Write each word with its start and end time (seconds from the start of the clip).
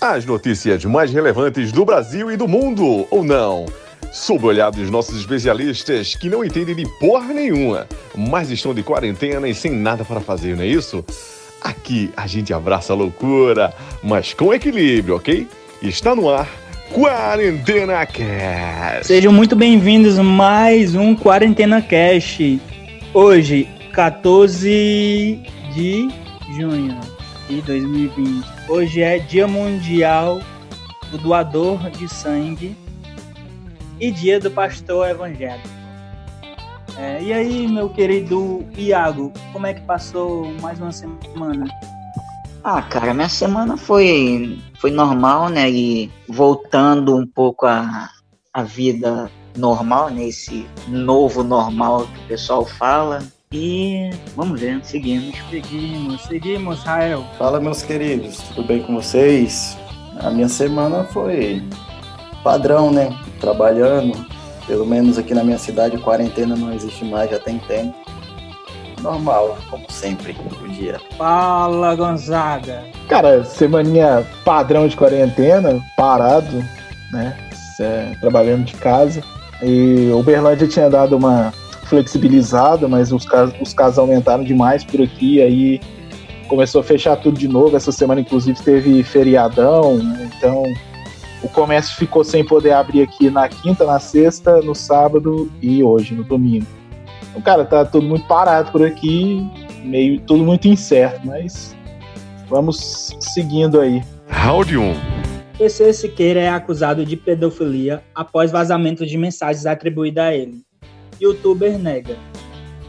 As 0.00 0.24
notícias 0.24 0.84
mais 0.84 1.12
relevantes 1.12 1.72
do 1.72 1.84
Brasil 1.84 2.30
e 2.30 2.36
do 2.36 2.46
mundo, 2.46 3.06
ou 3.10 3.24
não? 3.24 3.66
Sob 4.12 4.44
o 4.44 4.48
olhar 4.48 4.70
dos 4.70 4.90
nossos 4.90 5.18
especialistas 5.18 6.14
que 6.14 6.28
não 6.28 6.44
entendem 6.44 6.74
de 6.74 6.86
porra 6.98 7.32
nenhuma, 7.32 7.88
mas 8.14 8.50
estão 8.50 8.74
de 8.74 8.82
quarentena 8.82 9.48
e 9.48 9.54
sem 9.54 9.72
nada 9.72 10.04
para 10.04 10.20
fazer, 10.20 10.56
não 10.56 10.62
é 10.62 10.66
isso? 10.66 11.04
Aqui 11.60 12.12
a 12.16 12.26
gente 12.26 12.52
abraça 12.52 12.92
a 12.92 12.96
loucura, 12.96 13.72
mas 14.02 14.34
com 14.34 14.52
equilíbrio, 14.52 15.16
ok? 15.16 15.48
Está 15.82 16.14
no 16.14 16.30
ar 16.30 16.48
Quarentena 16.92 18.06
Cast. 18.06 19.06
Sejam 19.06 19.32
muito 19.32 19.56
bem-vindos 19.56 20.18
a 20.18 20.22
mais 20.22 20.94
um 20.94 21.16
Quarentena 21.16 21.82
Cast. 21.82 22.60
Hoje, 23.12 23.68
14 23.92 25.40
de 25.74 26.08
junho 26.56 27.00
de 27.48 27.62
2020. 27.62 28.53
Hoje 28.66 29.02
é 29.02 29.18
Dia 29.18 29.46
Mundial 29.46 30.40
do 31.10 31.18
Doador 31.18 31.90
de 31.90 32.08
Sangue 32.08 32.74
e 34.00 34.10
Dia 34.10 34.40
do 34.40 34.50
Pastor 34.50 35.06
Evangélico. 35.06 35.68
É, 36.96 37.22
e 37.22 37.32
aí, 37.32 37.68
meu 37.68 37.90
querido 37.90 38.64
Iago, 38.74 39.30
como 39.52 39.66
é 39.66 39.74
que 39.74 39.82
passou 39.82 40.46
mais 40.62 40.80
uma 40.80 40.92
semana? 40.92 41.66
Ah, 42.62 42.80
cara, 42.80 43.12
minha 43.12 43.28
semana 43.28 43.76
foi, 43.76 44.58
foi 44.80 44.90
normal, 44.90 45.50
né? 45.50 45.70
E 45.70 46.10
voltando 46.26 47.14
um 47.14 47.26
pouco 47.26 47.66
a, 47.66 48.08
a 48.50 48.62
vida 48.62 49.30
normal, 49.54 50.08
nesse 50.08 50.66
né? 50.88 50.98
novo 50.98 51.42
normal 51.42 52.06
que 52.06 52.24
o 52.24 52.28
pessoal 52.28 52.64
fala. 52.64 53.22
E 53.56 54.10
vamos 54.34 54.60
ver, 54.60 54.80
seguimos. 54.82 55.36
Seguimos, 55.48 56.20
seguimos, 56.22 56.82
Rael. 56.82 57.24
Fala, 57.38 57.60
meus 57.60 57.84
queridos, 57.84 58.38
tudo 58.48 58.66
bem 58.66 58.82
com 58.82 58.96
vocês? 58.96 59.78
A 60.18 60.28
minha 60.28 60.48
semana 60.48 61.04
foi 61.04 61.62
padrão, 62.42 62.90
né? 62.90 63.16
Trabalhando, 63.38 64.26
pelo 64.66 64.84
menos 64.84 65.18
aqui 65.18 65.32
na 65.34 65.44
minha 65.44 65.56
cidade, 65.56 65.96
quarentena 65.98 66.56
não 66.56 66.72
existe 66.72 67.04
mais, 67.04 67.30
já 67.30 67.38
tem 67.38 67.60
tempo. 67.60 67.94
Normal, 69.00 69.56
como 69.70 69.88
sempre, 69.88 70.36
o 70.60 70.68
dia. 70.70 71.00
Fala, 71.16 71.94
Gonzaga. 71.94 72.82
Cara, 73.08 73.44
semaninha 73.44 74.26
padrão 74.44 74.88
de 74.88 74.96
quarentena, 74.96 75.80
parado, 75.96 76.56
né? 77.12 77.36
Trabalhando 78.20 78.64
de 78.64 78.74
casa. 78.74 79.22
E 79.62 80.10
o 80.12 80.24
Berlândia 80.24 80.66
tinha 80.66 80.90
dado 80.90 81.16
uma 81.16 81.54
flexibilizada, 81.84 82.88
mas 82.88 83.12
os 83.12 83.24
casos, 83.24 83.54
os 83.60 83.72
casos 83.72 83.98
aumentaram 83.98 84.44
demais 84.44 84.84
por 84.84 85.02
aqui, 85.02 85.40
aí 85.40 85.80
começou 86.48 86.80
a 86.80 86.84
fechar 86.84 87.16
tudo 87.16 87.38
de 87.38 87.48
novo. 87.48 87.76
Essa 87.76 87.92
semana, 87.92 88.20
inclusive, 88.20 88.60
teve 88.62 89.02
feriadão, 89.02 89.98
né? 89.98 90.30
então 90.36 90.62
o 91.42 91.48
comércio 91.48 91.96
ficou 91.96 92.24
sem 92.24 92.44
poder 92.44 92.72
abrir 92.72 93.02
aqui 93.02 93.30
na 93.30 93.48
quinta, 93.48 93.84
na 93.84 93.98
sexta, 93.98 94.62
no 94.62 94.74
sábado 94.74 95.50
e 95.60 95.82
hoje, 95.82 96.14
no 96.14 96.24
domingo. 96.24 96.66
Então, 97.30 97.42
cara, 97.42 97.64
tá 97.64 97.84
tudo 97.84 98.06
muito 98.06 98.26
parado 98.26 98.72
por 98.72 98.82
aqui, 98.84 99.46
meio 99.84 100.20
tudo 100.20 100.42
muito 100.44 100.68
incerto, 100.68 101.26
mas 101.26 101.76
vamos 102.48 103.14
seguindo 103.20 103.80
aí. 103.80 104.02
Round 104.28 104.76
1. 104.76 104.94
PC 105.58 105.92
Siqueira 105.92 106.40
é 106.40 106.48
acusado 106.48 107.04
de 107.04 107.16
pedofilia 107.16 108.02
após 108.14 108.50
vazamento 108.50 109.06
de 109.06 109.16
mensagens 109.16 109.66
atribuídas 109.66 110.24
a 110.24 110.34
ele. 110.34 110.62
Youtuber 111.24 111.78
nega. 111.78 112.16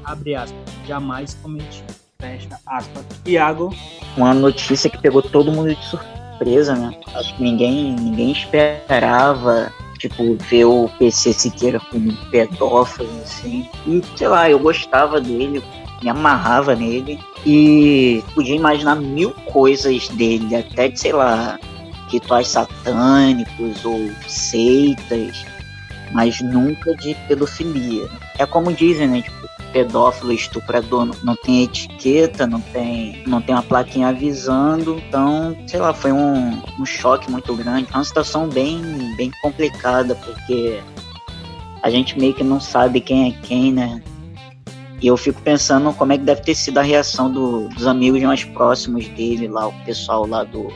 Abre 0.04 0.36
aspas. 0.36 0.60
Jamais 0.86 1.38
cometi. 1.42 1.84
Fecha 2.20 2.60
aspas. 2.66 3.06
Iago. 3.26 3.74
Uma 4.18 4.34
notícia 4.34 4.90
que 4.90 4.98
pegou 4.98 5.22
todo 5.22 5.52
mundo 5.52 5.74
de 5.74 5.86
surpresa, 5.86 6.76
né? 6.76 6.98
Acho 7.16 7.36
que 7.36 7.44
ninguém, 7.44 7.96
ninguém 7.96 8.32
esperava 8.32 9.72
tipo, 9.98 10.36
ver 10.50 10.66
o 10.66 10.90
PC 11.00 11.34
Siqueira 11.34 11.80
como 11.80 12.14
pedófilo, 12.30 13.10
assim. 13.24 13.68
E, 13.88 14.02
sei 14.18 14.28
lá, 14.28 14.50
eu 14.50 14.60
gostava 14.60 15.22
dele, 15.22 15.64
me 16.04 16.10
amarrava 16.10 16.76
nele 16.76 17.20
e 17.46 18.22
podia 18.34 18.56
imaginar 18.56 18.96
mil 18.96 19.32
coisas 19.52 20.10
dele, 20.10 20.56
até 20.56 20.90
de, 20.90 21.00
sei 21.00 21.14
lá, 21.14 21.58
rituais 22.10 22.50
satânicos 22.50 23.84
ou 23.86 24.12
seitas 24.28 25.46
mas 26.16 26.40
nunca 26.40 26.96
de 26.96 27.14
pedofilia. 27.28 28.10
É 28.40 28.46
como 28.46 28.72
dizem, 28.72 29.06
né? 29.06 29.22
Tipo, 29.22 29.50
pedófilo, 29.74 30.32
estuprador 30.32 31.06
não, 31.06 31.16
não 31.22 31.36
tem 31.36 31.64
etiqueta, 31.64 32.48
não 32.48 32.62
tem, 32.62 33.22
não 33.28 33.42
tem 33.42 33.54
uma 33.54 33.62
plaquinha 33.62 34.08
avisando. 34.08 34.98
Então, 35.06 35.54
sei 35.68 35.78
lá, 35.78 35.94
foi 35.94 36.14
um, 36.14 36.62
um 36.80 36.86
choque 36.86 37.30
muito 37.30 37.54
grande. 37.54 37.90
É 37.92 37.98
uma 37.98 38.04
situação 38.06 38.48
bem, 38.48 38.82
bem 39.18 39.30
complicada, 39.42 40.16
porque 40.16 40.80
a 41.84 41.90
gente 41.90 42.18
meio 42.18 42.34
que 42.34 42.46
não 42.46 42.62
sabe 42.62 43.02
quem 43.02 43.28
é 43.28 43.46
quem, 43.46 43.74
né? 43.74 44.02
E 45.02 45.08
eu 45.08 45.18
fico 45.18 45.42
pensando 45.42 45.92
como 45.92 46.14
é 46.14 46.18
que 46.18 46.24
deve 46.24 46.44
ter 46.44 46.56
sido 46.56 46.78
a 46.78 46.82
reação 46.82 47.30
do, 47.30 47.68
dos 47.68 47.86
amigos 47.86 48.22
mais 48.22 48.46
próximos 48.46 49.06
dele 49.10 49.50
lá, 49.50 49.68
o 49.68 49.74
pessoal 49.84 50.26
lá 50.26 50.46
do, 50.46 50.72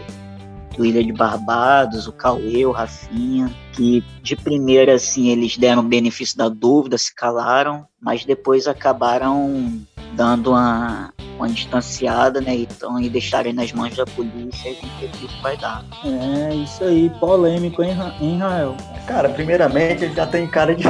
do 0.79 0.85
Ilha 0.85 1.03
de 1.03 1.12
Barbados, 1.12 2.07
o 2.07 2.13
Cauê, 2.13 2.66
o 2.66 2.72
Rafinha, 2.72 3.53
que 3.73 4.01
de 4.23 4.34
primeira 4.34 4.95
assim 4.95 5.28
eles 5.28 5.57
deram 5.57 5.81
o 5.81 5.85
benefício 5.85 6.38
da 6.38 6.47
dúvida, 6.47 6.97
se 6.97 7.13
calaram, 7.13 7.85
mas 8.01 8.23
depois 8.23 8.66
acabaram 8.66 9.78
dando 10.13 10.51
uma, 10.51 11.13
uma 11.35 11.50
distanciada, 11.50 12.39
né? 12.39 12.56
Então, 12.56 12.97
e 12.97 13.09
deixarem 13.09 13.51
nas 13.51 13.73
mãos 13.73 13.94
da 13.97 14.06
polícia 14.06 14.69
e 14.69 14.75
ver 15.01 15.07
o 15.07 15.28
que 15.28 15.41
vai 15.41 15.57
dar. 15.57 15.84
É, 16.06 16.56
isso 16.56 16.81
aí, 16.85 17.09
polêmico, 17.19 17.84
hein, 17.84 17.97
Rael? 18.39 18.78
Cara, 19.06 19.28
primeiramente 19.28 20.06
ele 20.06 20.16
já 20.16 20.25
tem 20.25 20.47
cara 20.47 20.73
de, 20.73 20.85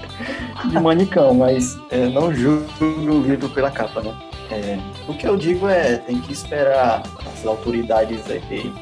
de 0.70 0.80
manicão, 0.80 1.34
mas 1.34 1.78
é, 1.90 2.08
não 2.08 2.34
julgo 2.34 2.66
o 2.80 3.20
livro 3.20 3.50
pela 3.50 3.70
capa, 3.70 4.00
né? 4.00 4.14
É, 4.50 4.78
o 5.08 5.14
que 5.14 5.26
eu 5.26 5.36
digo 5.36 5.68
é, 5.68 5.96
tem 5.96 6.20
que 6.20 6.32
esperar 6.32 7.02
autoridades 7.46 8.20
aí 8.30 8.72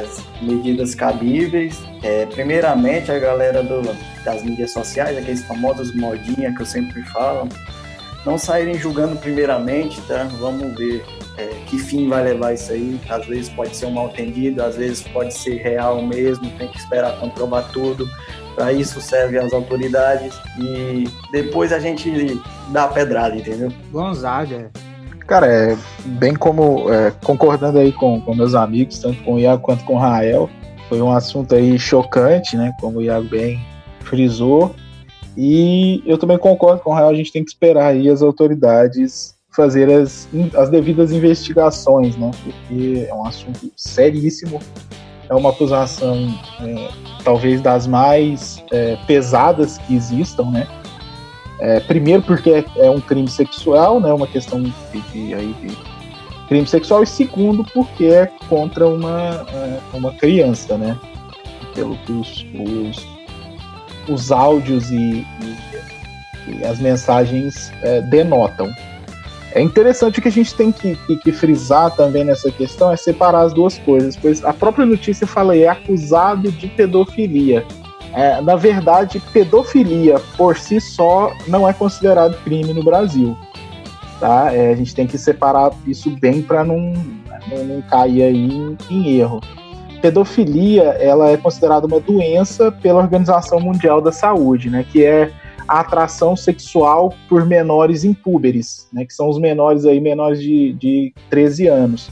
as 0.00 0.22
medidas 0.40 0.94
cabíveis. 0.94 1.80
É, 2.02 2.26
primeiramente, 2.26 3.10
a 3.10 3.18
galera 3.18 3.62
do, 3.62 3.82
das 4.24 4.42
mídias 4.42 4.72
sociais, 4.72 5.16
aqueles 5.16 5.44
famosos 5.44 5.94
modinha 5.94 6.54
que 6.54 6.62
eu 6.62 6.66
sempre 6.66 7.02
falo, 7.04 7.48
não 8.24 8.36
saírem 8.36 8.74
julgando 8.74 9.16
primeiramente, 9.16 10.00
tá? 10.02 10.24
Vamos 10.40 10.76
ver 10.76 11.04
é, 11.38 11.46
que 11.66 11.78
fim 11.78 12.08
vai 12.08 12.24
levar 12.24 12.54
isso 12.54 12.72
aí. 12.72 13.00
Às 13.08 13.26
vezes 13.26 13.48
pode 13.50 13.76
ser 13.76 13.86
um 13.86 13.92
mal 13.92 14.08
entendido, 14.08 14.62
às 14.62 14.76
vezes 14.76 15.02
pode 15.02 15.32
ser 15.32 15.56
real 15.56 16.02
mesmo, 16.02 16.50
tem 16.58 16.68
que 16.68 16.78
esperar 16.78 17.18
comprovar 17.20 17.70
tudo. 17.72 18.08
Para 18.54 18.72
isso 18.72 19.00
servem 19.00 19.38
as 19.38 19.52
autoridades 19.52 20.34
e 20.58 21.04
depois 21.30 21.72
a 21.72 21.78
gente 21.78 22.40
dá 22.70 22.84
a 22.84 22.88
pedrada, 22.88 23.36
entendeu? 23.36 23.70
Gonzaga, 23.92 24.70
Cara, 25.26 25.46
é 25.46 25.76
bem 26.04 26.34
como 26.34 26.92
é, 26.92 27.12
concordando 27.24 27.78
aí 27.78 27.92
com, 27.92 28.20
com 28.20 28.34
meus 28.34 28.54
amigos, 28.54 29.00
tanto 29.00 29.22
com 29.24 29.34
o 29.34 29.40
Iago 29.40 29.62
quanto 29.62 29.84
com 29.84 29.94
o 29.94 29.98
Rael, 29.98 30.48
foi 30.88 31.02
um 31.02 31.10
assunto 31.10 31.54
aí 31.54 31.76
chocante, 31.78 32.56
né? 32.56 32.72
Como 32.80 32.98
o 32.98 33.02
Iago 33.02 33.28
bem 33.28 33.60
frisou. 34.00 34.74
E 35.36 36.02
eu 36.06 36.16
também 36.16 36.38
concordo 36.38 36.80
com 36.80 36.90
o 36.90 36.94
Rael, 36.94 37.08
a 37.08 37.14
gente 37.14 37.32
tem 37.32 37.44
que 37.44 37.50
esperar 37.50 37.88
aí 37.88 38.08
as 38.08 38.22
autoridades 38.22 39.34
fazer 39.50 39.90
as, 39.90 40.28
as 40.54 40.68
devidas 40.68 41.10
investigações, 41.10 42.16
né? 42.16 42.30
Porque 42.44 43.06
é 43.08 43.14
um 43.14 43.26
assunto 43.26 43.72
seríssimo, 43.74 44.60
é 45.28 45.34
uma 45.34 45.50
acusação 45.50 46.14
é, 46.60 46.88
talvez 47.24 47.60
das 47.62 47.86
mais 47.86 48.62
é, 48.70 48.96
pesadas 49.06 49.78
que 49.78 49.96
existam, 49.96 50.50
né? 50.50 50.68
É, 51.58 51.80
primeiro 51.80 52.22
porque 52.22 52.50
é, 52.50 52.64
é, 52.76 52.90
um 52.90 53.00
crime 53.00 53.28
sexual, 53.28 53.98
né, 54.00 54.12
uma 54.12 54.26
questão 54.26 54.62
de, 54.62 54.72
de, 54.92 55.28
de 55.54 55.78
crime 56.48 56.66
sexual, 56.66 57.02
e 57.02 57.06
segundo 57.06 57.64
porque 57.64 58.04
é 58.04 58.30
contra 58.48 58.86
uma, 58.86 59.46
é, 59.50 59.78
uma 59.94 60.12
criança, 60.12 60.76
né, 60.76 60.98
pelo 61.74 61.96
que 61.98 62.12
os, 62.12 62.46
os, 62.54 63.06
os 64.08 64.32
áudios 64.32 64.90
e, 64.90 64.96
e, 64.96 65.56
e, 66.48 66.64
as 66.64 66.78
mensagens 66.78 67.72
é, 67.82 68.02
denotam. 68.02 68.70
É 69.52 69.62
interessante 69.62 70.20
que 70.20 70.28
a 70.28 70.32
gente 70.32 70.54
tem 70.54 70.70
que, 70.70 70.94
que, 71.06 71.16
que, 71.16 71.32
frisar 71.32 71.90
também 71.96 72.22
nessa 72.22 72.50
questão 72.50 72.92
é 72.92 72.96
separar 72.96 73.40
as 73.40 73.54
duas 73.54 73.78
coisas, 73.78 74.14
pois 74.14 74.44
a 74.44 74.52
própria 74.52 74.84
notícia 74.84 75.26
fala 75.26 75.54
aí, 75.54 75.62
é 75.62 75.68
acusado 75.68 76.52
de 76.52 76.66
pedofilia. 76.68 77.64
É, 78.16 78.40
na 78.40 78.56
verdade, 78.56 79.20
pedofilia 79.30 80.18
por 80.38 80.56
si 80.56 80.80
só 80.80 81.36
não 81.46 81.68
é 81.68 81.72
considerado 81.74 82.42
crime 82.42 82.72
no 82.72 82.82
Brasil. 82.82 83.36
Tá? 84.18 84.50
É, 84.54 84.72
a 84.72 84.74
gente 84.74 84.94
tem 84.94 85.06
que 85.06 85.18
separar 85.18 85.70
isso 85.86 86.08
bem 86.18 86.40
para 86.40 86.64
não, 86.64 86.94
não, 87.46 87.64
não, 87.64 87.82
cair 87.82 88.22
aí 88.22 88.34
em, 88.34 88.78
em, 88.88 89.18
erro. 89.18 89.42
Pedofilia 90.00 90.84
ela 90.98 91.28
é 91.28 91.36
considerada 91.36 91.86
uma 91.86 92.00
doença 92.00 92.72
pela 92.72 93.00
Organização 93.00 93.60
Mundial 93.60 94.00
da 94.00 94.10
Saúde, 94.10 94.70
né, 94.70 94.82
que 94.90 95.04
é 95.04 95.30
a 95.68 95.80
atração 95.80 96.34
sexual 96.34 97.12
por 97.28 97.44
menores 97.44 98.02
impúberes, 98.02 98.88
né, 98.90 99.04
que 99.04 99.12
são 99.12 99.28
os 99.28 99.38
menores 99.38 99.84
aí 99.84 100.00
menores 100.00 100.40
de, 100.40 100.72
de 100.72 101.12
13 101.28 101.66
anos. 101.66 102.10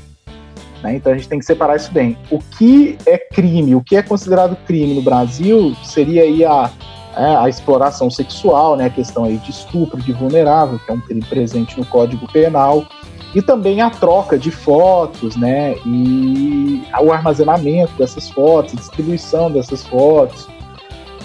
Né? 0.85 0.97
Então 0.97 1.13
a 1.13 1.17
gente 1.17 1.29
tem 1.29 1.39
que 1.39 1.47
separar 1.47 1.77
isso 1.77 1.91
bem. 1.91 2.15
O 2.31 2.39
que 2.39 2.99
é 3.07 3.17
crime, 3.17 3.75
o 3.75 3.81
que 3.81 3.97
é 3.97 4.03
considerado 4.03 4.55
crime 4.67 4.95
no 4.95 5.01
Brasil 5.03 5.75
seria 5.83 6.23
aí 6.23 6.45
a, 6.45 6.71
é, 7.17 7.37
a 7.37 7.49
exploração 7.49 8.11
sexual, 8.11 8.77
né? 8.77 8.85
a 8.85 8.91
questão 8.91 9.25
aí 9.25 9.39
de 9.39 9.51
estupro 9.51 10.01
de 10.03 10.13
vulnerável, 10.13 10.79
que 10.79 10.93
é 10.93 10.95
um 10.95 11.01
crime 11.01 11.25
presente 11.25 11.79
no 11.79 11.87
Código 11.87 12.31
Penal, 12.31 12.87
e 13.35 13.41
também 13.41 13.81
a 13.81 13.89
troca 13.89 14.39
de 14.39 14.51
fotos, 14.51 15.35
né? 15.35 15.75
E 15.85 16.85
o 17.01 17.11
armazenamento 17.11 17.93
dessas 17.99 18.31
fotos, 18.31 18.75
distribuição 18.75 19.51
dessas 19.51 19.85
fotos, 19.85 20.47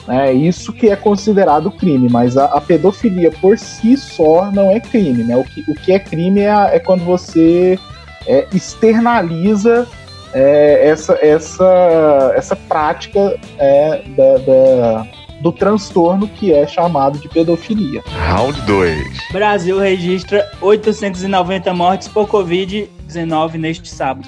né? 0.08 0.34
Isso 0.34 0.74
que 0.74 0.90
é 0.90 0.96
considerado 0.96 1.70
crime, 1.70 2.10
mas 2.10 2.36
a, 2.36 2.46
a, 2.46 2.60
pedofilia 2.60 3.30
por 3.40 3.60
si 3.60 3.96
só 3.96 4.50
não 4.52 4.72
é 4.72 4.80
crime, 4.80 5.24
né? 5.24 5.38
O 5.38 5.44
que, 5.44 5.64
o 5.68 5.76
que 5.76 5.92
é 5.92 6.00
crime 6.00 6.40
é, 6.40 6.78
é 6.78 6.80
quando 6.80 7.06
você 7.06 7.78
é, 8.27 8.48
externaliza 8.54 9.88
é, 10.33 10.89
essa, 10.89 11.18
essa, 11.21 12.33
essa 12.36 12.56
prática 12.56 13.39
é, 13.57 14.04
da, 14.10 14.38
da, 14.38 15.07
do 15.42 15.51
transtorno 15.51 16.27
que 16.27 16.54
é 16.54 16.68
chamado 16.68 17.18
de 17.19 17.27
pedofilia. 17.30 18.01
Round 18.27 18.60
2. 18.62 19.31
Brasil 19.31 19.80
registra 19.80 20.50
890 20.62 21.74
mortes 21.74 22.07
por 22.07 22.27
Covid-19 22.27 23.56
neste 23.56 23.89
sábado. 23.89 24.27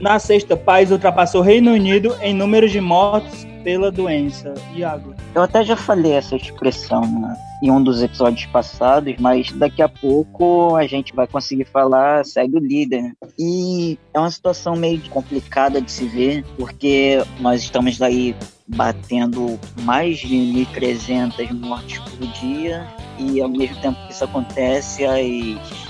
Na 0.00 0.18
sexta, 0.18 0.56
país 0.56 0.90
ultrapassou 0.90 1.42
Reino 1.42 1.72
Unido 1.72 2.14
em 2.20 2.32
número 2.32 2.68
de 2.68 2.80
mortos 2.80 3.46
pela 3.64 3.90
doença. 3.90 4.54
Iago. 4.74 5.14
Eu 5.34 5.42
até 5.42 5.64
já 5.64 5.76
falei 5.76 6.12
essa 6.12 6.36
expressão 6.36 7.02
né, 7.02 7.36
em 7.62 7.70
um 7.70 7.82
dos 7.82 8.02
episódios 8.02 8.46
passados, 8.46 9.14
mas 9.18 9.50
daqui 9.52 9.82
a 9.82 9.88
pouco 9.88 10.76
a 10.76 10.86
gente 10.86 11.14
vai 11.14 11.26
conseguir 11.26 11.64
falar, 11.64 12.24
segue 12.24 12.56
o 12.56 12.60
líder. 12.60 13.12
E 13.38 13.98
é 14.14 14.18
uma 14.18 14.30
situação 14.30 14.76
meio 14.76 15.00
complicada 15.10 15.80
de 15.80 15.90
se 15.90 16.06
ver, 16.06 16.44
porque 16.56 17.22
nós 17.40 17.62
estamos 17.62 17.98
daí 17.98 18.34
batendo 18.68 19.58
mais 19.82 20.18
de 20.18 20.36
1.300 20.36 21.52
mortes 21.52 21.98
por 21.98 22.26
dia. 22.28 22.86
E 23.18 23.40
ao 23.40 23.48
mesmo 23.48 23.80
tempo 23.80 23.98
que 24.06 24.12
isso 24.12 24.22
acontece, 24.22 25.04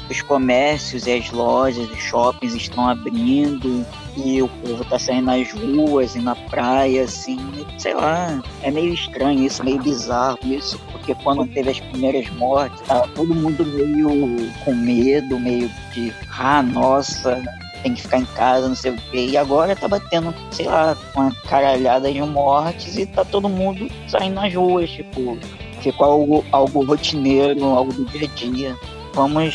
os 0.09 0.23
comércios 0.23 1.07
e 1.07 1.13
as 1.13 1.31
lojas, 1.31 1.91
os 1.91 1.99
shoppings 1.99 2.55
estão 2.55 2.89
abrindo. 2.89 3.85
E 4.17 4.43
o 4.43 4.49
povo 4.49 4.85
tá 4.85 4.99
saindo 4.99 5.27
nas 5.27 5.53
ruas 5.53 6.17
e 6.17 6.21
na 6.21 6.35
praia, 6.35 7.05
assim, 7.05 7.39
sei 7.79 7.95
lá, 7.95 8.43
é 8.63 8.71
meio 8.71 8.95
estranho 8.95 9.45
isso, 9.45 9.63
meio 9.63 9.81
bizarro 9.81 10.39
isso, 10.43 10.81
porque 10.91 11.15
quando 11.17 11.47
teve 11.47 11.71
as 11.71 11.79
primeiras 11.79 12.29
mortes, 12.31 12.81
tá 12.81 13.07
todo 13.15 13.33
mundo 13.33 13.65
meio 13.65 14.51
com 14.65 14.75
medo, 14.75 15.39
meio 15.39 15.71
de, 15.93 16.13
ah, 16.37 16.63
nossa, 16.63 17.41
tem 17.89 17.95
que 17.95 18.03
ficar 18.03 18.19
em 18.19 18.25
casa, 18.25 18.69
não 18.69 18.77
sei 18.77 18.93
o 18.93 18.97
quê. 19.11 19.27
E 19.31 19.37
agora 19.37 19.75
tá 19.75 19.89
batendo, 19.89 20.35
sei 20.51 20.67
lá, 20.67 20.97
uma 21.15 21.35
caralhada 21.49 22.13
de 22.13 22.21
mortes 22.21 22.97
e 22.97 23.07
tá 23.07 23.25
todo 23.25 23.49
mundo 23.49 23.89
saindo 24.07 24.35
nas 24.35 24.53
ruas, 24.53 24.91
tipo, 24.91 25.39
ficou 25.81 26.07
algo, 26.07 26.45
algo 26.53 26.85
rotineiro, 26.85 27.65
algo 27.65 27.93
do 27.93 28.05
dia 28.05 28.29
a 28.29 28.37
dia. 28.37 28.77
Vamos 29.15 29.55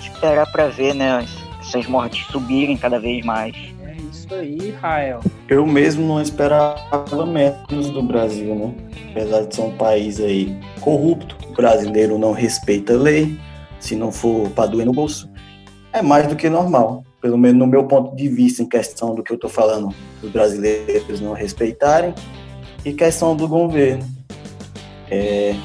esperar 0.00 0.50
para 0.50 0.68
ver, 0.68 0.94
né, 0.94 1.26
essas 1.60 1.86
mortes 1.86 2.24
subirem 2.26 2.76
cada 2.76 2.98
vez 3.00 3.24
mais. 3.24 3.54
É 3.84 3.96
isso 4.10 4.34
aí, 4.34 4.70
Rael. 4.80 5.20
Eu 5.48 5.66
mesmo 5.66 6.06
não 6.06 6.22
esperava 6.22 7.26
menos 7.26 7.90
do 7.90 8.02
Brasil, 8.02 8.54
né? 8.54 8.74
Apesar 9.10 9.42
de 9.42 9.54
ser 9.54 9.62
um 9.62 9.76
país 9.76 10.20
aí 10.20 10.56
corrupto, 10.80 11.36
o 11.48 11.52
brasileiro 11.52 12.18
não 12.18 12.32
respeita 12.32 12.94
a 12.94 12.96
lei, 12.96 13.36
se 13.80 13.96
não 13.96 14.12
for 14.12 14.48
para 14.50 14.66
doer 14.66 14.86
no 14.86 14.92
bolso 14.92 15.28
é 15.92 16.02
mais 16.02 16.26
do 16.26 16.36
que 16.36 16.48
normal. 16.48 17.04
Pelo 17.20 17.36
menos 17.36 17.58
no 17.58 17.66
meu 17.66 17.84
ponto 17.84 18.14
de 18.14 18.28
vista, 18.28 18.62
em 18.62 18.66
questão 18.66 19.14
do 19.14 19.22
que 19.22 19.32
eu 19.32 19.36
estou 19.36 19.50
falando, 19.50 19.94
dos 20.20 20.30
brasileiros 20.30 21.20
não 21.20 21.32
respeitarem, 21.32 22.14
e 22.84 22.92
questão 22.92 23.34
do 23.34 23.48
governo. 23.48 24.04
Está 25.04 25.16
é, 25.16 25.56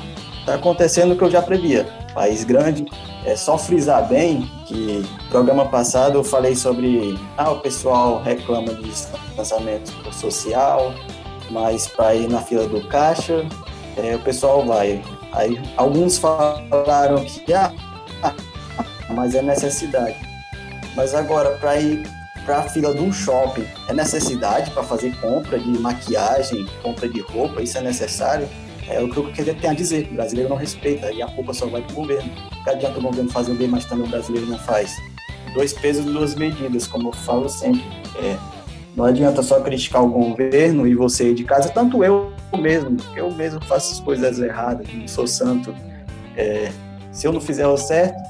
tá 0.46 0.56
acontecendo 0.56 1.14
o 1.14 1.18
que 1.18 1.24
eu 1.24 1.30
já 1.30 1.42
previa. 1.42 1.86
País 2.14 2.44
grande, 2.44 2.86
é 3.26 3.36
só 3.36 3.58
frisar 3.58 4.08
bem 4.08 4.50
que 4.68 5.04
no 5.24 5.30
programa 5.30 5.66
passado 5.66 6.18
eu 6.18 6.24
falei 6.24 6.56
sobre 6.56 7.18
ah, 7.38 7.52
o 7.52 7.60
pessoal 7.60 8.22
reclama 8.22 8.74
de 8.74 8.84
distanciamento 8.84 9.92
social, 10.14 10.94
mas 11.50 11.88
para 11.88 12.16
ir 12.16 12.30
na 12.30 12.42
fila 12.42 12.68
do 12.68 12.86
caixa, 12.88 13.46
é, 13.98 14.16
o 14.16 14.20
pessoal 14.20 14.66
vai. 14.66 15.02
Aí 15.32 15.60
alguns 15.78 16.18
falaram 16.18 17.24
que 17.24 17.54
ah, 17.54 17.72
mas 19.10 19.36
é 19.36 19.42
necessidade. 19.42 20.33
Mas 20.96 21.14
agora, 21.14 21.52
para 21.58 21.80
ir 21.80 22.04
para 22.46 22.60
a 22.60 22.64
fila 22.64 22.94
de 22.94 23.00
um 23.00 23.12
shopping, 23.12 23.66
é 23.88 23.94
necessidade 23.94 24.72
para 24.72 24.84
fazer 24.84 25.16
compra 25.20 25.58
de 25.58 25.70
maquiagem, 25.80 26.66
compra 26.82 27.08
de 27.08 27.22
roupa, 27.22 27.62
isso 27.62 27.78
é 27.78 27.82
necessário? 27.82 28.48
É 28.88 29.02
o 29.02 29.10
que 29.10 29.18
eu 29.18 29.32
queria 29.32 29.54
ter 29.54 29.68
a 29.68 29.74
dizer. 29.74 30.10
O 30.12 30.16
brasileiro 30.16 30.50
não 30.50 30.58
respeita 30.58 31.12
e 31.12 31.22
a 31.22 31.28
culpa 31.28 31.54
só 31.54 31.66
vai 31.68 31.82
para 31.82 31.94
o 31.94 31.96
governo. 31.96 32.30
Que 32.64 32.70
adianta 32.70 33.00
o 33.00 33.02
governo 33.02 33.32
fazer 33.32 33.54
bem, 33.54 33.68
mas 33.68 33.86
também 33.86 34.06
o 34.06 34.10
brasileiro 34.10 34.48
não 34.48 34.60
faz. 34.60 34.94
Dois 35.54 35.72
pesos, 35.72 36.04
duas 36.06 36.36
medidas, 36.36 36.86
como 36.86 37.10
eu 37.10 37.14
falo 37.14 37.48
sempre. 37.48 37.84
É, 38.18 38.38
não 38.96 39.06
adianta 39.06 39.42
só 39.42 39.62
criticar 39.62 40.04
o 40.04 40.10
governo 40.10 40.86
e 40.86 40.94
você 40.94 41.34
de 41.34 41.44
casa, 41.44 41.70
tanto 41.70 42.04
eu 42.04 42.32
mesmo, 42.60 42.98
eu 43.16 43.32
mesmo 43.32 43.64
faço 43.66 43.94
as 43.94 44.00
coisas 44.00 44.40
erradas, 44.40 44.88
não 44.94 45.08
sou 45.08 45.26
santo. 45.26 45.74
É, 46.36 46.72
se 47.12 47.26
eu 47.26 47.32
não 47.32 47.42
fizer 47.42 47.68
o 47.68 47.78
certo, 47.78 48.22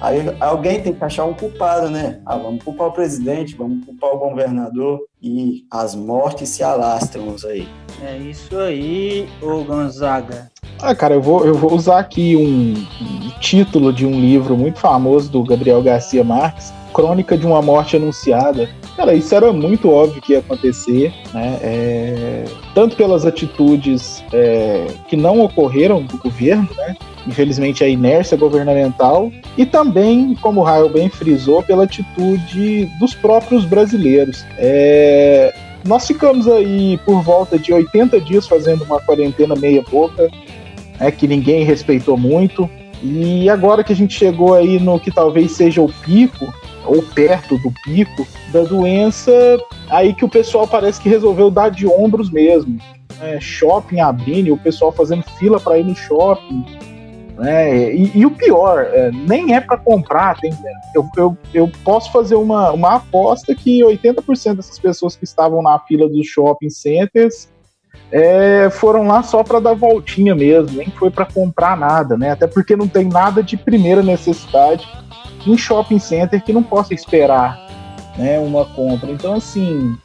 Aí 0.00 0.20
alguém 0.40 0.82
tem 0.82 0.92
que 0.92 1.04
achar 1.04 1.24
um 1.24 1.34
culpado, 1.34 1.88
né? 1.88 2.20
Ah, 2.26 2.36
vamos 2.36 2.62
culpar 2.62 2.88
o 2.88 2.92
presidente, 2.92 3.54
vamos 3.54 3.84
culpar 3.84 4.10
o 4.10 4.18
governador 4.18 5.00
e 5.22 5.64
as 5.70 5.94
mortes 5.94 6.48
se 6.50 6.62
alastram 6.62 7.34
aí. 7.48 7.68
É 8.02 8.16
isso 8.18 8.58
aí, 8.58 9.28
ô 9.40 9.64
Gonzaga. 9.64 10.50
Ah, 10.84 10.94
cara, 10.94 11.14
eu 11.14 11.22
vou, 11.22 11.46
eu 11.46 11.54
vou 11.54 11.72
usar 11.72 11.98
aqui 11.98 12.36
um, 12.36 12.74
um 13.02 13.30
título 13.40 13.90
de 13.90 14.04
um 14.04 14.20
livro 14.20 14.54
muito 14.54 14.78
famoso 14.78 15.30
do 15.30 15.42
Gabriel 15.42 15.82
Garcia 15.82 16.22
Marques, 16.22 16.74
Crônica 16.92 17.38
de 17.38 17.46
uma 17.46 17.62
Morte 17.62 17.96
Anunciada. 17.96 18.68
Cara, 18.94 19.14
isso 19.14 19.34
era 19.34 19.50
muito 19.50 19.90
óbvio 19.90 20.20
que 20.20 20.34
ia 20.34 20.40
acontecer, 20.40 21.10
né? 21.32 21.58
É, 21.62 22.44
tanto 22.74 22.96
pelas 22.96 23.24
atitudes 23.24 24.22
é, 24.30 24.86
que 25.08 25.16
não 25.16 25.40
ocorreram 25.40 26.02
do 26.02 26.18
governo, 26.18 26.68
né? 26.76 26.94
infelizmente, 27.26 27.82
a 27.82 27.88
inércia 27.88 28.36
governamental 28.36 29.32
e 29.56 29.64
também, 29.64 30.34
como 30.42 30.60
o 30.60 30.64
Raio 30.64 30.90
bem 30.90 31.08
frisou, 31.08 31.62
pela 31.62 31.84
atitude 31.84 32.84
dos 33.00 33.14
próprios 33.14 33.64
brasileiros. 33.64 34.44
É, 34.58 35.54
nós 35.84 36.06
ficamos 36.06 36.48
aí 36.48 36.98
por 37.04 37.22
volta 37.22 37.58
de 37.58 37.72
80 37.72 38.20
dias 38.20 38.46
fazendo 38.46 38.84
uma 38.84 39.00
quarentena 39.00 39.54
meia 39.54 39.82
boca, 39.82 40.30
é, 40.98 41.10
que 41.10 41.26
ninguém 41.26 41.64
respeitou 41.64 42.16
muito. 42.16 42.68
E 43.02 43.48
agora 43.50 43.84
que 43.84 43.92
a 43.92 43.96
gente 43.96 44.16
chegou 44.16 44.54
aí 44.54 44.78
no 44.78 44.98
que 44.98 45.10
talvez 45.10 45.52
seja 45.52 45.82
o 45.82 45.92
pico, 45.92 46.52
ou 46.86 47.02
perto 47.02 47.58
do 47.58 47.72
pico 47.82 48.26
da 48.52 48.62
doença, 48.62 49.32
aí 49.88 50.14
que 50.14 50.24
o 50.24 50.28
pessoal 50.28 50.66
parece 50.66 51.00
que 51.00 51.08
resolveu 51.08 51.50
dar 51.50 51.70
de 51.70 51.86
ombros 51.86 52.30
mesmo. 52.30 52.78
É, 53.20 53.40
shopping 53.40 54.00
abrindo, 54.00 54.52
o 54.52 54.58
pessoal 54.58 54.90
fazendo 54.92 55.22
fila 55.38 55.60
para 55.60 55.78
ir 55.78 55.84
no 55.84 55.94
shopping, 55.94 56.64
né? 57.38 57.94
E, 57.94 58.10
e, 58.14 58.26
o 58.26 58.30
pior, 58.30 58.86
é, 58.92 59.10
nem 59.10 59.54
é 59.54 59.60
para 59.60 59.76
comprar. 59.76 60.38
Tem, 60.40 60.52
eu, 60.94 61.08
eu, 61.16 61.38
eu 61.52 61.70
posso 61.84 62.10
fazer 62.12 62.34
uma, 62.34 62.72
uma 62.72 62.96
aposta 62.96 63.54
que 63.54 63.80
80% 63.80 64.56
dessas 64.56 64.78
pessoas 64.78 65.16
que 65.16 65.24
estavam 65.24 65.62
na 65.62 65.78
fila 65.80 66.08
dos 66.08 66.26
shopping 66.26 66.70
centers 66.70 67.48
é, 68.16 68.70
foram 68.70 69.08
lá 69.08 69.24
só 69.24 69.42
para 69.42 69.58
dar 69.58 69.74
voltinha 69.74 70.36
mesmo, 70.36 70.78
nem 70.78 70.86
foi 70.86 71.10
para 71.10 71.24
comprar 71.24 71.76
nada, 71.76 72.16
né? 72.16 72.30
Até 72.30 72.46
porque 72.46 72.76
não 72.76 72.86
tem 72.86 73.06
nada 73.06 73.42
de 73.42 73.56
primeira 73.56 74.04
necessidade 74.04 74.88
em 75.44 75.58
shopping 75.58 75.98
center 75.98 76.40
que 76.40 76.52
não 76.52 76.62
possa 76.62 76.94
esperar 76.94 77.58
né, 78.16 78.38
uma 78.38 78.66
compra. 78.66 79.10
Então, 79.10 79.34
assim, 79.34 79.98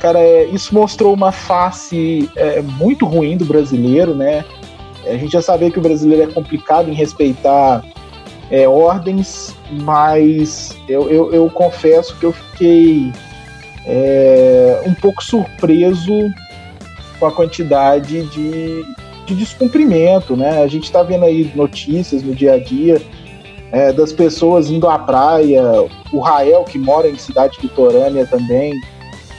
cara, 0.00 0.18
é, 0.18 0.46
isso 0.46 0.74
mostrou 0.74 1.12
uma 1.12 1.30
face 1.30 2.30
é, 2.36 2.62
muito 2.62 3.04
ruim 3.04 3.36
do 3.36 3.44
brasileiro, 3.44 4.14
né? 4.14 4.46
A 5.06 5.12
gente 5.18 5.32
já 5.32 5.42
sabia 5.42 5.70
que 5.70 5.78
o 5.78 5.82
brasileiro 5.82 6.30
é 6.30 6.32
complicado 6.32 6.88
em 6.88 6.94
respeitar 6.94 7.84
é, 8.50 8.66
ordens, 8.66 9.54
mas 9.82 10.74
eu, 10.88 11.10
eu, 11.10 11.34
eu, 11.34 11.50
confesso 11.50 12.16
que 12.16 12.24
eu 12.24 12.32
fiquei 12.32 13.12
é, 13.84 14.82
um 14.86 14.94
pouco 14.94 15.22
surpreso 15.22 16.32
com 17.22 17.26
a 17.28 17.30
quantidade 17.30 18.24
de, 18.30 18.84
de 19.26 19.34
descumprimento, 19.36 20.36
né? 20.36 20.60
A 20.60 20.66
gente 20.66 20.82
está 20.82 21.04
vendo 21.04 21.24
aí 21.24 21.52
notícias 21.54 22.20
no 22.20 22.34
dia 22.34 22.54
a 22.54 22.58
dia 22.58 23.00
é, 23.70 23.92
das 23.92 24.12
pessoas 24.12 24.68
indo 24.68 24.88
à 24.88 24.98
praia, 24.98 25.62
o 26.12 26.18
Rael, 26.18 26.64
que 26.64 26.76
mora 26.76 27.08
em 27.08 27.16
cidade 27.16 27.58
litorânea 27.62 28.26
também, 28.26 28.74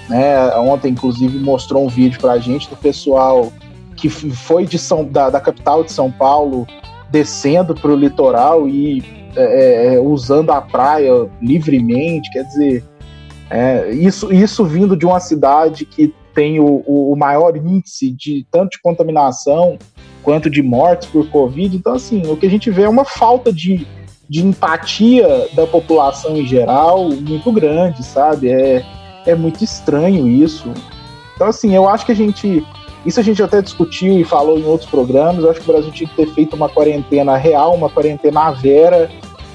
né? 0.08 0.56
Ontem, 0.56 0.92
inclusive, 0.92 1.38
mostrou 1.40 1.84
um 1.84 1.90
vídeo 1.90 2.22
para 2.22 2.32
a 2.32 2.40
gente 2.40 2.70
do 2.70 2.78
pessoal 2.78 3.52
que 3.98 4.08
foi 4.08 4.66
de 4.66 4.80
São, 4.80 5.04
da, 5.04 5.30
da 5.30 5.42
capital 5.42 5.84
de 5.84 5.92
São 5.92 6.10
Paulo 6.10 6.66
descendo 7.12 7.76
para 7.76 7.92
o 7.92 7.98
litoral 7.98 8.66
e 8.66 9.04
é, 9.36 9.44
é, 9.44 9.96
é, 9.96 10.00
usando 10.00 10.52
a 10.52 10.62
praia 10.62 11.30
livremente, 11.42 12.32
quer 12.32 12.44
dizer, 12.46 12.82
É, 13.50 13.92
isso, 13.92 14.34
isso 14.34 14.64
vindo 14.64 14.96
de 14.96 15.06
uma 15.06 15.20
cidade 15.20 15.86
que 15.86 16.14
tem 16.34 16.60
o, 16.60 16.84
o, 16.86 17.16
maior 17.16 17.56
índice 17.56 18.12
de 18.12 18.46
tanto 18.52 18.72
de 18.72 18.82
contaminação 18.82 19.78
quanto 20.24 20.50
de 20.50 20.62
mortes 20.62 21.08
por 21.08 21.30
Covid. 21.30 21.76
Então, 21.76 21.94
assim, 21.94 22.24
o 22.28 22.36
que 22.36 22.46
a 22.46 22.50
gente 22.50 22.72
vê 22.72 22.84
é 22.84 22.90
uma 22.90 23.06
falta 23.06 23.52
de, 23.52 23.86
de 24.28 24.46
empatia 24.46 25.48
da 25.54 25.68
população 25.68 26.36
em 26.36 26.46
geral 26.46 27.10
muito 27.10 27.52
grande, 27.52 28.04
sabe? 28.04 28.50
É, 28.50 28.84
é 29.26 29.36
muito 29.36 29.64
estranho 29.64 30.28
isso. 30.28 30.72
Então, 31.36 31.48
assim, 31.48 31.76
eu 31.76 31.88
acho 31.88 32.06
que 32.06 32.12
a 32.12 32.16
gente. 32.16 32.66
Isso 33.06 33.20
a 33.20 33.24
gente 33.24 33.44
até 33.44 33.62
discutiu 33.62 34.18
e 34.18 34.24
falou 34.24 34.58
em 34.58 34.64
outros 34.64 34.90
programas. 34.90 35.44
Eu 35.44 35.52
acho 35.52 35.60
que 35.60 35.70
o 35.70 35.74
Brasil 35.74 35.92
tinha 35.92 36.10
que 36.10 36.16
ter 36.16 36.28
feito 36.34 36.56
uma 36.56 36.70
quarentena 36.70 37.36
real, 37.36 37.76
uma 37.76 37.90
quarentena 37.90 38.50
vera. 38.52 39.12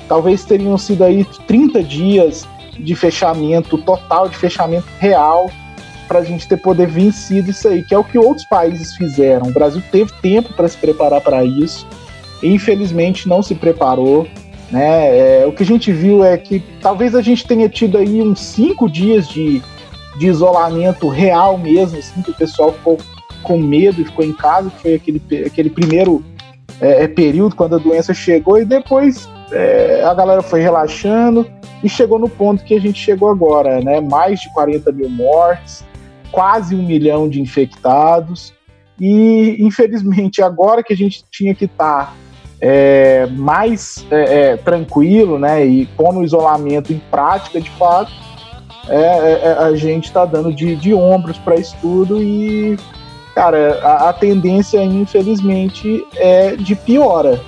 Talvez 0.06 0.44
teriam 0.44 0.76
sido 0.76 1.02
aí 1.02 1.24
30 1.46 1.82
dias 1.82 2.46
de 2.78 2.94
fechamento 2.94 3.78
total, 3.78 4.28
de 4.28 4.36
fechamento 4.36 4.86
real, 4.98 5.50
para 6.08 6.20
a 6.20 6.24
gente 6.24 6.48
ter 6.48 6.56
poder 6.56 6.88
vencido 6.88 7.50
isso 7.50 7.68
aí, 7.68 7.84
que 7.84 7.94
é 7.94 7.98
o 7.98 8.02
que 8.02 8.18
outros 8.18 8.46
países 8.46 8.96
fizeram. 8.96 9.46
O 9.46 9.52
Brasil 9.52 9.82
teve 9.92 10.10
tempo 10.22 10.54
para 10.54 10.66
se 10.66 10.76
preparar 10.78 11.20
para 11.20 11.44
isso, 11.44 11.86
infelizmente 12.42 13.28
não 13.28 13.42
se 13.42 13.54
preparou. 13.54 14.26
Né? 14.70 15.42
É, 15.42 15.46
o 15.46 15.52
que 15.52 15.62
a 15.62 15.66
gente 15.66 15.92
viu 15.92 16.24
é 16.24 16.36
que 16.36 16.60
talvez 16.80 17.14
a 17.14 17.22
gente 17.22 17.46
tenha 17.46 17.68
tido 17.68 17.98
aí 17.98 18.22
uns 18.22 18.40
cinco 18.40 18.90
dias 18.90 19.28
de, 19.28 19.62
de 20.18 20.26
isolamento 20.26 21.08
real 21.08 21.56
mesmo, 21.56 21.98
assim, 21.98 22.22
que 22.22 22.30
o 22.30 22.34
pessoal 22.34 22.72
ficou 22.72 22.98
com 23.42 23.58
medo 23.58 24.00
e 24.00 24.04
ficou 24.04 24.24
em 24.24 24.32
casa, 24.32 24.70
que 24.70 24.82
foi 24.82 24.94
aquele, 24.94 25.22
aquele 25.46 25.70
primeiro 25.70 26.24
é, 26.80 27.04
é 27.04 27.08
período 27.08 27.54
quando 27.54 27.76
a 27.76 27.78
doença 27.78 28.12
chegou, 28.12 28.58
e 28.58 28.64
depois 28.64 29.28
é, 29.52 30.02
a 30.04 30.12
galera 30.14 30.42
foi 30.42 30.60
relaxando 30.60 31.46
e 31.82 31.88
chegou 31.88 32.18
no 32.18 32.28
ponto 32.28 32.64
que 32.64 32.74
a 32.74 32.80
gente 32.80 33.00
chegou 33.00 33.30
agora, 33.30 33.80
né? 33.80 34.00
Mais 34.00 34.40
de 34.40 34.52
40 34.52 34.90
mil 34.92 35.08
mortes, 35.08 35.84
quase 36.30 36.74
um 36.74 36.82
milhão 36.82 37.28
de 37.28 37.40
infectados. 37.40 38.52
E, 39.00 39.56
infelizmente, 39.60 40.42
agora 40.42 40.82
que 40.82 40.92
a 40.92 40.96
gente 40.96 41.24
tinha 41.30 41.54
que 41.54 41.66
estar 41.66 42.06
tá, 42.06 42.12
é, 42.60 43.26
mais 43.26 44.04
é, 44.10 44.50
é, 44.50 44.56
tranquilo, 44.56 45.38
né? 45.38 45.64
E 45.64 45.86
pondo 45.86 46.20
o 46.20 46.24
isolamento 46.24 46.92
em 46.92 46.98
prática 47.10 47.60
de 47.60 47.70
fato, 47.70 48.10
é, 48.88 48.96
é, 48.96 49.40
é, 49.44 49.52
a 49.52 49.76
gente 49.76 50.06
está 50.06 50.24
dando 50.24 50.52
de, 50.52 50.74
de 50.74 50.94
ombros 50.94 51.36
para 51.38 51.56
isso 51.56 51.76
tudo 51.80 52.22
e, 52.22 52.76
cara, 53.34 53.78
a, 53.82 54.08
a, 54.08 54.12
tendência, 54.12 54.82
infelizmente, 54.82 56.04
é 56.16 56.56
de 56.56 56.74
piora. 56.74 57.40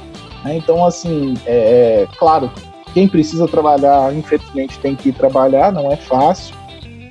Né? 0.45 0.57
Então, 0.57 0.85
assim, 0.85 1.35
é, 1.47 2.07
claro, 2.19 2.51
quem 2.93 3.09
precisa 3.09 3.49
trabalhar, 3.49 4.15
infelizmente, 4.15 4.79
tem 4.79 4.95
que 4.95 5.13
trabalhar, 5.13 5.73
não 5.73 5.91
é 5.91 5.97
fácil, 5.97 6.55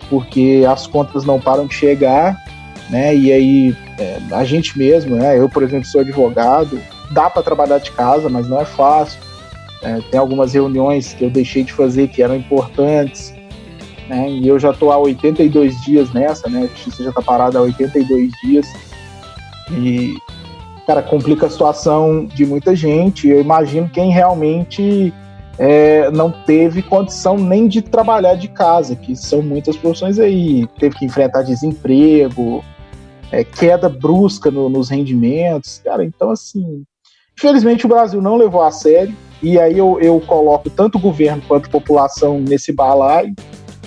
porque 0.09 0.65
as 0.67 0.87
contas 0.87 1.25
não 1.25 1.39
param 1.39 1.67
de 1.67 1.75
chegar, 1.75 2.37
né? 2.89 3.15
E 3.15 3.31
aí, 3.31 3.77
é, 3.97 4.19
a 4.31 4.43
gente 4.43 4.77
mesmo, 4.77 5.15
né? 5.15 5.37
Eu, 5.37 5.47
por 5.47 5.63
exemplo, 5.63 5.85
sou 5.85 6.01
advogado, 6.01 6.79
dá 7.11 7.29
para 7.29 7.43
trabalhar 7.43 7.77
de 7.77 7.91
casa, 7.91 8.29
mas 8.29 8.47
não 8.47 8.59
é 8.59 8.65
fácil. 8.65 9.19
É, 9.81 9.99
tem 10.11 10.19
algumas 10.19 10.53
reuniões 10.53 11.13
que 11.13 11.23
eu 11.23 11.29
deixei 11.29 11.63
de 11.63 11.71
fazer 11.71 12.09
que 12.09 12.21
eram 12.21 12.35
importantes, 12.35 13.33
né? 14.07 14.29
E 14.29 14.47
eu 14.47 14.59
já 14.59 14.71
estou 14.71 14.91
há 14.91 14.97
82 14.97 15.79
dias 15.81 16.11
nessa, 16.11 16.49
né? 16.49 16.63
A 16.63 16.67
justiça 16.67 17.03
já 17.03 17.09
está 17.09 17.21
parada 17.21 17.59
há 17.59 17.61
82 17.61 18.31
dias. 18.43 18.67
E, 19.71 20.17
cara, 20.87 21.03
complica 21.03 21.45
a 21.45 21.49
situação 21.49 22.25
de 22.25 22.45
muita 22.45 22.75
gente. 22.75 23.29
Eu 23.29 23.39
imagino 23.39 23.87
quem 23.87 24.11
realmente 24.11 25.13
é, 25.59 26.09
não 26.11 26.31
teve 26.31 26.81
condição 26.81 27.37
nem 27.37 27.67
de 27.67 27.81
trabalhar 27.81 28.35
de 28.35 28.47
casa, 28.47 28.95
que 28.95 29.13
são 29.13 29.41
muitas 29.41 29.75
profissões 29.75 30.17
aí. 30.17 30.65
Teve 30.79 30.95
que 30.95 31.05
enfrentar 31.05 31.43
desemprego, 31.43 32.63
é, 33.29 33.43
queda 33.43 33.89
brusca 33.89 34.49
no, 34.49 34.69
nos 34.69 34.89
rendimentos. 34.89 35.81
Cara, 35.83 36.05
então, 36.05 36.31
assim, 36.31 36.83
infelizmente 37.37 37.85
o 37.85 37.89
Brasil 37.89 38.21
não 38.21 38.37
levou 38.37 38.61
a 38.61 38.71
sério. 38.71 39.13
E 39.43 39.59
aí 39.59 39.77
eu, 39.77 39.99
eu 39.99 40.19
coloco 40.21 40.69
tanto 40.69 40.97
o 40.97 41.01
governo 41.01 41.43
quanto 41.45 41.67
a 41.67 41.71
população 41.71 42.39
nesse 42.39 42.71
balaio. 42.71 43.35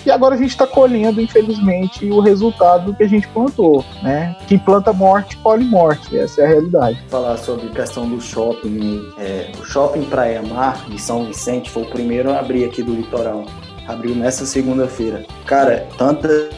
E 0.05 0.11
agora 0.11 0.35
a 0.35 0.37
gente 0.37 0.51
está 0.51 0.67
colhendo, 0.67 1.21
infelizmente, 1.21 2.05
o 2.09 2.19
resultado 2.19 2.93
que 2.93 3.03
a 3.03 3.07
gente 3.07 3.27
plantou, 3.29 3.85
né? 4.01 4.35
Quem 4.47 4.59
planta 4.59 4.91
morte, 4.91 5.37
colhe 5.37 5.65
morte. 5.65 6.17
Essa 6.17 6.41
é 6.41 6.45
a 6.45 6.47
realidade. 6.49 7.03
Falar 7.09 7.37
sobre 7.37 7.67
a 7.67 7.71
questão 7.71 8.07
do 8.07 8.19
shopping. 8.19 9.01
É, 9.17 9.51
o 9.59 9.63
shopping 9.63 10.03
Praia 10.03 10.41
Mar 10.41 10.85
de 10.89 10.99
São 10.99 11.25
Vicente 11.25 11.69
foi 11.69 11.83
o 11.83 11.89
primeiro 11.89 12.31
a 12.31 12.39
abrir 12.39 12.65
aqui 12.65 12.83
do 12.83 12.93
litoral. 12.93 13.45
Abriu 13.87 14.15
nessa 14.15 14.45
segunda-feira. 14.45 15.25
Cara, 15.45 15.87
tanta 15.97 16.49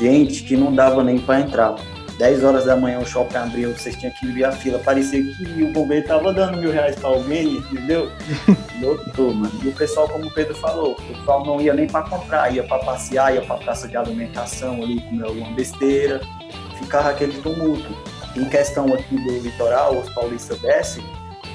gente 0.00 0.42
que 0.42 0.56
não 0.56 0.74
dava 0.74 1.02
nem 1.02 1.18
para 1.18 1.40
entrar. 1.40 1.76
10 2.18 2.44
horas 2.44 2.64
da 2.64 2.76
manhã 2.76 2.98
o 2.98 3.06
shopping 3.06 3.36
abriu, 3.36 3.72
vocês 3.72 3.94
tinham 3.96 4.12
que 4.14 4.26
vir 4.26 4.44
a 4.44 4.52
fila. 4.52 4.78
Parecia 4.78 5.22
que 5.22 5.62
o 5.62 5.72
bombeiro 5.72 6.06
tava 6.06 6.32
dando 6.32 6.58
mil 6.58 6.72
reais 6.72 6.96
para 6.96 7.10
alguém, 7.10 7.58
entendeu? 7.58 8.10
Lotou, 8.80 9.34
mano. 9.34 9.52
E 9.62 9.68
o 9.68 9.72
pessoal, 9.72 10.08
como 10.08 10.26
o 10.26 10.34
Pedro 10.34 10.54
falou, 10.54 10.92
o 10.92 10.94
pessoal 10.94 11.44
não 11.44 11.60
ia 11.60 11.74
nem 11.74 11.86
para 11.86 12.08
comprar, 12.08 12.52
ia 12.54 12.64
para 12.64 12.78
passear, 12.84 13.34
ia 13.34 13.42
para 13.42 13.56
praça 13.56 13.86
de 13.86 13.96
alimentação 13.96 14.82
ali, 14.82 15.00
comer 15.02 15.24
alguma 15.24 15.50
besteira. 15.52 16.20
Ficava 16.78 17.10
aquele 17.10 17.40
tumulto. 17.42 17.94
Em 18.34 18.44
questão 18.46 18.92
aqui 18.92 19.16
do 19.16 19.38
litoral, 19.38 19.96
os 19.98 20.08
paulistas 20.10 20.58
descem 20.60 21.04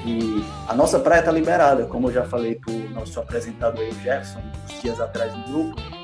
e 0.04 0.44
a 0.68 0.74
nossa 0.74 0.98
praia 0.98 1.20
está 1.20 1.30
liberada, 1.30 1.86
como 1.86 2.08
eu 2.08 2.12
já 2.12 2.24
falei 2.24 2.56
para 2.56 2.72
o 2.72 2.90
nosso 2.90 3.20
apresentador 3.20 3.84
aí, 3.84 3.90
o 3.90 3.94
Jefferson, 4.00 4.42
uns 4.64 4.82
dias 4.82 5.00
atrás 5.00 5.32
no 5.32 5.44
grupo 5.44 6.01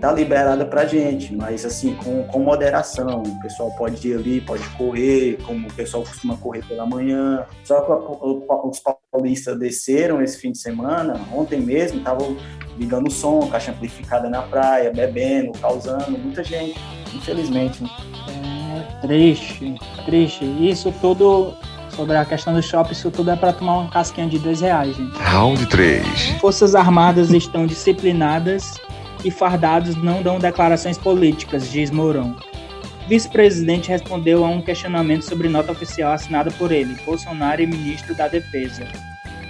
tá 0.00 0.12
liberada 0.12 0.64
pra 0.64 0.86
gente, 0.86 1.34
mas 1.34 1.64
assim, 1.64 1.94
com, 1.96 2.24
com 2.24 2.38
moderação. 2.40 3.22
O 3.22 3.40
pessoal 3.40 3.70
pode 3.72 4.08
ir 4.08 4.14
ali, 4.14 4.40
pode 4.40 4.66
correr, 4.70 5.38
como 5.44 5.68
o 5.68 5.72
pessoal 5.72 6.02
costuma 6.02 6.36
correr 6.36 6.64
pela 6.66 6.86
manhã. 6.86 7.44
Só 7.64 7.80
que 7.80 8.68
os 8.68 8.82
paulistas 9.10 9.58
desceram 9.58 10.22
esse 10.22 10.38
fim 10.38 10.52
de 10.52 10.58
semana, 10.58 11.20
ontem 11.32 11.60
mesmo, 11.60 11.98
estavam 11.98 12.36
ligando 12.78 13.08
o 13.08 13.10
som, 13.10 13.46
caixa 13.48 13.72
amplificada 13.72 14.30
na 14.30 14.42
praia, 14.42 14.92
bebendo, 14.92 15.52
causando, 15.58 16.12
muita 16.12 16.44
gente, 16.44 16.78
infelizmente. 17.14 17.82
Né? 17.82 17.90
É 18.78 19.00
triste, 19.00 19.74
triste. 20.04 20.44
Isso 20.44 20.94
tudo 21.00 21.52
sobre 21.90 22.16
a 22.16 22.24
questão 22.24 22.54
do 22.54 22.62
shopping, 22.62 22.92
isso 22.92 23.10
tudo 23.10 23.32
é 23.32 23.36
para 23.36 23.52
tomar 23.52 23.78
uma 23.78 23.90
casquinha 23.90 24.28
de 24.28 24.38
dois 24.38 24.60
reais, 24.60 24.96
gente. 24.96 25.18
Round 25.18 25.66
3. 25.66 26.06
Forças 26.40 26.76
Armadas 26.76 27.32
estão 27.32 27.66
disciplinadas 27.66 28.74
e 29.24 29.30
fardados 29.30 29.96
não 29.96 30.22
dão 30.22 30.38
declarações 30.38 30.98
políticas, 30.98 31.70
diz 31.70 31.90
Mourão. 31.90 32.36
Vice-presidente 33.08 33.88
respondeu 33.88 34.44
a 34.44 34.48
um 34.48 34.60
questionamento 34.60 35.22
sobre 35.22 35.48
nota 35.48 35.72
oficial 35.72 36.12
assinada 36.12 36.50
por 36.52 36.70
ele, 36.70 36.94
Bolsonaro 37.06 37.62
e 37.62 37.66
ministro 37.66 38.14
da 38.14 38.28
Defesa. 38.28 38.86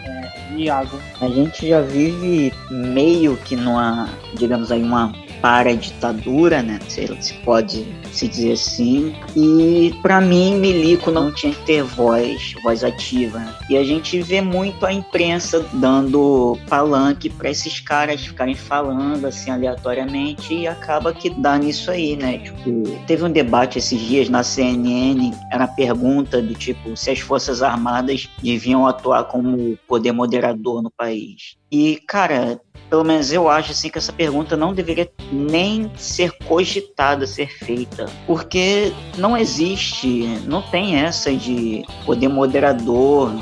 É, 0.05 0.55
Iago. 0.57 0.99
A 1.21 1.29
gente 1.29 1.69
já 1.69 1.81
vive 1.81 2.53
meio 2.71 3.37
que 3.37 3.57
numa, 3.57 4.09
digamos 4.35 4.71
aí, 4.71 4.83
uma 4.83 5.13
para 5.41 5.71
a 5.71 5.75
ditadura, 5.75 6.63
né? 6.63 6.79
Se, 6.89 7.35
pode 7.45 7.87
se 8.13 8.29
dizer 8.29 8.53
assim. 8.53 9.15
E 9.37 9.95
para 10.03 10.21
mim, 10.21 10.57
Milico 10.57 11.11
não 11.11 11.33
tinha 11.33 11.53
que 11.53 11.65
ter 11.65 11.83
voz, 11.83 12.55
voz 12.63 12.85
ativa. 12.85 13.43
E 13.69 13.77
a 13.77 13.85
gente 13.85 14.21
vê 14.23 14.41
muito 14.41 14.85
a 14.85 14.93
imprensa 14.93 15.65
dando 15.75 16.59
palanque 16.69 17.31
para 17.31 17.51
esses 17.51 17.81
caras 17.81 18.27
ficarem 18.27 18.55
falando 18.55 19.27
assim 19.27 19.51
aleatoriamente 19.51 20.55
e 20.55 20.67
acaba 20.67 21.13
que 21.13 21.31
dá 21.31 21.59
nisso 21.59 21.91
aí, 21.91 22.17
né? 22.17 22.39
Tipo, 22.39 22.99
teve 23.07 23.25
um 23.25 23.31
debate 23.31 23.79
esses 23.79 24.01
dias 24.01 24.29
na 24.29 24.43
CNN, 24.43 25.33
era 25.53 25.65
a 25.65 25.69
pergunta 25.69 26.41
do 26.41 26.55
tipo 26.55 26.97
se 26.97 27.11
as 27.11 27.21
Forças 27.21 27.63
Armadas 27.63 28.29
deviam 28.43 28.87
atuar 28.87 29.25
como 29.25 29.79
poder 29.87 30.13
moderador 30.13 30.83
no 30.83 30.91
país. 30.91 31.57
E, 31.71 32.01
cara, 32.07 32.61
pelo 32.89 33.05
menos 33.05 33.33
eu 33.33 33.49
acho 33.49 33.73
assim 33.73 33.91
que 33.91 33.99
essa 33.99 34.13
pergunta 34.13 34.57
não 34.57 34.73
deveria 34.73 35.11
nem 35.31 35.91
ser 35.97 36.33
cogitada 36.47 37.27
ser 37.27 37.49
feita, 37.53 38.07
porque 38.27 38.93
não 39.17 39.37
existe, 39.37 40.27
não 40.47 40.63
tem 40.63 40.97
essa 40.97 41.35
de 41.35 41.85
poder 42.07 42.29
moderador, 42.29 43.33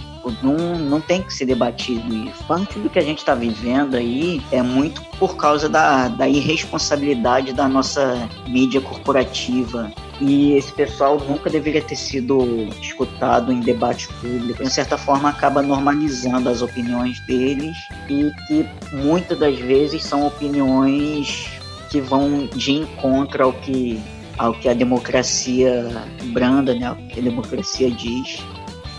não, 0.43 0.77
não 0.79 1.01
tem 1.01 1.23
que 1.23 1.33
ser 1.33 1.47
debatido. 1.47 2.13
E 2.13 2.33
parte 2.49 2.79
do 2.79 2.91
que 2.91 2.99
a 2.99 3.03
gente 3.03 3.19
está 3.19 3.35
vivendo 3.35 3.97
aí 3.97 4.43
é 4.51 4.63
muito 4.63 5.01
por 5.19 5.37
causa 5.37 5.69
da, 5.69 6.09
da 6.09 6.29
irresponsabilidade 6.29 7.53
da 7.53 7.69
nossa 7.69 8.29
mídia 8.49 8.81
corporativa 8.81 9.93
e 10.21 10.55
esse 10.55 10.73
pessoal 10.73 11.19
nunca 11.19 11.51
deveria 11.51 11.83
ter 11.83 11.97
sido 11.97 12.69
escutado 12.81 13.53
em 13.53 13.61
debate 13.61 14.09
público. 14.21 14.63
De 14.63 14.71
certa 14.71 14.97
forma, 14.97 15.29
acaba 15.29 15.63
normalizando 15.63 16.49
as 16.49 16.63
opiniões 16.63 17.21
deles 17.27 17.77
e 18.09 18.31
que 18.47 18.67
muitas 18.93 19.39
das 19.39 19.59
vezes 19.59 20.03
são 20.03 20.27
opiniões 20.27 21.51
que 21.91 22.01
vão 22.01 22.47
de 22.47 22.73
encontro 22.73 23.45
ao 23.45 23.53
que, 23.53 24.01
ao 24.39 24.55
que 24.55 24.69
a 24.69 24.75
democracia 24.75 25.89
branda, 26.33 26.75
né, 26.75 26.87
ao 26.87 26.97
que 26.97 27.21
a 27.21 27.23
democracia 27.23 27.91
diz. 27.91 28.43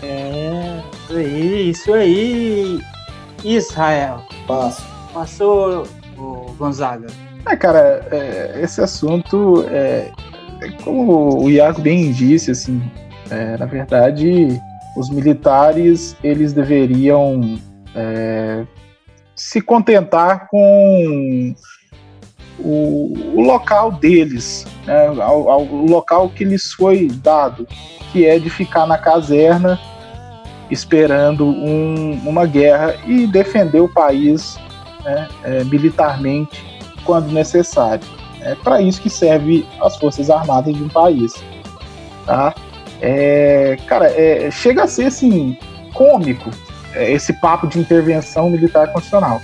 É, 0.02 0.80
isso 1.02 1.12
aí, 1.12 1.70
isso 1.70 1.94
aí. 1.94 2.80
Israel. 3.44 4.24
Passo. 4.46 4.82
Passou 5.12 5.86
o 6.16 6.52
Gonzaga. 6.58 7.06
É, 7.46 7.56
cara, 7.56 8.06
é, 8.10 8.60
esse 8.62 8.80
assunto, 8.80 9.64
é, 9.68 10.10
como 10.82 11.42
o 11.42 11.50
Iago 11.50 11.80
bem 11.80 12.12
disse, 12.12 12.50
assim, 12.50 12.82
é, 13.30 13.56
na 13.56 13.66
verdade, 13.66 14.60
os 14.96 15.10
militares 15.10 16.16
eles 16.22 16.52
deveriam 16.52 17.58
é, 17.94 18.64
se 19.34 19.60
contentar 19.60 20.48
com 20.48 21.54
o, 22.58 23.14
o 23.34 23.42
local 23.42 23.92
deles, 23.92 24.66
né, 24.86 25.06
ao, 25.06 25.48
ao, 25.48 25.62
o 25.62 25.86
local 25.86 26.28
que 26.28 26.44
lhes 26.44 26.72
foi 26.72 27.08
dado, 27.08 27.66
que 28.12 28.26
é 28.26 28.38
de 28.38 28.50
ficar 28.50 28.86
na 28.86 28.98
caserna 28.98 29.78
esperando 30.70 31.46
um, 31.46 32.20
uma 32.26 32.44
guerra 32.44 32.94
e 33.06 33.26
defender 33.26 33.80
o 33.80 33.88
país 33.88 34.58
né, 35.04 35.28
é, 35.44 35.64
militarmente 35.64 36.62
quando 37.04 37.32
necessário. 37.32 38.06
É 38.40 38.54
para 38.54 38.80
isso 38.80 39.00
que 39.00 39.10
serve 39.10 39.66
as 39.80 39.96
forças 39.96 40.30
armadas 40.30 40.74
de 40.74 40.82
um 40.82 40.88
país, 40.88 41.32
tá? 42.24 42.54
É, 43.00 43.76
cara, 43.86 44.06
é, 44.10 44.50
chega 44.50 44.84
a 44.84 44.88
ser 44.88 45.06
assim 45.06 45.56
cômico 45.94 46.50
é, 46.94 47.12
esse 47.12 47.32
papo 47.34 47.66
de 47.66 47.78
intervenção 47.78 48.50
militar 48.50 48.92
constitucional 48.92 49.40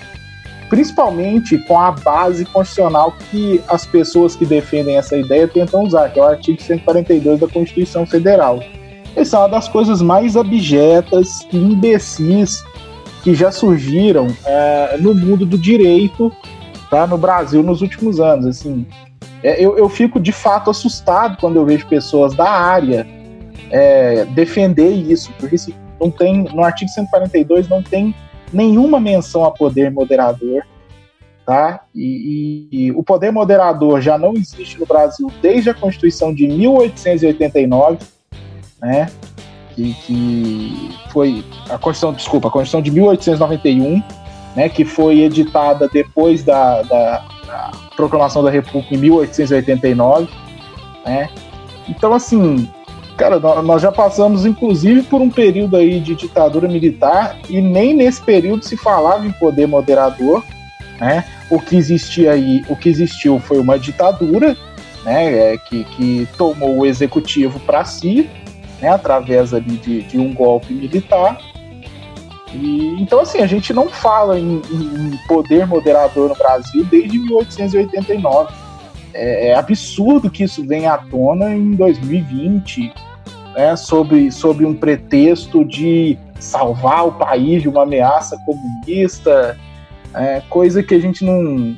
principalmente 0.74 1.58
com 1.58 1.78
a 1.78 1.92
base 1.92 2.44
constitucional 2.46 3.14
que 3.30 3.60
as 3.68 3.86
pessoas 3.86 4.34
que 4.34 4.44
defendem 4.44 4.96
essa 4.96 5.16
ideia 5.16 5.46
tentam 5.46 5.84
usar, 5.84 6.08
que 6.08 6.18
é 6.18 6.22
o 6.22 6.26
artigo 6.26 6.60
142 6.60 7.38
da 7.38 7.48
Constituição 7.48 8.06
Federal. 8.06 8.60
Essa 9.14 9.36
é 9.36 9.40
uma 9.40 9.48
das 9.48 9.68
coisas 9.68 10.02
mais 10.02 10.36
abjetas 10.36 11.46
e 11.52 11.56
imbecis 11.56 12.64
que 13.22 13.34
já 13.34 13.52
surgiram 13.52 14.26
é, 14.44 14.96
no 14.98 15.14
mundo 15.14 15.46
do 15.46 15.56
direito 15.56 16.32
tá, 16.94 17.06
no 17.08 17.18
Brasil 17.18 17.60
nos 17.62 17.82
últimos 17.82 18.20
anos. 18.20 18.46
Assim, 18.46 18.86
é, 19.42 19.60
eu, 19.62 19.76
eu 19.76 19.88
fico 19.88 20.20
de 20.20 20.30
fato 20.30 20.70
assustado 20.70 21.36
quando 21.38 21.56
eu 21.56 21.66
vejo 21.66 21.86
pessoas 21.88 22.34
da 22.34 22.48
área 22.48 23.04
é, 23.70 24.24
defender 24.26 24.90
isso, 24.90 25.32
porque 25.38 25.56
isso 25.56 25.74
não 26.00 26.10
tem, 26.10 26.44
no 26.44 26.62
artigo 26.62 26.88
142 26.88 27.68
não 27.68 27.82
tem 27.82 28.14
nenhuma 28.52 29.00
menção 29.00 29.44
a 29.44 29.50
poder 29.50 29.90
moderador, 29.90 30.62
tá? 31.44 31.80
E, 31.92 32.68
e, 32.70 32.86
e, 32.86 32.92
o 32.92 33.02
poder 33.02 33.32
moderador 33.32 34.00
já 34.00 34.16
não 34.16 34.34
existe 34.34 34.78
no 34.78 34.86
Brasil 34.86 35.30
desde 35.42 35.70
a 35.70 35.74
Constituição 35.74 36.32
de 36.32 36.46
1889, 36.46 37.98
né? 38.80 39.10
Que, 39.74 39.92
que 39.94 40.90
foi 41.10 41.44
a 41.68 41.76
Constituição, 41.76 42.12
desculpa, 42.12 42.46
a 42.46 42.50
Constituição 42.52 42.80
de 42.80 42.92
1891, 42.92 44.00
né? 44.54 44.68
Que 44.68 44.84
foi 44.84 45.20
editada 45.20 45.88
depois 45.88 46.42
da, 46.42 46.82
da, 46.82 47.24
da 47.46 47.70
proclamação 47.96 48.42
da 48.42 48.50
República 48.50 48.94
em 48.94 48.98
1889, 48.98 50.28
né? 51.04 51.28
Então, 51.88 52.14
assim, 52.14 52.68
Cara, 53.16 53.38
nós 53.62 53.80
já 53.80 53.92
passamos, 53.92 54.44
inclusive, 54.44 55.02
por 55.02 55.20
um 55.20 55.30
período 55.30 55.76
aí 55.76 56.00
de 56.00 56.16
ditadura 56.16 56.66
militar 56.66 57.38
e 57.48 57.60
nem 57.60 57.94
nesse 57.94 58.20
período 58.20 58.64
se 58.64 58.76
falava 58.76 59.24
em 59.24 59.30
poder 59.30 59.68
moderador, 59.68 60.42
né? 60.98 61.24
O 61.48 61.60
que 61.60 61.76
existia 61.76 62.32
aí, 62.32 62.64
o 62.68 62.74
que 62.74 62.88
existiu 62.88 63.38
foi 63.38 63.60
uma 63.60 63.78
ditadura, 63.78 64.56
né? 65.04 65.52
É, 65.52 65.58
que, 65.58 65.84
que 65.84 66.28
tomou 66.36 66.78
o 66.78 66.86
executivo 66.86 67.60
para 67.60 67.84
si, 67.84 68.28
né? 68.80 68.88
Através 68.88 69.54
ali 69.54 69.76
de, 69.76 70.02
de 70.02 70.18
um 70.18 70.34
golpe 70.34 70.72
militar. 70.72 71.38
E, 72.54 73.02
então, 73.02 73.20
assim, 73.20 73.38
a 73.40 73.46
gente 73.46 73.72
não 73.72 73.88
fala 73.88 74.38
em, 74.38 74.62
em 74.70 75.18
poder 75.26 75.66
moderador 75.66 76.28
no 76.28 76.36
Brasil 76.36 76.84
desde 76.84 77.18
1889. 77.18 78.54
É, 79.12 79.48
é, 79.48 79.54
absurdo 79.54 80.30
que 80.30 80.44
isso 80.44 80.66
venha 80.66 80.92
à 80.92 80.98
tona 80.98 81.54
em 81.54 81.72
2020, 81.72 82.92
né, 83.54 83.76
sob, 83.76 84.30
sob 84.32 84.64
um 84.64 84.74
pretexto 84.74 85.64
de 85.64 86.18
salvar 86.40 87.06
o 87.06 87.12
país 87.12 87.62
de 87.62 87.68
uma 87.68 87.82
ameaça 87.82 88.36
comunista, 88.44 89.56
é, 90.14 90.42
coisa 90.48 90.82
que 90.82 90.94
a 90.94 91.00
gente 91.00 91.24
não 91.24 91.76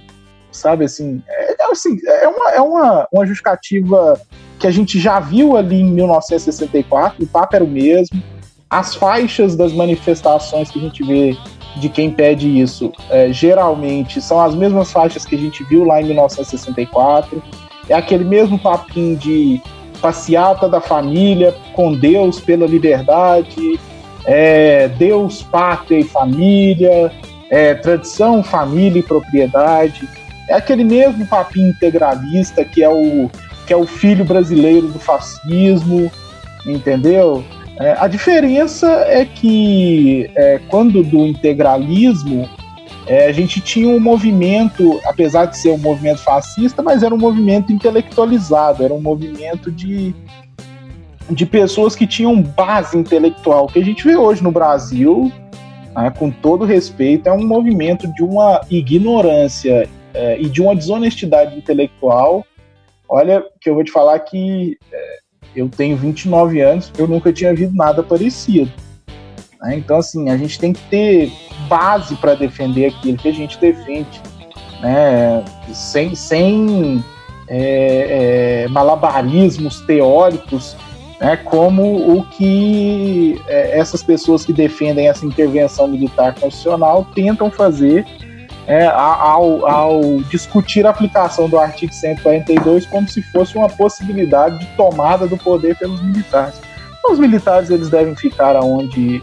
sabe 0.51 0.85
assim 0.85 1.23
é, 1.29 1.63
é, 1.63 1.71
assim, 1.71 1.99
é, 2.07 2.29
uma, 2.29 2.51
é 2.51 2.61
uma, 2.61 3.09
uma 3.13 3.27
justificativa 3.27 4.19
que 4.59 4.67
a 4.67 4.71
gente 4.71 4.99
já 4.99 5.21
viu 5.21 5.57
ali 5.57 5.81
em 5.81 5.85
1964, 5.85 7.23
o 7.23 7.27
papo 7.27 7.55
era 7.55 7.65
o 7.65 7.69
mesmo, 7.69 8.23
as 8.71 8.95
faixas 8.95 9.55
das 9.55 9.73
manifestações 9.73 10.71
que 10.71 10.79
a 10.79 10.83
gente 10.83 11.05
vê 11.05 11.37
de 11.77 11.89
quem 11.89 12.11
pede 12.11 12.61
isso 12.61 12.91
é, 13.11 13.33
geralmente 13.33 14.21
são 14.21 14.41
as 14.41 14.55
mesmas 14.55 14.91
faixas 14.91 15.25
que 15.25 15.35
a 15.35 15.39
gente 15.39 15.63
viu 15.65 15.85
lá 15.85 16.01
em 16.01 16.07
1964, 16.07 17.43
é 17.89 17.95
aquele 17.95 18.25
mesmo 18.25 18.59
papinho 18.59 19.17
de 19.17 19.61
passeata 20.01 20.69
da 20.69 20.81
família 20.81 21.55
com 21.75 21.93
Deus 21.93 22.41
pela 22.41 22.67
liberdade, 22.67 23.79
é, 24.25 24.89
Deus, 24.89 25.43
pátria 25.43 26.01
e 26.01 26.05
família, 26.05 27.13
é, 27.49 27.75
tradição, 27.75 28.43
família 28.43 28.99
e 28.99 29.03
propriedade. 29.03 30.09
É 30.49 30.55
aquele 30.55 30.85
mesmo 30.85 31.27
papinho 31.27 31.71
integralista 31.71 32.65
que 32.65 32.83
é 32.83 32.89
o, 32.89 33.31
que 33.67 33.73
é 33.73 33.77
o 33.77 33.87
filho 33.87 34.25
brasileiro 34.25 34.89
do 34.89 34.99
fascismo, 34.99 36.11
entendeu? 36.67 37.45
É, 37.79 37.93
a 37.99 38.09
diferença 38.09 38.87
é 39.07 39.25
que 39.25 40.31
é, 40.35 40.59
quando 40.71 41.03
do 41.03 41.27
integralismo 41.27 42.49
é, 43.07 43.27
a 43.27 43.33
gente 43.33 43.61
tinha 43.61 43.89
um 43.89 44.01
movimento, 44.01 44.99
apesar 45.05 45.47
de 45.47 45.59
ser 45.59 45.71
um 45.71 45.79
movimento 45.79 46.21
fascista, 46.21 46.83
mas 46.83 47.03
era 47.03 47.15
um 47.15 47.19
movimento 47.19 47.73
intelectualizado, 47.73 48.83
era 48.83 48.93
um 48.93 49.01
movimento 49.01 49.71
de, 49.71 50.15
de 51.31 51.47
pessoas 51.47 51.95
que 51.95 52.07
tinham 52.07 52.43
base 52.43 52.97
intelectual. 52.97 53.67
Que 53.69 53.79
a 53.79 53.85
gente 53.85 54.03
vê 54.03 54.17
hoje 54.17 54.43
no 54.43 54.51
Brasil, 54.51 55.31
né, 55.95 56.11
com 56.19 56.31
todo 56.31 56.65
respeito, 56.65 57.29
é 57.29 57.33
um 57.33 57.47
movimento 57.47 58.13
de 58.15 58.25
uma 58.25 58.61
ignorância 58.71 59.89
é, 60.13 60.41
e 60.41 60.49
de 60.49 60.61
uma 60.61 60.75
desonestidade 60.75 61.57
intelectual. 61.57 62.45
Olha, 63.09 63.45
que 63.61 63.71
eu 63.71 63.75
vou 63.75 63.85
te 63.85 63.93
falar 63.93 64.19
que 64.19 64.77
é, 64.91 65.19
eu 65.57 65.69
tenho 65.69 65.97
29 65.97 66.61
anos, 66.61 66.93
eu 66.99 67.09
nunca 67.09 67.33
tinha 67.33 67.55
visto 67.55 67.75
nada 67.75 68.03
parecido. 68.03 68.71
Né? 69.63 69.77
Então, 69.77 69.97
assim, 69.99 70.29
a 70.29 70.37
gente 70.37 70.59
tem 70.59 70.73
que 70.73 70.83
ter 70.91 71.33
base 71.69 72.15
para 72.17 72.35
defender 72.35 72.87
aquilo 72.87 73.17
que 73.17 73.29
a 73.29 73.33
gente 73.33 73.59
defende, 73.59 74.21
né? 74.81 75.43
sem, 75.73 76.15
sem 76.15 77.03
é, 77.49 78.65
é, 78.65 78.69
malabarismos 78.69 79.81
teóricos, 79.81 80.77
né? 81.19 81.37
como 81.39 82.19
o 82.19 82.25
que 82.27 83.41
é, 83.49 83.79
essas 83.79 84.03
pessoas 84.03 84.45
que 84.45 84.53
defendem 84.53 85.09
essa 85.09 85.25
intervenção 85.25 85.89
militar 85.89 86.35
constitucional 86.35 87.07
tentam 87.15 87.51
fazer 87.51 88.05
é, 88.67 88.87
ao, 88.87 89.67
ao, 89.67 90.01
discutir 90.31 90.87
a 90.87 90.91
aplicação 90.91 91.49
do 91.49 91.59
artigo 91.59 91.93
142 91.93 92.87
como 92.87 93.09
se 93.09 93.23
fosse 93.23 93.57
uma 93.57 93.69
possibilidade 93.69 94.59
de 94.59 94.67
tomada 94.77 95.27
do 95.27 95.37
poder 95.37 95.77
pelos 95.77 96.03
militares. 96.03 96.61
Então, 96.99 97.13
os 97.13 97.19
militares 97.19 97.71
eles 97.71 97.89
devem 97.89 98.17
ficar 98.17 98.57
onde 98.57 99.23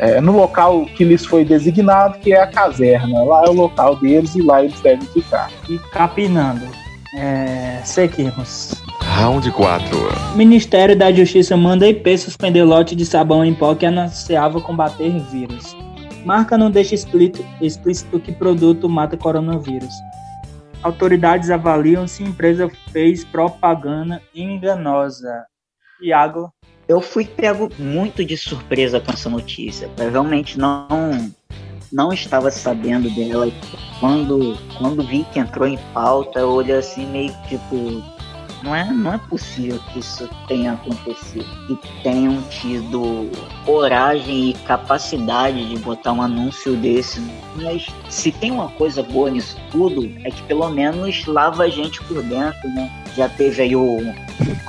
é, 0.00 0.20
no 0.20 0.32
local 0.32 0.86
que 0.86 1.04
lhes 1.04 1.24
foi 1.24 1.44
designado, 1.44 2.18
que 2.18 2.32
é 2.32 2.40
a 2.40 2.46
caserna. 2.46 3.22
Lá 3.22 3.44
é 3.44 3.48
o 3.48 3.52
local 3.52 3.96
deles 3.96 4.34
e 4.34 4.42
lá 4.42 4.64
eles 4.64 4.80
devem 4.80 5.06
ficar. 5.08 5.50
E 5.68 5.78
capinando. 5.92 6.66
É, 7.14 7.80
seguimos. 7.84 8.82
Round 9.00 9.50
4. 9.50 9.86
Ministério 10.34 10.96
da 10.96 11.12
Justiça 11.12 11.56
manda 11.56 11.86
IP 11.86 12.16
suspender 12.16 12.62
lote 12.64 12.96
de 12.96 13.04
sabão 13.04 13.44
em 13.44 13.52
pó 13.52 13.74
que 13.74 13.84
anunciava 13.84 14.60
combater 14.60 15.18
vírus. 15.30 15.76
Marca 16.24 16.56
não 16.56 16.70
deixa 16.70 16.94
explícito, 16.94 17.44
explícito 17.60 18.20
que 18.20 18.32
produto 18.32 18.88
mata 18.88 19.16
coronavírus. 19.16 19.92
Autoridades 20.82 21.50
avaliam 21.50 22.06
se 22.06 22.22
empresa 22.22 22.70
fez 22.92 23.24
propaganda 23.24 24.22
enganosa. 24.34 25.44
Iago 26.02 26.52
eu 26.90 27.00
fui 27.00 27.24
pego 27.24 27.70
muito 27.78 28.24
de 28.24 28.36
surpresa 28.36 28.98
com 28.98 29.12
essa 29.12 29.30
notícia. 29.30 29.88
Eu 29.96 30.10
realmente 30.10 30.58
não 30.58 30.88
não 31.92 32.12
estava 32.12 32.50
sabendo 32.50 33.08
dela. 33.10 33.46
Quando, 34.00 34.58
quando 34.76 35.02
vi 35.04 35.24
que 35.32 35.38
entrou 35.38 35.68
em 35.68 35.78
pauta, 35.94 36.40
eu 36.40 36.48
olhei 36.48 36.76
assim 36.76 37.06
meio 37.06 37.32
tipo. 37.48 38.02
Não 38.62 38.74
é, 38.74 38.84
não 38.84 39.14
é 39.14 39.18
possível 39.18 39.80
que 39.92 40.00
isso 40.00 40.28
tenha 40.46 40.72
acontecido. 40.72 41.46
Que 41.66 42.02
tenham 42.02 42.42
tido 42.42 43.30
coragem 43.64 44.50
e 44.50 44.54
capacidade 44.66 45.68
de 45.68 45.78
botar 45.78 46.12
um 46.12 46.22
anúncio 46.22 46.76
desse. 46.76 47.20
Mas 47.56 47.86
se 48.08 48.30
tem 48.32 48.50
uma 48.50 48.68
coisa 48.68 49.02
boa 49.02 49.30
nisso 49.30 49.56
tudo, 49.70 50.10
é 50.24 50.30
que 50.30 50.42
pelo 50.42 50.68
menos 50.70 51.24
lava 51.26 51.64
a 51.64 51.68
gente 51.68 52.02
por 52.04 52.22
dentro, 52.22 52.68
né? 52.74 52.90
Já 53.16 53.28
teve 53.28 53.62
aí 53.62 53.76
o 53.76 53.98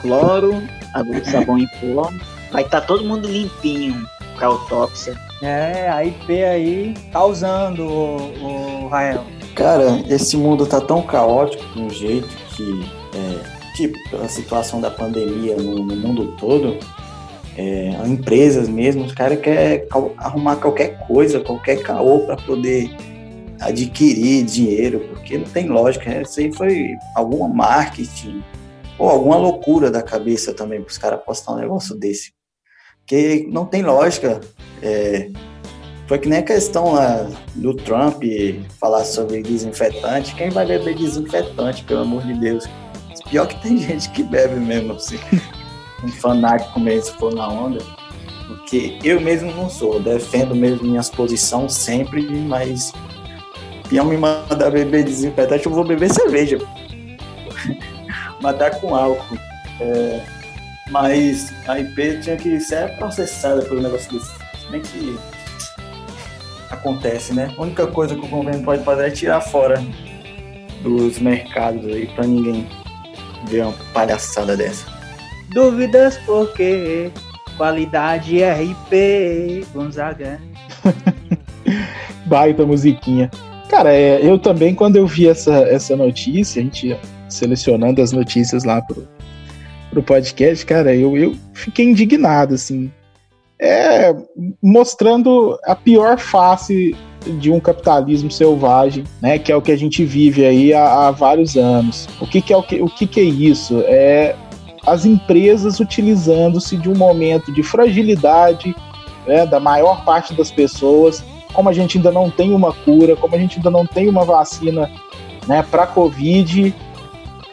cloro, 0.02 0.56
o 0.56 1.30
sabão 1.30 1.58
em 1.58 1.68
pó. 1.68 2.12
Vai 2.52 2.64
estar 2.64 2.82
tá 2.82 2.88
todo 2.88 3.04
mundo 3.04 3.28
limpinho 3.28 4.08
pra 4.36 4.48
autópsia. 4.48 5.16
É, 5.42 5.90
a 5.90 6.06
IP 6.06 6.44
aí 6.44 6.94
causando 7.12 7.84
o, 7.84 8.86
o 8.86 8.88
Rael. 8.90 9.24
Cara, 9.56 10.04
esse 10.08 10.38
mundo 10.38 10.66
tá 10.66 10.80
tão 10.80 11.02
caótico 11.02 11.64
de 11.74 11.82
um 11.82 11.90
jeito 11.90 12.30
que, 12.56 12.90
é, 13.16 13.61
tipo, 13.76 13.98
a 14.18 14.28
situação 14.28 14.82
da 14.82 14.92
pandemia 14.92 15.56
no, 15.58 15.86
no 15.86 15.96
mundo 15.96 16.36
todo, 16.38 16.78
é, 17.58 17.90
empresas 18.08 18.68
mesmo, 18.70 19.04
os 19.04 19.14
caras 19.14 19.40
querem 19.40 19.86
arrumar 20.18 20.56
qualquer 20.58 21.06
coisa, 21.08 21.40
qualquer 21.40 21.82
caô 21.82 22.20
para 22.22 22.38
poder 22.38 22.90
adquirir 23.60 24.44
dinheiro, 24.44 25.00
porque 25.10 25.38
não 25.38 25.46
tem 25.46 25.68
lógica. 25.68 26.10
Né? 26.10 26.22
Isso 26.24 26.40
aí 26.40 26.52
foi 26.54 26.96
alguma 27.16 27.48
marketing 27.48 28.44
ou 28.98 29.10
alguma 29.10 29.38
loucura 29.38 29.92
da 29.92 30.02
cabeça 30.02 30.54
também 30.54 30.82
para 30.82 30.92
os 30.92 30.98
caras 30.98 31.22
postar 31.24 31.54
um 31.54 31.58
negócio 31.58 31.96
desse. 31.96 32.34
Porque 33.00 33.48
não 33.52 33.66
tem 33.66 33.82
lógica. 33.84 34.40
É, 34.82 35.30
foi 36.08 36.20
que 36.20 36.28
nem 36.28 36.40
a 36.40 36.44
questão 36.44 36.94
lá 36.94 37.30
do 37.56 37.74
Trump 37.74 38.24
falar 38.80 39.04
sobre 39.06 39.42
desinfetante. 39.42 40.36
Quem 40.36 40.50
vai 40.50 40.66
beber 40.66 40.96
desinfetante, 40.96 41.84
pelo 41.84 42.02
amor 42.02 42.24
de 42.24 42.34
Deus? 42.34 42.66
Pior 43.32 43.48
que 43.48 43.56
tem 43.62 43.78
gente 43.78 44.10
que 44.10 44.22
bebe 44.22 44.60
mesmo, 44.60 44.92
assim. 44.92 45.18
Um 46.04 46.10
fanático 46.10 46.78
mesmo, 46.82 47.04
se 47.04 47.14
for 47.14 47.34
na 47.34 47.48
onda. 47.48 47.80
Porque 48.46 49.00
eu 49.06 49.22
mesmo 49.22 49.54
não 49.54 49.70
sou. 49.70 50.02
Defendo 50.02 50.54
mesmo 50.54 50.86
minhas 50.86 51.10
posições 51.10 51.74
sempre, 51.74 52.22
mas 52.30 52.92
peão 53.88 54.06
me 54.06 54.18
mandar 54.18 54.70
beber 54.70 55.06
desinfetante, 55.06 55.66
eu 55.66 55.72
vou 55.72 55.86
beber 55.86 56.12
cerveja. 56.14 56.60
Matar 58.42 58.72
com 58.82 58.94
álcool. 58.94 59.38
É, 59.80 60.26
mas 60.90 61.54
a 61.70 61.80
IP 61.80 62.20
tinha 62.22 62.36
que 62.36 62.60
ser 62.60 62.98
processada 62.98 63.62
pelo 63.62 63.82
negócio 63.82 64.12
desse. 64.12 64.30
Se 64.60 64.70
bem 64.70 64.82
que 64.82 65.18
acontece, 66.70 67.34
né? 67.34 67.54
A 67.58 67.62
única 67.62 67.88
coisa 67.88 68.14
que 68.14 68.26
o 68.26 68.28
governo 68.28 68.62
pode 68.66 68.84
fazer 68.84 69.08
é 69.08 69.12
tirar 69.12 69.40
fora 69.40 69.82
dos 70.84 71.18
mercados 71.20 71.86
aí 71.86 72.08
pra 72.08 72.26
ninguém 72.26 72.68
ver 73.48 73.64
uma 73.64 73.74
palhaçada 73.94 74.56
dessa. 74.56 74.86
Dúvidas 75.50 76.18
por 76.20 76.54
quê? 76.54 77.12
Qualidade 77.58 78.44
RP 78.44 79.66
Gonzaga. 79.74 80.40
Baita 82.26 82.66
musiquinha. 82.66 83.30
Cara, 83.70 83.94
é, 83.94 84.20
eu 84.26 84.38
também, 84.38 84.74
quando 84.76 84.96
eu 84.96 85.08
vi 85.08 85.28
essa, 85.28 85.54
essa 85.64 85.96
notícia, 85.96 86.62
a 86.62 86.64
gente 86.64 86.98
selecionando 87.30 88.02
as 88.02 88.12
notícias 88.12 88.64
lá 88.64 88.82
pro, 88.82 89.08
pro 89.90 90.04
podcast, 90.04 90.66
cara, 90.66 90.94
eu, 90.94 91.18
eu 91.18 91.36
fiquei 91.54 91.86
indignado, 91.86 92.56
assim 92.56 92.92
é, 93.62 94.16
mostrando 94.62 95.58
a 95.64 95.76
pior 95.76 96.18
face 96.18 96.96
de 97.40 97.52
um 97.52 97.60
capitalismo 97.60 98.32
selvagem, 98.32 99.04
né, 99.22 99.38
que 99.38 99.52
é 99.52 99.56
o 99.56 99.62
que 99.62 99.72
a 99.72 99.78
gente 99.78 100.04
vive 100.04 100.46
aí 100.46 100.74
há, 100.74 101.08
há 101.08 101.12
vários 101.12 101.56
anos. 101.56 102.08
O 102.20 102.28
que, 102.28 102.42
que 102.42 102.54
é 102.54 102.58
o 102.58 102.64
que, 102.64 102.82
o 102.82 102.88
que, 102.88 103.06
que 103.06 103.20
é 103.20 103.24
isso? 103.24 103.84
É 103.86 104.36
as 104.86 105.06
empresas 105.06 105.80
utilizando-se 105.80 106.76
de 106.76 106.90
um 106.90 106.96
momento 106.96 107.52
de 107.52 107.62
fragilidade 107.62 108.76
né, 109.28 109.46
da 109.46 109.60
maior 109.60 110.04
parte 110.04 110.34
das 110.34 110.52
pessoas, 110.52 111.24
como 111.54 111.70
a 111.70 111.74
gente 111.74 111.98
ainda 111.98 112.12
não 112.12 112.30
tem 112.30 112.52
uma 112.52 112.74
cura, 112.74 113.16
como 113.16 113.36
a 113.36 113.38
gente 113.38 113.58
ainda 113.58 113.70
não 113.70 113.86
tem 113.86 114.10
uma 114.10 114.26
vacina 114.26 114.90
né, 115.48 115.64
para 115.70 115.86
Covid, 115.86 116.74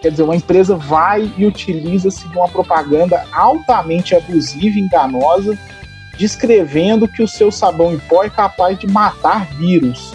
quer 0.01 0.11
dizer, 0.11 0.23
uma 0.23 0.37
empresa 0.37 0.77
vai 0.77 1.31
e 1.37 1.45
utiliza-se 1.45 2.27
de 2.29 2.37
uma 2.37 2.49
propaganda 2.49 3.25
altamente 3.33 4.15
abusiva, 4.15 4.79
enganosa, 4.79 5.59
descrevendo 6.19 7.07
que 7.07 7.23
o 7.23 7.29
seu 7.29 7.51
sabão 7.51 7.95
em 7.95 7.99
pó 7.99 8.25
é 8.25 8.31
capaz 8.31 8.79
de 8.79 8.87
matar 8.87 9.47
vírus. 9.55 10.13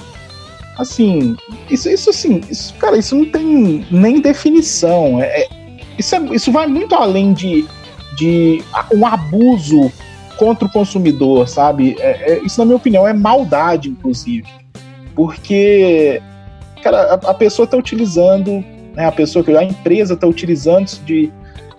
Assim, 0.78 1.36
isso, 1.70 1.90
isso 1.90 2.10
assim, 2.10 2.42
isso, 2.50 2.74
cara, 2.76 2.98
isso 2.98 3.16
não 3.16 3.26
tem 3.26 3.86
nem 3.90 4.20
definição. 4.20 5.22
É, 5.22 5.44
é, 5.44 5.48
isso, 5.98 6.16
é, 6.16 6.20
isso 6.32 6.52
vai 6.52 6.68
muito 6.68 6.94
além 6.94 7.32
de, 7.34 7.66
de 8.18 8.62
um 8.94 9.06
abuso 9.06 9.92
contra 10.38 10.68
o 10.68 10.72
consumidor, 10.72 11.48
sabe? 11.48 11.96
É, 12.00 12.34
é, 12.34 12.40
isso, 12.44 12.60
na 12.60 12.66
minha 12.66 12.78
opinião, 12.78 13.08
é 13.08 13.14
maldade, 13.14 13.90
inclusive. 13.90 14.48
Porque, 15.16 16.22
cara, 16.82 17.14
a, 17.14 17.30
a 17.30 17.34
pessoa 17.34 17.66
está 17.66 17.78
utilizando, 17.78 18.64
né, 18.96 19.06
a 19.06 19.12
pessoa, 19.12 19.46
a 19.58 19.64
empresa 19.64 20.16
está 20.16 20.28
utilizando 20.28 20.88
de, 21.06 21.32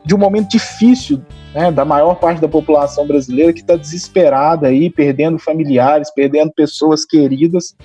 de 0.04 0.14
um 0.14 0.18
momento 0.18 0.48
difícil 0.48 1.20
né, 1.54 1.70
da 1.70 1.84
maior 1.84 2.16
parte 2.16 2.40
da 2.40 2.48
população 2.48 3.06
brasileira 3.06 3.52
que 3.52 3.60
está 3.60 3.76
desesperada 3.76 4.66
aí, 4.66 4.90
perdendo 4.90 5.38
familiares, 5.38 6.10
perdendo 6.12 6.52
pessoas 6.52 7.04
queridas 7.04 7.76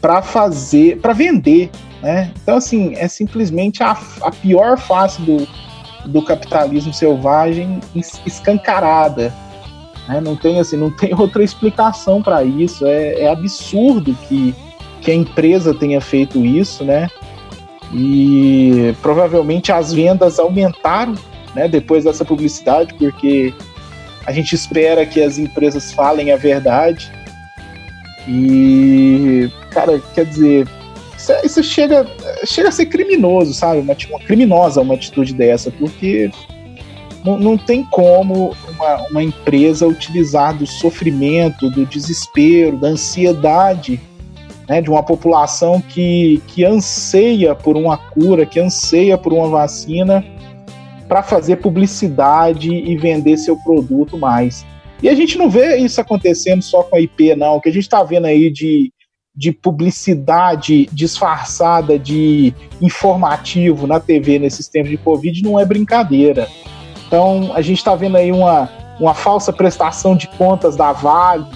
para 0.00 0.20
fazer, 0.20 0.98
para 1.00 1.12
vender, 1.12 1.70
né? 2.02 2.30
Então 2.42 2.56
assim 2.56 2.94
é 2.96 3.06
simplesmente 3.06 3.82
a, 3.82 3.96
a 4.20 4.30
pior 4.30 4.76
face 4.76 5.22
do, 5.22 5.46
do 6.06 6.20
capitalismo 6.22 6.92
selvagem 6.92 7.80
escancarada. 8.26 9.32
Né? 10.08 10.20
Não 10.20 10.36
tem 10.36 10.58
assim, 10.58 10.76
não 10.76 10.90
tem 10.90 11.14
outra 11.18 11.42
explicação 11.42 12.20
para 12.20 12.42
isso. 12.42 12.84
É, 12.86 13.20
é 13.22 13.28
absurdo 13.30 14.14
que, 14.28 14.54
que 15.00 15.10
a 15.12 15.14
empresa 15.14 15.72
tenha 15.72 16.00
feito 16.00 16.44
isso, 16.44 16.84
né? 16.84 17.08
E 17.92 18.94
provavelmente 19.00 19.70
as 19.70 19.92
vendas 19.92 20.38
aumentaram 20.40 21.14
né, 21.54 21.68
depois 21.68 22.04
dessa 22.04 22.24
publicidade, 22.24 22.94
porque 22.94 23.52
a 24.26 24.32
gente 24.32 24.54
espera 24.54 25.04
que 25.06 25.22
as 25.22 25.38
empresas 25.38 25.92
falem 25.92 26.32
a 26.32 26.36
verdade. 26.36 27.10
E, 28.26 29.50
cara, 29.70 30.00
quer 30.14 30.24
dizer, 30.24 30.66
isso, 31.16 31.32
é, 31.32 31.46
isso 31.46 31.62
chega, 31.62 32.06
chega 32.44 32.68
a 32.68 32.72
ser 32.72 32.86
criminoso, 32.86 33.52
sabe? 33.52 33.80
Uma, 33.80 33.96
uma 34.10 34.20
criminosa 34.20 34.80
uma 34.80 34.94
atitude 34.94 35.34
dessa, 35.34 35.70
porque 35.70 36.30
não, 37.24 37.38
não 37.38 37.58
tem 37.58 37.84
como 37.84 38.54
uma, 38.70 39.08
uma 39.10 39.22
empresa 39.22 39.86
utilizar 39.86 40.56
do 40.56 40.66
sofrimento, 40.66 41.70
do 41.70 41.84
desespero, 41.86 42.78
da 42.78 42.88
ansiedade 42.88 44.00
né, 44.68 44.80
de 44.80 44.90
uma 44.90 45.02
população 45.02 45.80
que, 45.80 46.42
que 46.48 46.64
anseia 46.64 47.54
por 47.54 47.76
uma 47.76 47.96
cura, 47.96 48.46
que 48.46 48.58
anseia 48.58 49.16
por 49.16 49.32
uma 49.32 49.48
vacina, 49.48 50.24
para 51.14 51.22
fazer 51.22 51.58
publicidade 51.58 52.74
e 52.74 52.96
vender 52.96 53.36
seu 53.36 53.56
produto 53.56 54.18
mais. 54.18 54.66
E 55.00 55.08
a 55.08 55.14
gente 55.14 55.38
não 55.38 55.48
vê 55.48 55.76
isso 55.76 56.00
acontecendo 56.00 56.60
só 56.60 56.82
com 56.82 56.96
a 56.96 57.00
IP, 57.00 57.36
não. 57.36 57.54
O 57.54 57.60
que 57.60 57.68
a 57.68 57.72
gente 57.72 57.84
está 57.84 58.02
vendo 58.02 58.24
aí 58.24 58.50
de, 58.50 58.92
de 59.32 59.52
publicidade 59.52 60.86
disfarçada 60.92 61.96
de 62.00 62.52
informativo 62.82 63.86
na 63.86 64.00
TV 64.00 64.40
nesses 64.40 64.66
tempos 64.66 64.90
de 64.90 64.96
Covid 64.96 65.40
não 65.40 65.56
é 65.56 65.64
brincadeira. 65.64 66.48
Então, 67.06 67.52
a 67.54 67.62
gente 67.62 67.78
está 67.78 67.94
vendo 67.94 68.16
aí 68.16 68.32
uma, 68.32 68.68
uma 68.98 69.14
falsa 69.14 69.52
prestação 69.52 70.16
de 70.16 70.26
contas 70.26 70.74
da 70.74 70.90
Vale, 70.90 71.46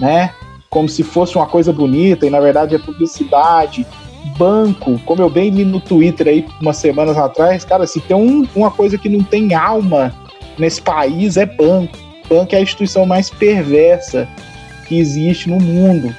né? 0.00 0.32
Como 0.70 0.88
se 0.88 1.02
fosse 1.02 1.36
uma 1.36 1.46
coisa 1.46 1.70
bonita, 1.70 2.26
e 2.26 2.30
na 2.30 2.40
verdade 2.40 2.74
é 2.74 2.78
publicidade 2.78 3.86
banco, 4.38 5.00
como 5.04 5.22
eu 5.22 5.30
bem 5.30 5.50
li 5.50 5.64
no 5.64 5.80
Twitter 5.80 6.28
aí 6.28 6.46
umas 6.60 6.76
semanas 6.76 7.16
atrás, 7.16 7.64
cara, 7.64 7.86
se 7.86 8.00
tem 8.00 8.16
um, 8.16 8.46
uma 8.54 8.70
coisa 8.70 8.96
que 8.96 9.08
não 9.08 9.22
tem 9.22 9.54
alma 9.54 10.14
nesse 10.58 10.80
país 10.80 11.36
é 11.36 11.46
banco. 11.46 11.98
Banco 12.28 12.54
é 12.54 12.58
a 12.58 12.62
instituição 12.62 13.04
mais 13.04 13.30
perversa 13.30 14.28
que 14.86 14.98
existe 14.98 15.48
no 15.48 15.58
mundo. 15.58 16.14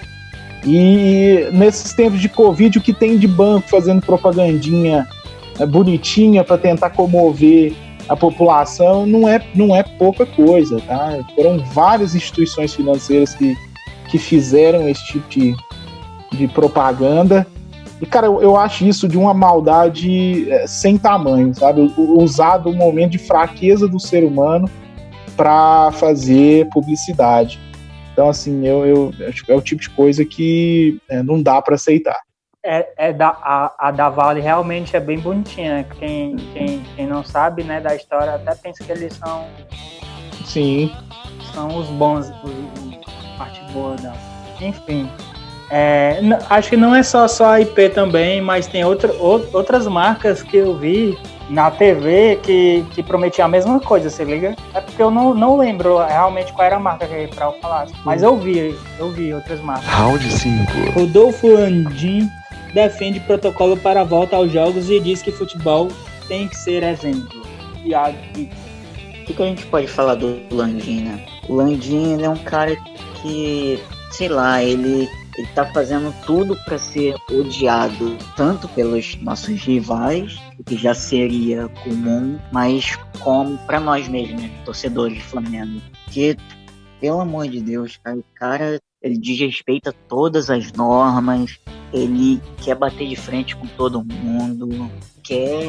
E 0.66 1.50
nesses 1.52 1.94
tempos 1.94 2.22
de 2.22 2.30
Covid, 2.30 2.78
o 2.78 2.82
que 2.82 2.94
tem 2.94 3.18
de 3.18 3.28
banco 3.28 3.68
fazendo 3.68 4.02
propagandinha 4.02 5.08
né, 5.60 5.66
bonitinha 5.66 6.44
para 6.44 6.58
tentar 6.58 6.92
comover 6.92 7.74
a 8.08 8.16
população 8.16 9.06
não 9.06 9.28
é, 9.28 9.42
não 9.56 9.76
é 9.76 9.84
pouca 9.84 10.26
coisa, 10.26 10.80
tá? 10.82 11.20
Foram 11.36 11.60
várias 11.60 12.16
instituições 12.16 12.74
financeiras 12.74 13.34
que, 13.34 13.56
que 14.10 14.18
fizeram 14.18 14.88
esse 14.88 15.06
tipo 15.08 15.30
de, 15.30 15.56
de 16.32 16.48
propaganda 16.50 17.48
e, 18.04 18.06
cara, 18.06 18.28
eu, 18.28 18.42
eu 18.42 18.58
acho 18.58 18.86
isso 18.86 19.08
de 19.08 19.18
uma 19.18 19.34
maldade 19.34 20.52
é, 20.52 20.68
sem 20.68 20.98
tamanho, 20.98 21.56
sabe? 21.56 21.94
Usar 21.98 22.58
do 22.58 22.74
momento 22.74 23.12
de 23.12 23.18
fraqueza 23.18 23.88
do 23.88 23.98
ser 23.98 24.26
humano 24.26 24.70
para 25.38 25.90
fazer 25.94 26.68
publicidade. 26.68 27.58
Então, 28.12 28.28
assim, 28.28 28.68
eu, 28.68 28.86
eu, 28.86 29.14
é 29.48 29.56
o 29.56 29.62
tipo 29.62 29.82
de 29.82 29.90
coisa 29.90 30.26
que 30.26 31.00
é, 31.10 31.24
não 31.24 31.42
dá 31.42 31.62
para 31.62 31.76
aceitar. 31.76 32.20
É, 32.62 32.90
é 32.98 33.14
da, 33.14 33.30
a, 33.30 33.74
a, 33.80 33.92
da 33.92 34.10
Vale 34.10 34.42
realmente 34.42 34.98
é 34.98 35.00
bem 35.00 35.18
bonitinha. 35.18 35.86
Quem, 35.98 36.36
quem, 36.36 36.84
quem 36.98 37.08
não 37.08 37.24
sabe 37.24 37.64
né, 37.64 37.80
da 37.80 37.96
história 37.96 38.36
até 38.36 38.54
pensa 38.54 38.84
que 38.84 38.92
eles 38.92 39.14
são. 39.16 39.46
Sim. 40.44 40.92
São 41.54 41.78
os 41.78 41.88
bons, 41.88 42.30
os, 42.44 43.38
parte 43.38 43.62
boa 43.72 43.96
da. 43.96 44.14
Enfim. 44.60 45.10
É, 45.76 46.20
acho 46.52 46.70
que 46.70 46.78
não 46.78 46.94
é 46.94 47.02
só, 47.02 47.28
só 47.28 47.46
a 47.54 47.62
IP 47.62 47.90
também, 47.90 48.40
mas 48.40 48.68
tem 48.68 48.86
outra, 48.86 49.12
outras 49.20 49.88
marcas 49.88 50.44
que 50.44 50.58
eu 50.58 50.78
vi 50.78 51.18
na 51.50 51.72
TV 51.72 52.40
que, 52.44 52.86
que 52.92 53.02
prometiam 53.02 53.48
a 53.48 53.50
mesma 53.50 53.80
coisa, 53.80 54.08
se 54.08 54.24
liga? 54.24 54.56
É 54.72 54.82
porque 54.82 55.02
eu 55.02 55.10
não, 55.10 55.34
não 55.34 55.58
lembro 55.58 55.98
realmente 55.98 56.54
qual 56.54 56.68
era 56.68 56.76
a 56.76 56.80
marca 56.80 57.08
que 57.08 57.28
pra 57.34 57.48
eu 57.48 57.54
falar. 57.54 57.88
Mas 58.06 58.22
eu 58.22 58.38
vi, 58.38 58.78
eu 59.00 59.10
vi 59.10 59.34
outras 59.34 59.60
marcas. 59.62 59.88
Round 59.88 60.24
5. 60.24 60.92
Rodolfo 60.94 61.58
Andim, 61.58 62.30
defende 62.72 63.20
protocolo 63.22 63.76
para 63.76 64.02
a 64.02 64.04
volta 64.04 64.36
aos 64.36 64.52
jogos 64.52 64.92
e 64.92 65.00
diz 65.00 65.24
que 65.24 65.32
futebol 65.32 65.88
tem 66.28 66.48
que 66.48 66.56
ser 66.56 66.84
exemplo. 66.84 67.42
Iago, 67.84 68.16
o 68.16 69.26
que, 69.26 69.34
que, 69.34 69.42
a 69.42 69.46
gente 69.48 69.66
pode 69.66 69.88
falar 69.88 70.14
do 70.14 70.40
Landim, 70.52 71.02
né? 71.02 71.26
O 71.50 71.56
Landim 71.56 72.22
é 72.22 72.30
um 72.30 72.38
cara 72.38 72.76
que, 73.24 73.82
sei 74.12 74.30
lá, 74.30 74.64
ele 74.64 75.10
ele 75.38 75.48
tá 75.48 75.66
fazendo 75.66 76.14
tudo 76.26 76.56
para 76.66 76.78
ser 76.78 77.16
odiado 77.32 78.18
tanto 78.36 78.68
pelos 78.70 79.16
nossos 79.22 79.62
rivais, 79.62 80.40
o 80.60 80.64
que 80.64 80.78
já 80.78 80.94
seria 80.94 81.68
comum, 81.84 82.40
mas 82.52 82.96
como 83.20 83.58
para 83.66 83.80
nós 83.80 84.08
mesmos, 84.08 84.42
né, 84.42 84.52
torcedores 84.66 85.18
de 85.18 85.24
Flamengo. 85.24 85.82
Que, 86.12 86.38
pelo 87.00 87.22
amor 87.22 87.48
de 87.48 87.62
Deus, 87.62 87.98
cara, 87.98 88.18
o 88.18 88.26
cara 88.36 88.80
ele 89.02 89.18
desrespeita 89.18 89.94
todas 90.08 90.50
as 90.50 90.72
normas, 90.72 91.60
ele 91.92 92.42
quer 92.64 92.76
bater 92.76 93.08
de 93.08 93.16
frente 93.16 93.56
com 93.56 93.68
todo 93.68 94.04
mundo, 94.04 94.90
quer 95.22 95.66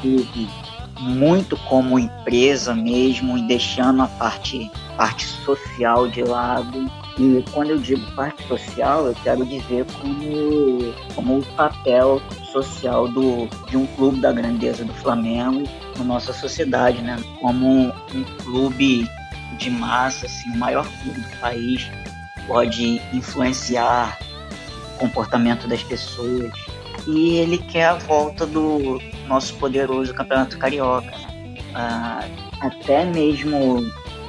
tudo 0.00 0.77
muito 1.00 1.56
como 1.68 1.98
empresa 1.98 2.74
mesmo 2.74 3.38
e 3.38 3.42
deixando 3.42 4.02
a 4.02 4.08
parte, 4.08 4.70
parte 4.96 5.26
social 5.26 6.08
de 6.08 6.22
lado 6.22 6.90
e 7.18 7.44
quando 7.50 7.70
eu 7.70 7.78
digo 7.78 8.00
parte 8.12 8.46
social, 8.46 9.06
eu 9.06 9.14
quero 9.24 9.44
dizer 9.44 9.84
como, 10.00 10.94
como 11.16 11.38
o 11.38 11.44
papel 11.56 12.22
social 12.52 13.08
do, 13.08 13.48
de 13.68 13.76
um 13.76 13.86
clube 13.86 14.20
da 14.20 14.32
grandeza 14.32 14.84
do 14.84 14.94
Flamengo 14.94 15.68
na 15.98 16.04
nossa 16.04 16.32
sociedade, 16.32 17.02
né? 17.02 17.20
Como 17.40 17.92
um 18.14 18.24
clube 18.44 19.08
de 19.58 19.68
massa, 19.68 20.26
assim, 20.26 20.48
o 20.50 20.58
maior 20.58 20.86
clube 21.02 21.20
do 21.20 21.36
país, 21.38 21.90
pode 22.46 23.02
influenciar 23.12 24.16
o 24.94 24.98
comportamento 24.98 25.66
das 25.66 25.82
pessoas. 25.82 26.52
E 27.08 27.38
ele 27.38 27.58
quer 27.58 27.86
a 27.86 27.94
volta 27.94 28.46
do 28.46 29.00
nosso 29.28 29.54
poderoso 29.56 30.14
Campeonato 30.14 30.58
Carioca. 30.58 31.12
Ah, 31.74 32.26
até 32.60 33.04
mesmo 33.04 33.84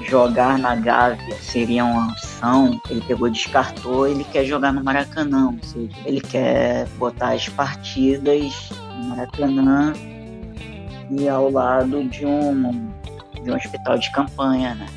jogar 0.08 0.58
na 0.58 0.76
Gávea 0.76 1.36
seria 1.42 1.86
uma 1.86 2.12
opção, 2.12 2.80
ele 2.90 3.02
pegou 3.02 3.30
descartou, 3.30 4.08
ele 4.08 4.24
quer 4.24 4.46
jogar 4.46 4.72
no 4.72 4.84
Maracanã, 4.84 5.56
seja, 5.62 5.96
ele 6.06 6.22
quer 6.22 6.88
botar 6.98 7.34
as 7.34 7.48
partidas 7.50 8.70
no 8.98 9.10
Maracanã 9.10 9.94
e 11.12 11.28
ao 11.28 11.50
lado 11.52 12.04
de 12.06 12.26
um, 12.26 12.92
de 13.44 13.52
um 13.52 13.56
hospital 13.56 13.98
de 13.98 14.12
campanha, 14.12 14.76
né? 14.76 14.88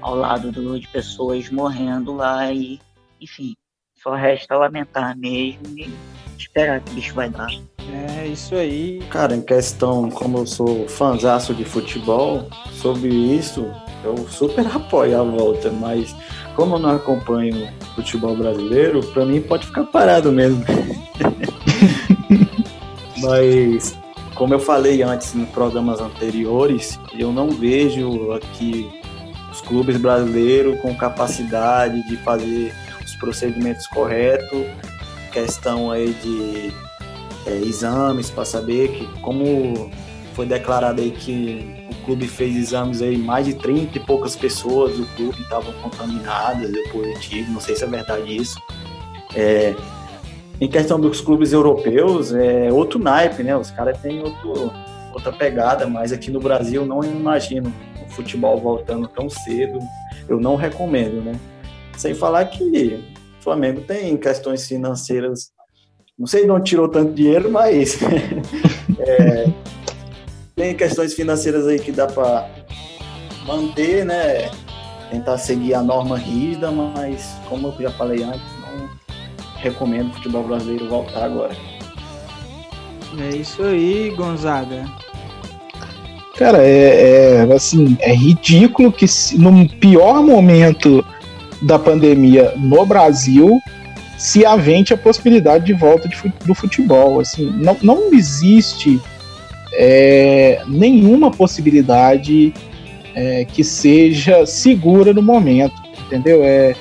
Ao 0.00 0.14
lado 0.14 0.52
do, 0.52 0.78
de 0.78 0.86
pessoas 0.88 1.50
morrendo 1.50 2.14
lá 2.14 2.52
e, 2.52 2.80
enfim, 3.20 3.54
só 4.02 4.14
resta 4.14 4.56
lamentar 4.56 5.16
mesmo 5.16 5.66
e 5.76 5.92
esperar 6.38 6.80
que 6.80 6.92
o 6.92 6.94
bicho 6.94 7.14
vai 7.14 7.28
dar. 7.28 7.48
É 7.92 8.26
isso 8.26 8.54
aí. 8.54 9.00
Cara, 9.10 9.34
em 9.34 9.42
questão, 9.42 10.10
como 10.10 10.38
eu 10.38 10.46
sou 10.46 10.88
fãzaço 10.88 11.54
de 11.54 11.64
futebol, 11.64 12.48
sobre 12.72 13.08
isso, 13.08 13.66
eu 14.04 14.16
super 14.28 14.66
apoio 14.66 15.20
a 15.20 15.22
volta, 15.22 15.70
mas 15.70 16.14
como 16.54 16.76
eu 16.76 16.78
não 16.78 16.90
acompanho 16.90 17.68
futebol 17.94 18.36
brasileiro, 18.36 19.00
para 19.12 19.24
mim 19.24 19.40
pode 19.40 19.66
ficar 19.66 19.84
parado 19.84 20.32
mesmo. 20.32 20.64
mas 23.18 23.96
como 24.34 24.54
eu 24.54 24.58
falei 24.58 25.02
antes 25.02 25.34
em 25.34 25.44
programas 25.46 26.00
anteriores, 26.00 26.98
eu 27.18 27.32
não 27.32 27.50
vejo 27.50 28.32
aqui 28.32 28.88
os 29.50 29.60
clubes 29.60 29.96
brasileiros 29.96 30.78
com 30.80 30.94
capacidade 30.94 32.06
de 32.06 32.16
fazer 32.18 32.74
os 33.04 33.16
procedimentos 33.16 33.86
corretos, 33.86 34.66
questão 35.32 35.90
aí 35.90 36.12
de 36.22 36.85
é, 37.46 37.56
exames 37.56 38.30
para 38.30 38.44
saber 38.44 38.88
que 38.88 39.20
como 39.20 39.90
foi 40.34 40.46
declarado 40.46 41.00
aí 41.00 41.10
que 41.10 41.86
clube 42.06 42.28
fez 42.28 42.54
exames 42.56 43.02
aí, 43.02 43.18
mais 43.18 43.44
de 43.44 43.54
30 43.54 43.98
e 43.98 44.00
poucas 44.00 44.36
pessoas 44.36 44.96
do 44.96 45.04
clube 45.16 45.42
estavam 45.42 45.72
contaminadas, 45.82 46.70
deu 46.70 46.88
positivo, 46.90 47.52
não 47.52 47.60
sei 47.60 47.74
se 47.74 47.82
é 47.82 47.86
verdade 47.86 48.34
isso. 48.34 48.56
É, 49.34 49.74
em 50.60 50.68
questão 50.68 50.98
dos 51.00 51.20
clubes 51.20 51.52
europeus, 51.52 52.32
é 52.32 52.72
outro 52.72 53.00
naipe, 53.00 53.42
né? 53.42 53.56
Os 53.56 53.72
caras 53.72 54.00
têm 54.00 54.20
outro, 54.20 54.72
outra 55.12 55.32
pegada, 55.32 55.86
mas 55.86 56.12
aqui 56.12 56.30
no 56.30 56.38
Brasil 56.38 56.86
não 56.86 57.02
imagino 57.02 57.74
o 58.06 58.08
futebol 58.10 58.56
voltando 58.56 59.08
tão 59.08 59.28
cedo. 59.28 59.80
Eu 60.28 60.40
não 60.40 60.54
recomendo, 60.54 61.20
né? 61.22 61.32
Sem 61.96 62.14
falar 62.14 62.44
que 62.46 63.04
o 63.40 63.42
Flamengo 63.42 63.80
tem 63.80 64.16
questões 64.16 64.66
financeiras. 64.66 65.50
Não 66.18 66.26
sei 66.26 66.46
de 66.46 66.50
onde 66.50 66.70
tirou 66.70 66.88
tanto 66.88 67.12
dinheiro, 67.12 67.50
mas 67.52 67.98
é, 68.98 69.52
tem 70.54 70.74
questões 70.74 71.12
financeiras 71.12 71.66
aí 71.66 71.78
que 71.78 71.92
dá 71.92 72.06
para 72.06 72.48
manter, 73.46 74.02
né? 74.02 74.50
Tentar 75.10 75.36
seguir 75.36 75.74
a 75.74 75.82
norma 75.82 76.16
rígida, 76.16 76.70
mas 76.70 77.36
como 77.50 77.68
eu 77.68 77.82
já 77.82 77.90
falei 77.90 78.22
antes, 78.22 78.40
não 78.62 78.88
recomendo 79.58 80.08
o 80.08 80.14
futebol 80.14 80.44
brasileiro 80.44 80.88
voltar 80.88 81.24
agora. 81.24 81.54
É 83.18 83.36
isso 83.36 83.62
aí, 83.62 84.10
Gonzaga. 84.16 84.86
Cara, 86.38 86.62
é, 86.62 87.46
é 87.46 87.54
assim, 87.54 87.94
é 88.00 88.14
ridículo 88.14 88.90
que 88.90 89.04
no 89.36 89.68
pior 89.80 90.22
momento 90.22 91.04
da 91.60 91.78
pandemia 91.78 92.54
no 92.56 92.86
Brasil 92.86 93.60
se 94.16 94.44
avente 94.44 94.94
a 94.94 94.96
possibilidade 94.96 95.64
de 95.64 95.72
volta 95.72 96.08
de, 96.08 96.16
do 96.44 96.54
futebol. 96.54 97.20
Assim, 97.20 97.50
não, 97.56 97.76
não 97.82 98.12
existe 98.14 99.00
é, 99.72 100.62
nenhuma 100.66 101.30
possibilidade 101.30 102.52
é, 103.14 103.44
que 103.44 103.62
seja 103.62 104.46
segura 104.46 105.12
no 105.12 105.22
momento, 105.22 105.74
entendeu? 106.06 106.42
É, 106.42 106.74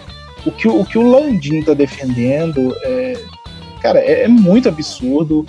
o, 0.46 0.52
que, 0.52 0.68
o 0.68 0.86
que 0.86 0.98
o 0.98 1.10
Landim 1.10 1.60
está 1.60 1.74
defendendo, 1.74 2.76
é, 2.84 3.18
cara, 3.82 4.00
é, 4.00 4.24
é, 4.24 4.28
muito 4.28 4.70
absurdo. 4.70 5.46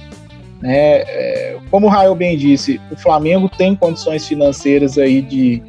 Né? 0.61 1.03
É, 1.03 1.59
como 1.71 1.87
o 1.87 1.91
Rael 1.91 2.15
bem 2.15 2.37
disse, 2.37 2.81
o 2.91 2.97
Flamengo 2.97 3.49
tem 3.49 3.77
condições 3.77 4.27
financeiras 4.27 4.97
aí 4.97 5.21
de, 5.21 5.63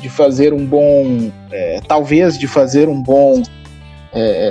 de 0.00 0.08
fazer 0.08 0.52
um 0.52 0.64
bom, 0.64 1.30
é, 1.50 1.80
talvez 1.86 2.38
de 2.38 2.46
fazer 2.46 2.88
um 2.88 3.02
bom, 3.02 3.42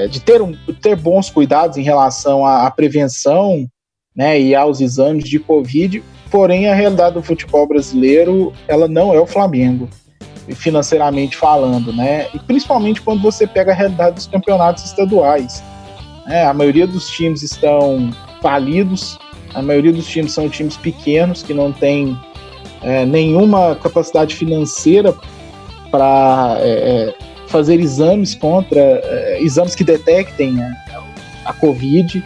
de 0.10 0.20
ter, 0.20 0.42
um, 0.42 0.56
ter 0.82 0.96
bons 0.96 1.30
cuidados 1.30 1.78
em 1.78 1.84
relação 1.84 2.46
à, 2.46 2.66
à 2.66 2.72
prevenção 2.72 3.68
né, 4.16 4.40
e 4.40 4.56
aos 4.56 4.82
exames 4.82 5.24
de 5.24 5.40
Covid, 5.40 6.04
Porém, 6.32 6.70
a 6.70 6.74
realidade 6.74 7.16
do 7.16 7.22
futebol 7.22 7.68
brasileiro, 7.68 8.54
ela 8.66 8.88
não 8.88 9.14
é 9.14 9.20
o 9.20 9.28
Flamengo, 9.28 9.90
financeiramente 10.56 11.36
falando, 11.36 11.92
né? 11.92 12.28
E 12.34 12.40
principalmente 12.40 13.02
quando 13.02 13.22
você 13.22 13.46
pega 13.46 13.74
a 13.74 13.76
realidade 13.76 14.16
dos 14.16 14.28
campeonatos 14.28 14.86
estaduais. 14.86 15.62
Né? 16.26 16.46
A 16.46 16.54
maioria 16.54 16.88
dos 16.88 17.10
times 17.10 17.44
estão 17.44 18.12
falidos, 18.42 19.20
a 19.54 19.62
maioria 19.62 19.92
dos 19.92 20.08
times 20.08 20.32
são 20.32 20.48
times 20.48 20.78
pequenos 20.78 21.44
que 21.44 21.54
não 21.54 21.74
têm 21.74 22.18
é, 22.82 23.06
nenhuma 23.06 23.76
capacidade 23.76 24.34
financeira 24.34 25.14
para 25.92 26.56
é, 26.60 26.70
é, 26.70 27.16
fazer 27.52 27.80
exames 27.80 28.34
contra 28.34 28.80
é, 28.80 29.40
exames 29.42 29.76
que 29.76 29.84
detectem 29.84 30.60
a, 30.62 30.72
a 31.46 31.54
Covid. 31.54 32.24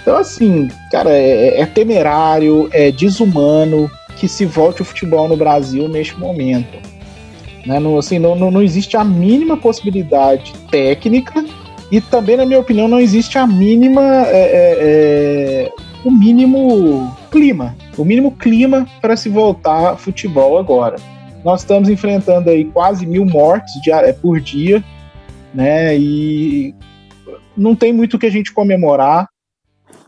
Então, 0.00 0.16
assim, 0.16 0.68
cara, 0.90 1.10
é, 1.10 1.60
é, 1.60 1.66
temerário, 1.66 2.68
é 2.72 2.90
desumano 2.90 3.90
que 4.16 4.28
se 4.28 4.44
volte 4.44 4.82
o 4.82 4.84
futebol 4.84 5.28
no 5.28 5.36
Brasil 5.36 5.88
neste 5.88 6.18
momento. 6.18 6.78
Né? 7.66 7.78
Não, 7.80 7.98
assim, 7.98 8.18
não, 8.18 8.34
não, 8.34 8.62
existe 8.62 8.96
a 8.96 9.04
mínima 9.04 9.56
possibilidade 9.56 10.52
técnica 10.70 11.44
e 11.90 12.00
também, 12.00 12.36
na 12.36 12.46
minha 12.46 12.60
opinião, 12.60 12.88
não 12.88 13.00
existe 13.00 13.36
a 13.36 13.46
mínima. 13.46 14.02
É, 14.26 14.36
é, 14.36 15.70
é 15.72 15.90
o 16.04 16.10
mínimo 16.10 17.14
clima. 17.30 17.76
O 17.96 18.04
mínimo 18.04 18.32
clima 18.32 18.86
para 19.00 19.16
se 19.16 19.28
voltar 19.28 19.96
futebol 19.96 20.58
agora. 20.58 20.96
Nós 21.44 21.60
estamos 21.60 21.88
enfrentando 21.88 22.50
aí 22.50 22.64
quase 22.64 23.06
mil 23.06 23.24
mortes 23.24 23.72
é, 23.86 24.12
por 24.12 24.40
dia, 24.40 24.82
né? 25.54 25.96
E 25.96 26.74
não 27.56 27.74
tem 27.74 27.92
muito 27.92 28.14
o 28.14 28.18
que 28.18 28.26
a 28.26 28.30
gente 28.30 28.52
comemorar 28.52 29.28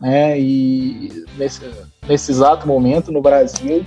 né? 0.03 0.37
E 0.37 1.25
nesse, 1.37 1.61
nesse 2.07 2.31
exato 2.31 2.67
momento 2.67 3.09
no 3.09 3.21
Brasil. 3.21 3.85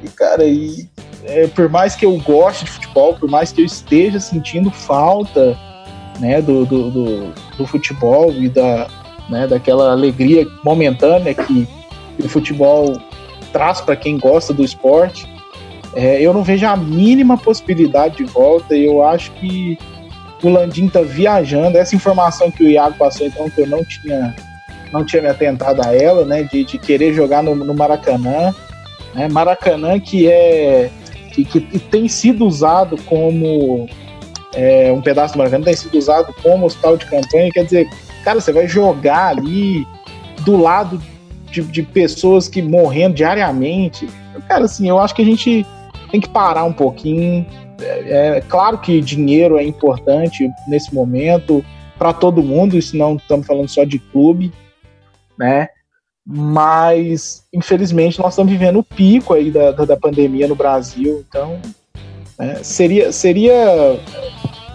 E, 0.00 0.08
cara, 0.08 0.44
e, 0.44 0.88
é, 1.24 1.48
por 1.48 1.68
mais 1.68 1.96
que 1.96 2.06
eu 2.06 2.16
goste 2.18 2.64
de 2.64 2.70
futebol, 2.70 3.14
por 3.14 3.28
mais 3.28 3.50
que 3.50 3.60
eu 3.60 3.64
esteja 3.64 4.20
sentindo 4.20 4.70
falta 4.70 5.58
né, 6.20 6.40
do, 6.40 6.64
do, 6.64 6.90
do, 6.90 7.32
do 7.58 7.66
futebol 7.66 8.30
e 8.32 8.48
da, 8.48 8.86
né, 9.28 9.48
daquela 9.48 9.90
alegria 9.90 10.46
momentânea 10.64 11.34
que, 11.34 11.66
que 12.16 12.26
o 12.26 12.28
futebol 12.28 12.96
traz 13.52 13.80
para 13.80 13.96
quem 13.96 14.18
gosta 14.18 14.52
do 14.52 14.62
esporte, 14.62 15.26
é, 15.94 16.20
eu 16.20 16.32
não 16.32 16.42
vejo 16.42 16.66
a 16.66 16.76
mínima 16.76 17.36
possibilidade 17.38 18.16
de 18.16 18.24
volta. 18.24 18.76
Eu 18.76 19.02
acho 19.02 19.30
que 19.32 19.78
o 20.42 20.48
Landim 20.48 20.88
tá 20.88 21.00
viajando. 21.02 21.78
Essa 21.78 21.94
informação 21.94 22.50
que 22.50 22.64
o 22.64 22.68
Iago 22.68 22.96
passou, 22.96 23.26
então, 23.26 23.48
que 23.48 23.60
eu 23.60 23.66
não 23.66 23.84
tinha 23.84 24.34
não 24.92 25.04
tinha 25.04 25.22
me 25.22 25.28
atentado 25.28 25.84
a 25.84 25.92
ela, 25.92 26.24
né? 26.24 26.44
De, 26.44 26.64
de 26.64 26.78
querer 26.78 27.12
jogar 27.12 27.42
no, 27.42 27.54
no 27.54 27.74
Maracanã. 27.74 28.54
Né, 29.12 29.28
Maracanã 29.28 29.98
que 29.98 30.30
é 30.30 30.90
que, 31.32 31.44
que 31.44 31.60
tem 31.60 32.06
sido 32.06 32.46
usado 32.46 32.96
como 33.02 33.88
é, 34.54 34.92
um 34.92 35.02
pedaço 35.02 35.34
do 35.34 35.38
Maracanã 35.38 35.64
tem 35.64 35.74
sido 35.74 35.98
usado 35.98 36.32
como 36.42 36.66
hospital 36.66 36.96
de 36.96 37.06
campanha, 37.06 37.50
quer 37.50 37.64
dizer, 37.64 37.88
cara, 38.22 38.40
você 38.40 38.52
vai 38.52 38.68
jogar 38.68 39.28
ali 39.28 39.84
do 40.44 40.56
lado 40.56 41.02
de, 41.50 41.62
de 41.62 41.82
pessoas 41.82 42.48
que 42.48 42.62
morrendo 42.62 43.16
diariamente. 43.16 44.08
Cara, 44.48 44.64
assim, 44.64 44.88
eu 44.88 45.00
acho 45.00 45.14
que 45.14 45.22
a 45.22 45.24
gente 45.24 45.66
tem 46.14 46.20
que 46.20 46.28
parar 46.28 46.62
um 46.62 46.72
pouquinho. 46.72 47.44
É, 47.80 48.36
é 48.36 48.40
claro 48.40 48.78
que 48.78 49.00
dinheiro 49.00 49.58
é 49.58 49.64
importante 49.64 50.48
nesse 50.68 50.94
momento 50.94 51.64
para 51.98 52.12
todo 52.12 52.40
mundo, 52.40 52.78
isso 52.78 52.96
não 52.96 53.16
estamos 53.16 53.44
falando 53.44 53.68
só 53.68 53.82
de 53.82 53.98
clube, 53.98 54.52
né? 55.36 55.68
Mas, 56.24 57.44
infelizmente, 57.52 58.20
nós 58.20 58.34
estamos 58.34 58.52
vivendo 58.52 58.78
o 58.78 58.84
pico 58.84 59.34
aí 59.34 59.50
da, 59.50 59.72
da, 59.72 59.84
da 59.84 59.96
pandemia 59.96 60.46
no 60.46 60.54
Brasil, 60.54 61.24
então 61.28 61.58
né, 62.38 62.60
seria, 62.62 63.10
seria 63.10 63.98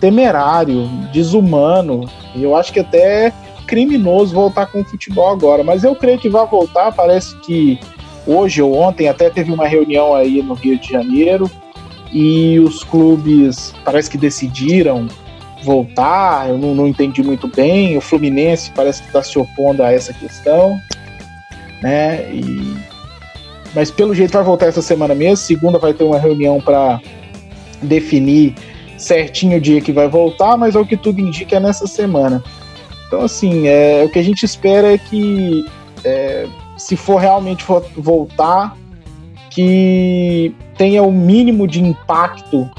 temerário, 0.02 0.88
desumano, 1.13 2.10
e 2.36 2.43
eu 2.43 2.54
acho 2.54 2.73
que 2.73 2.82
até 2.82 3.34
criminoso 3.65 4.36
voltar 4.36 4.65
com 4.65 4.82
o 4.82 4.86
futebol 4.86 5.32
agora, 5.32 5.63
mas 5.63 5.86
eu 5.86 5.95
creio 5.95 6.19
que 6.19 6.28
vai 6.28 6.45
voltar, 6.45 6.91
parece 6.91 7.34
que 7.39 7.80
hoje 8.30 8.62
ou 8.62 8.76
ontem 8.76 9.08
até 9.08 9.30
teve 9.30 9.52
uma 9.52 9.68
reunião 9.68 10.13
aí 10.13 10.42
no 10.42 10.54
Rio 10.54 10.78
de 10.78 10.89
Janeiro, 10.89 11.50
e 12.12 12.60
os 12.60 12.84
clubes 12.84 13.74
parece 13.84 14.10
que 14.10 14.18
decidiram 14.18 15.08
voltar, 15.63 16.50
eu 16.50 16.58
não, 16.58 16.74
não 16.74 16.88
entendi 16.88 17.22
muito 17.22 17.48
bem, 17.48 17.98
o 17.98 18.02
Fluminense 18.02 18.72
parece 18.76 19.02
que 19.02 19.08
está 19.08 19.22
se 19.22 19.38
opondo 19.38 19.84
a 19.84 19.92
essa 19.92 20.13
questão, 20.13 20.80
né? 21.82 22.32
E... 22.32 22.78
Mas 23.76 23.92
pelo 23.92 24.15
jeito 24.15 24.34
vai 24.34 24.44
voltar 24.44 24.68
essa 24.68 24.82
semana 24.82 25.13
mesmo. 25.13 25.38
Segunda 25.38 25.78
vai 25.78 25.94
ter 25.94 26.04
uma 26.04 26.18
reunião 26.18 26.60
para 26.60 27.00
definir 27.82 28.56
certinho 28.98 29.58
o 29.58 29.62
dia 29.62 29.80
que 29.80 29.92
vai 29.92 30.08
voltar, 30.08 30.58
mas 30.58 30.76
é 30.76 30.80
o 30.80 30.86
que 30.86 30.98
tudo 30.98 31.22
indica 31.22 31.58
é 31.58 31.60
nessa 31.60 31.86
semana. 31.86 32.44
Então, 33.08 33.22
assim, 33.22 33.68
é, 33.68 34.04
o 34.04 34.10
que 34.10 34.20
a 34.20 34.24
gente 34.24 34.44
espera 34.44 34.94
é 34.94 34.98
que, 34.98 35.65
é, 36.04 36.48
se 36.80 36.96
for 36.96 37.18
realmente 37.18 37.65
voltar, 37.98 38.76
que 39.52 40.56
tenha 40.78 41.04
o 41.04 41.12
mínimo 41.12 41.68
de 41.68 41.84
impacto 41.84 42.70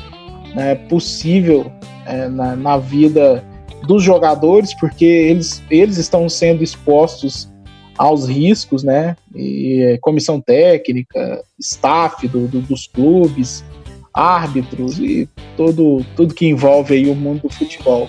né, 0.54 0.74
possível 0.74 1.70
é, 2.06 2.28
na, 2.28 2.56
na, 2.56 2.76
vida 2.78 3.44
dos 3.86 4.02
jogadores, 4.02 4.72
porque 4.74 5.04
eles, 5.04 5.62
eles 5.70 5.98
estão 5.98 6.28
sendo 6.28 6.64
expostos 6.64 7.50
aos 7.98 8.26
riscos, 8.26 8.82
né? 8.82 9.16
E 9.34 9.82
é, 9.82 9.98
comissão 9.98 10.40
técnica, 10.40 11.44
staff 11.58 12.26
do, 12.26 12.48
do, 12.48 12.62
dos 12.62 12.86
clubes, 12.86 13.62
árbitros 14.14 14.98
e 14.98 15.28
todo, 15.56 16.04
tudo 16.16 16.34
que 16.34 16.46
envolve 16.46 16.94
aí 16.94 17.06
o 17.06 17.14
mundo 17.14 17.42
do 17.42 17.50
futebol. 17.50 18.08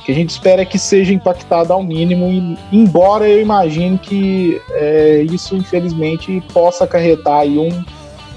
O 0.00 0.02
que 0.02 0.10
a 0.12 0.14
gente 0.14 0.30
espera 0.30 0.62
é 0.62 0.64
que 0.64 0.78
seja 0.78 1.12
impactado 1.12 1.74
ao 1.74 1.82
mínimo, 1.82 2.32
e, 2.32 2.56
embora 2.72 3.28
eu 3.28 3.38
imagine 3.38 3.98
que 3.98 4.58
é, 4.70 5.26
isso, 5.30 5.54
infelizmente, 5.54 6.42
possa 6.54 6.84
acarretar 6.84 7.40
aí 7.40 7.58
um, 7.58 7.84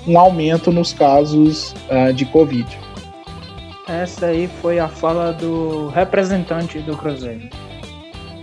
um 0.06 0.19
aumento 0.19 0.73
nos 0.73 0.91
casos 0.91 1.73
uh, 1.89 2.12
de 2.12 2.26
Covid. 2.26 2.67
Essa 3.88 4.26
aí 4.26 4.49
foi 4.62 4.78
a 4.78 4.89
fala 4.89 5.32
do 5.32 5.88
representante 5.88 6.80
do 6.80 6.97
Cruzeiro. 6.97 7.47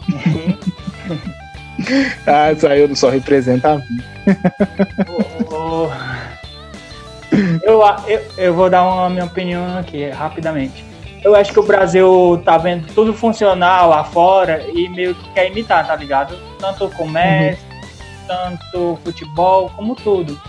ah, 2.26 2.52
eu 2.74 2.88
não 2.88 2.96
só 2.96 3.10
represento 3.10 3.66
a 3.66 3.76
mim. 3.76 3.84
eu, 7.62 7.82
eu, 8.08 8.22
eu 8.38 8.54
vou 8.54 8.70
dar 8.70 8.82
uma 8.82 9.10
minha 9.10 9.26
opinião 9.26 9.78
aqui, 9.78 10.08
rapidamente. 10.08 10.88
Eu 11.22 11.34
acho 11.34 11.52
que 11.52 11.60
o 11.60 11.62
Brasil 11.62 12.40
tá 12.44 12.56
vendo 12.56 12.92
tudo 12.94 13.12
funcionar 13.12 13.86
lá 13.86 14.04
fora 14.04 14.66
e 14.72 14.88
meio 14.88 15.14
que 15.14 15.32
quer 15.32 15.50
imitar, 15.50 15.86
tá 15.86 15.94
ligado? 15.94 16.36
Tanto 16.58 16.86
o 16.86 16.90
comércio, 16.90 17.62
uhum. 17.66 18.26
tanto 18.26 18.92
o 18.92 18.96
futebol, 18.96 19.70
como 19.76 19.94
tudo. 19.94 20.40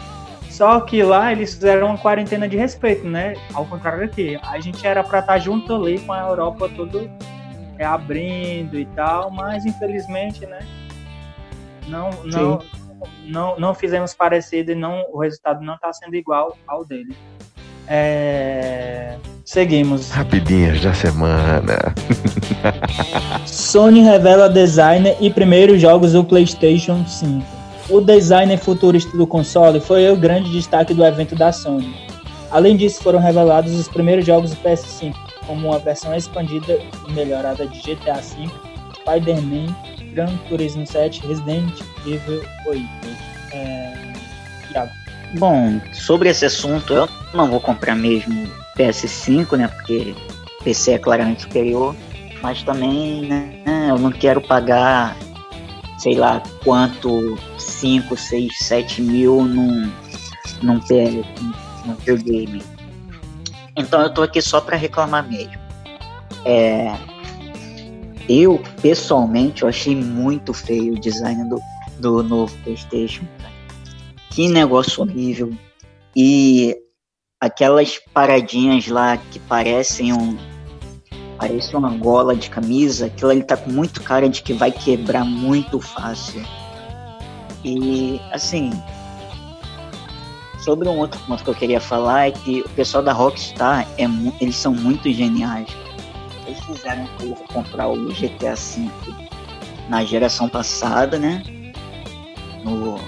Só 0.49 0.79
que 0.79 1.01
lá 1.03 1.31
eles 1.31 1.53
fizeram 1.53 1.87
uma 1.87 1.97
quarentena 1.97 2.47
de 2.47 2.55
respeito, 2.55 3.05
né? 3.05 3.33
Ao 3.53 3.65
contrário 3.65 4.01
daqui. 4.01 4.39
A 4.43 4.59
gente 4.59 4.85
era 4.85 5.03
pra 5.03 5.19
estar 5.19 5.33
tá 5.33 5.39
junto 5.39 5.73
ali 5.75 5.99
com 5.99 6.13
a 6.13 6.19
Europa 6.19 6.69
todo 6.75 7.09
é, 7.77 7.85
abrindo 7.85 8.77
e 8.77 8.85
tal, 8.87 9.31
mas 9.31 9.65
infelizmente, 9.65 10.45
né? 10.45 10.59
Não, 11.87 12.11
não, 12.23 12.59
não, 13.25 13.59
não 13.59 13.73
fizemos 13.73 14.13
parecido 14.13 14.71
e 14.71 14.75
não, 14.75 15.03
o 15.11 15.19
resultado 15.19 15.61
não 15.63 15.75
está 15.75 15.91
sendo 15.91 16.15
igual 16.15 16.55
ao 16.67 16.85
dele. 16.85 17.15
É... 17.87 19.15
Seguimos. 19.43 20.09
Rapidinhas 20.11 20.81
da 20.81 20.93
semana. 20.93 21.93
Sony 23.45 24.01
revela 24.01 24.49
designer 24.49 25.17
e 25.19 25.29
primeiros 25.29 25.81
jogos 25.81 26.13
do 26.13 26.23
PlayStation 26.23 27.05
5. 27.05 27.43
O 27.89 27.99
designer 27.99 28.57
futurista 28.57 29.17
do 29.17 29.27
console 29.27 29.81
foi 29.81 30.09
o 30.09 30.15
grande 30.15 30.49
destaque 30.51 30.93
do 30.93 31.03
evento 31.03 31.35
da 31.35 31.51
Sony. 31.51 31.93
Além 32.49 32.77
disso, 32.77 33.03
foram 33.03 33.19
revelados 33.19 33.73
os 33.73 33.87
primeiros 33.87 34.25
jogos 34.25 34.51
do 34.51 34.57
PS5, 34.57 35.13
como 35.45 35.69
uma 35.69 35.79
versão 35.79 36.15
expandida 36.15 36.79
e 37.07 37.11
melhorada 37.11 37.65
de 37.67 37.79
GTA 37.79 38.21
V, 38.21 38.49
Spider-Man 38.95 39.75
Gran 40.13 40.35
Turismo 40.49 40.85
7, 40.85 41.25
Resident 41.27 41.81
Evil 42.05 42.43
8. 42.67 42.83
É... 43.53 44.10
Bom, 45.35 45.79
sobre 45.93 46.29
esse 46.29 46.45
assunto, 46.45 46.93
eu 46.93 47.09
não 47.33 47.49
vou 47.49 47.59
comprar 47.59 47.95
mesmo 47.95 48.49
PS5, 48.77 49.57
né? 49.57 49.67
Porque 49.67 50.13
PC 50.63 50.93
é 50.93 50.97
claramente 50.97 51.43
superior. 51.43 51.95
Mas 52.41 52.63
também, 52.63 53.27
né? 53.27 53.87
Eu 53.89 53.99
não 53.99 54.11
quero 54.11 54.41
pagar, 54.41 55.15
sei 55.99 56.15
lá, 56.15 56.41
quanto 56.63 57.37
5, 57.57 58.17
6, 58.17 58.57
7 58.57 59.01
mil 59.01 59.43
num, 59.43 59.91
num, 60.61 60.79
PS, 60.79 61.23
num 61.85 61.93
videogame. 61.95 62.63
Então 63.77 64.01
eu 64.01 64.13
tô 64.13 64.23
aqui 64.23 64.41
só 64.41 64.59
para 64.59 64.75
reclamar 64.75 65.27
mesmo. 65.29 65.61
É, 66.43 66.95
eu, 68.27 68.61
pessoalmente, 68.81 69.63
eu 69.63 69.69
achei 69.69 69.95
muito 69.95 70.53
feio 70.53 70.93
o 70.93 70.99
design 70.99 71.47
do, 71.47 71.59
do 71.99 72.23
novo 72.23 72.55
PlayStation. 72.63 73.23
Que 74.31 74.47
negócio 74.47 75.03
horrível. 75.03 75.53
E 76.15 76.75
aquelas 77.39 77.99
paradinhas 78.13 78.87
lá 78.87 79.17
que 79.17 79.39
parecem 79.39 80.13
um. 80.13 80.37
Parece 81.37 81.75
uma 81.75 81.89
gola 81.89 82.35
de 82.35 82.49
camisa, 82.49 83.07
aquilo 83.07 83.31
ali 83.31 83.43
tá 83.43 83.57
com 83.57 83.71
muito 83.71 84.01
cara 84.03 84.29
de 84.29 84.43
que 84.43 84.53
vai 84.53 84.71
quebrar 84.71 85.25
muito 85.25 85.79
fácil. 85.79 86.43
E 87.63 88.19
assim, 88.31 88.71
sobre 90.59 90.87
um 90.87 90.99
outro 90.99 91.19
ponto 91.21 91.43
que 91.43 91.49
eu 91.49 91.55
queria 91.55 91.81
falar 91.81 92.27
é 92.27 92.31
que 92.31 92.61
o 92.61 92.69
pessoal 92.69 93.03
da 93.03 93.11
Rockstar 93.11 93.87
é, 93.97 94.05
eles 94.39 94.55
são 94.55 94.73
muito 94.73 95.11
geniais 95.11 95.67
eles 96.51 96.63
fizeram 96.65 97.07
comprar 97.53 97.87
o 97.87 98.07
GTA 98.09 98.55
V 98.55 98.89
na 99.89 100.03
geração 100.03 100.49
passada, 100.49 101.17
né? 101.17 101.43
No, 102.63 102.99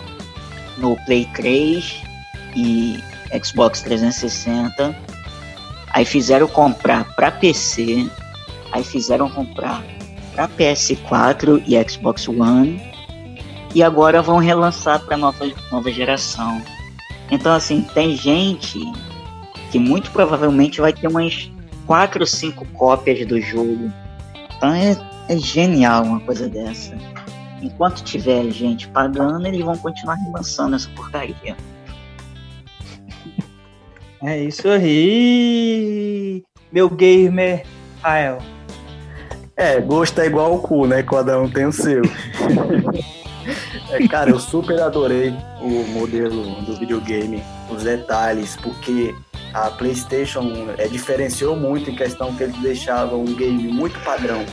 no 0.77 0.95
Play 1.05 1.27
3 1.33 2.01
e 2.55 2.99
Xbox 3.43 3.81
360. 3.81 4.95
Aí 5.91 6.05
fizeram 6.05 6.47
comprar 6.47 7.03
para 7.15 7.31
PC. 7.31 8.09
Aí 8.71 8.83
fizeram 8.83 9.29
comprar 9.29 9.83
para 10.34 10.47
PS4 10.47 11.63
e 11.67 11.89
Xbox 11.89 12.28
One. 12.28 12.82
E 13.76 13.82
agora 13.82 14.21
vão 14.21 14.38
relançar 14.38 14.99
para 14.99 15.17
nova, 15.17 15.49
nova 15.71 15.91
geração. 15.91 16.61
Então, 17.32 17.53
assim, 17.53 17.82
tem 17.93 18.15
gente 18.15 18.80
que 19.71 19.80
muito 19.80 20.11
provavelmente 20.11 20.80
vai 20.80 20.93
ter 20.93 21.07
umas 21.07 21.51
quatro 21.86 22.21
ou 22.21 22.28
cinco 22.28 22.65
cópias 22.74 23.26
do 23.28 23.41
jogo. 23.41 23.91
Então 24.55 24.74
é, 24.74 24.95
é 25.30 25.38
genial 25.38 26.03
uma 26.03 26.19
coisa 26.19 26.47
dessa. 26.47 26.95
Enquanto 27.64 28.03
tiver 28.03 28.51
gente 28.51 28.89
pagando, 28.89 29.47
eles 29.47 29.61
vão 29.61 29.78
continuar 29.78 30.16
relançando 30.16 30.76
essa 30.76 30.89
porcaria. 30.89 31.55
É 34.26 34.41
isso 34.41 34.70
aí, 34.70 36.41
meu 36.72 36.89
gamer 36.89 37.66
Rael. 38.01 38.38
É, 39.57 39.82
gosto 39.82 40.22
é 40.22 40.28
igual 40.28 40.55
o 40.55 40.59
cu, 40.59 40.88
né? 40.88 41.03
Cada 41.03 41.38
um 41.41 41.49
tem 41.49 41.66
o 41.66 41.74
seu. 41.74 42.03
é, 43.91 44.07
cara, 44.07 44.30
eu 44.30 44.39
super 44.39 44.80
adorei 44.80 45.36
o 45.59 45.86
modelo 45.89 46.61
do 46.61 46.78
videogame, 46.78 47.43
os 47.70 47.84
detalhes, 47.84 48.55
porque 48.55 49.14
a 49.53 49.70
PlayStation 49.72 50.70
é, 50.78 50.88
diferenciou 50.88 51.57
muito 51.57 51.91
em 51.91 51.95
questão 51.95 52.34
que 52.34 52.43
eles 52.43 52.57
deixavam 52.61 53.20
um 53.20 53.36
game 53.36 53.68
muito 53.68 53.99
padrão. 54.05 54.45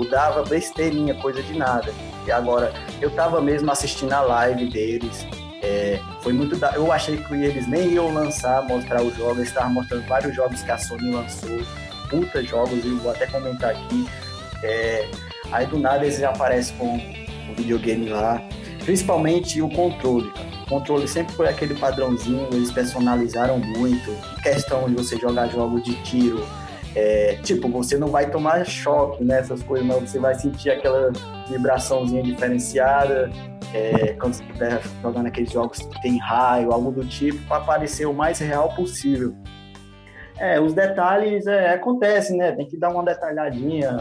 Mudava 0.00 0.42
besteirinha, 0.42 1.14
coisa 1.16 1.42
de 1.42 1.58
nada. 1.58 1.92
E 2.26 2.32
agora, 2.32 2.72
eu 3.02 3.10
tava 3.10 3.38
mesmo 3.42 3.70
assistindo 3.70 4.14
a 4.14 4.22
live 4.22 4.70
deles. 4.70 5.26
É, 5.62 6.00
foi 6.22 6.32
muito 6.32 6.56
da... 6.56 6.72
Eu 6.72 6.90
achei 6.90 7.18
que 7.18 7.34
eles 7.34 7.66
nem 7.66 7.92
iam 7.92 8.10
lançar, 8.14 8.66
mostrar 8.66 9.02
os 9.02 9.14
jogos. 9.14 9.36
Eles 9.36 9.48
estavam 9.48 9.74
mostrando 9.74 10.06
vários 10.06 10.34
jogos 10.34 10.62
que 10.62 10.70
a 10.70 10.78
Sony 10.78 11.10
lançou. 11.10 11.60
Puta 12.08 12.42
jogos, 12.42 12.82
e 12.82 12.88
vou 12.94 13.10
até 13.10 13.26
comentar 13.26 13.72
aqui. 13.72 14.08
É, 14.62 15.06
aí 15.52 15.66
do 15.66 15.78
nada 15.78 16.02
eles 16.02 16.22
aparecem 16.22 16.74
com 16.78 16.96
o 17.50 17.54
videogame 17.54 18.08
lá. 18.08 18.42
Principalmente 18.82 19.60
o 19.60 19.68
controle. 19.68 20.32
O 20.64 20.66
controle 20.66 21.06
sempre 21.06 21.34
foi 21.34 21.46
aquele 21.46 21.74
padrãozinho, 21.74 22.48
eles 22.52 22.72
personalizaram 22.72 23.58
muito. 23.58 24.16
Questão 24.42 24.88
de 24.88 24.94
você 24.94 25.18
jogar 25.18 25.48
jogos 25.48 25.82
de 25.82 25.94
tiro. 26.04 26.42
É, 26.94 27.36
tipo, 27.42 27.68
você 27.68 27.96
não 27.96 28.08
vai 28.08 28.28
tomar 28.30 28.64
choque 28.66 29.22
nessas 29.22 29.60
né, 29.60 29.66
coisas, 29.66 29.86
mas 29.86 30.10
você 30.10 30.18
vai 30.18 30.34
sentir 30.34 30.70
aquela 30.70 31.12
vibraçãozinha 31.48 32.22
diferenciada. 32.22 33.30
É, 33.72 34.14
quando 34.14 34.34
você 34.34 34.42
estiver 34.42 34.82
jogando 35.00 35.26
aqueles 35.26 35.52
jogos 35.52 35.78
que 35.78 36.02
tem 36.02 36.18
raio, 36.18 36.72
algo 36.72 36.90
do 36.90 37.04
tipo, 37.04 37.38
para 37.46 37.60
parecer 37.60 38.06
o 38.06 38.12
mais 38.12 38.38
real 38.40 38.74
possível. 38.74 39.34
É, 40.36 40.60
os 40.60 40.72
detalhes 40.72 41.46
é, 41.46 41.74
acontecem, 41.74 42.38
né? 42.38 42.52
Tem 42.52 42.66
que 42.66 42.76
dar 42.76 42.88
uma 42.88 43.04
detalhadinha. 43.04 43.98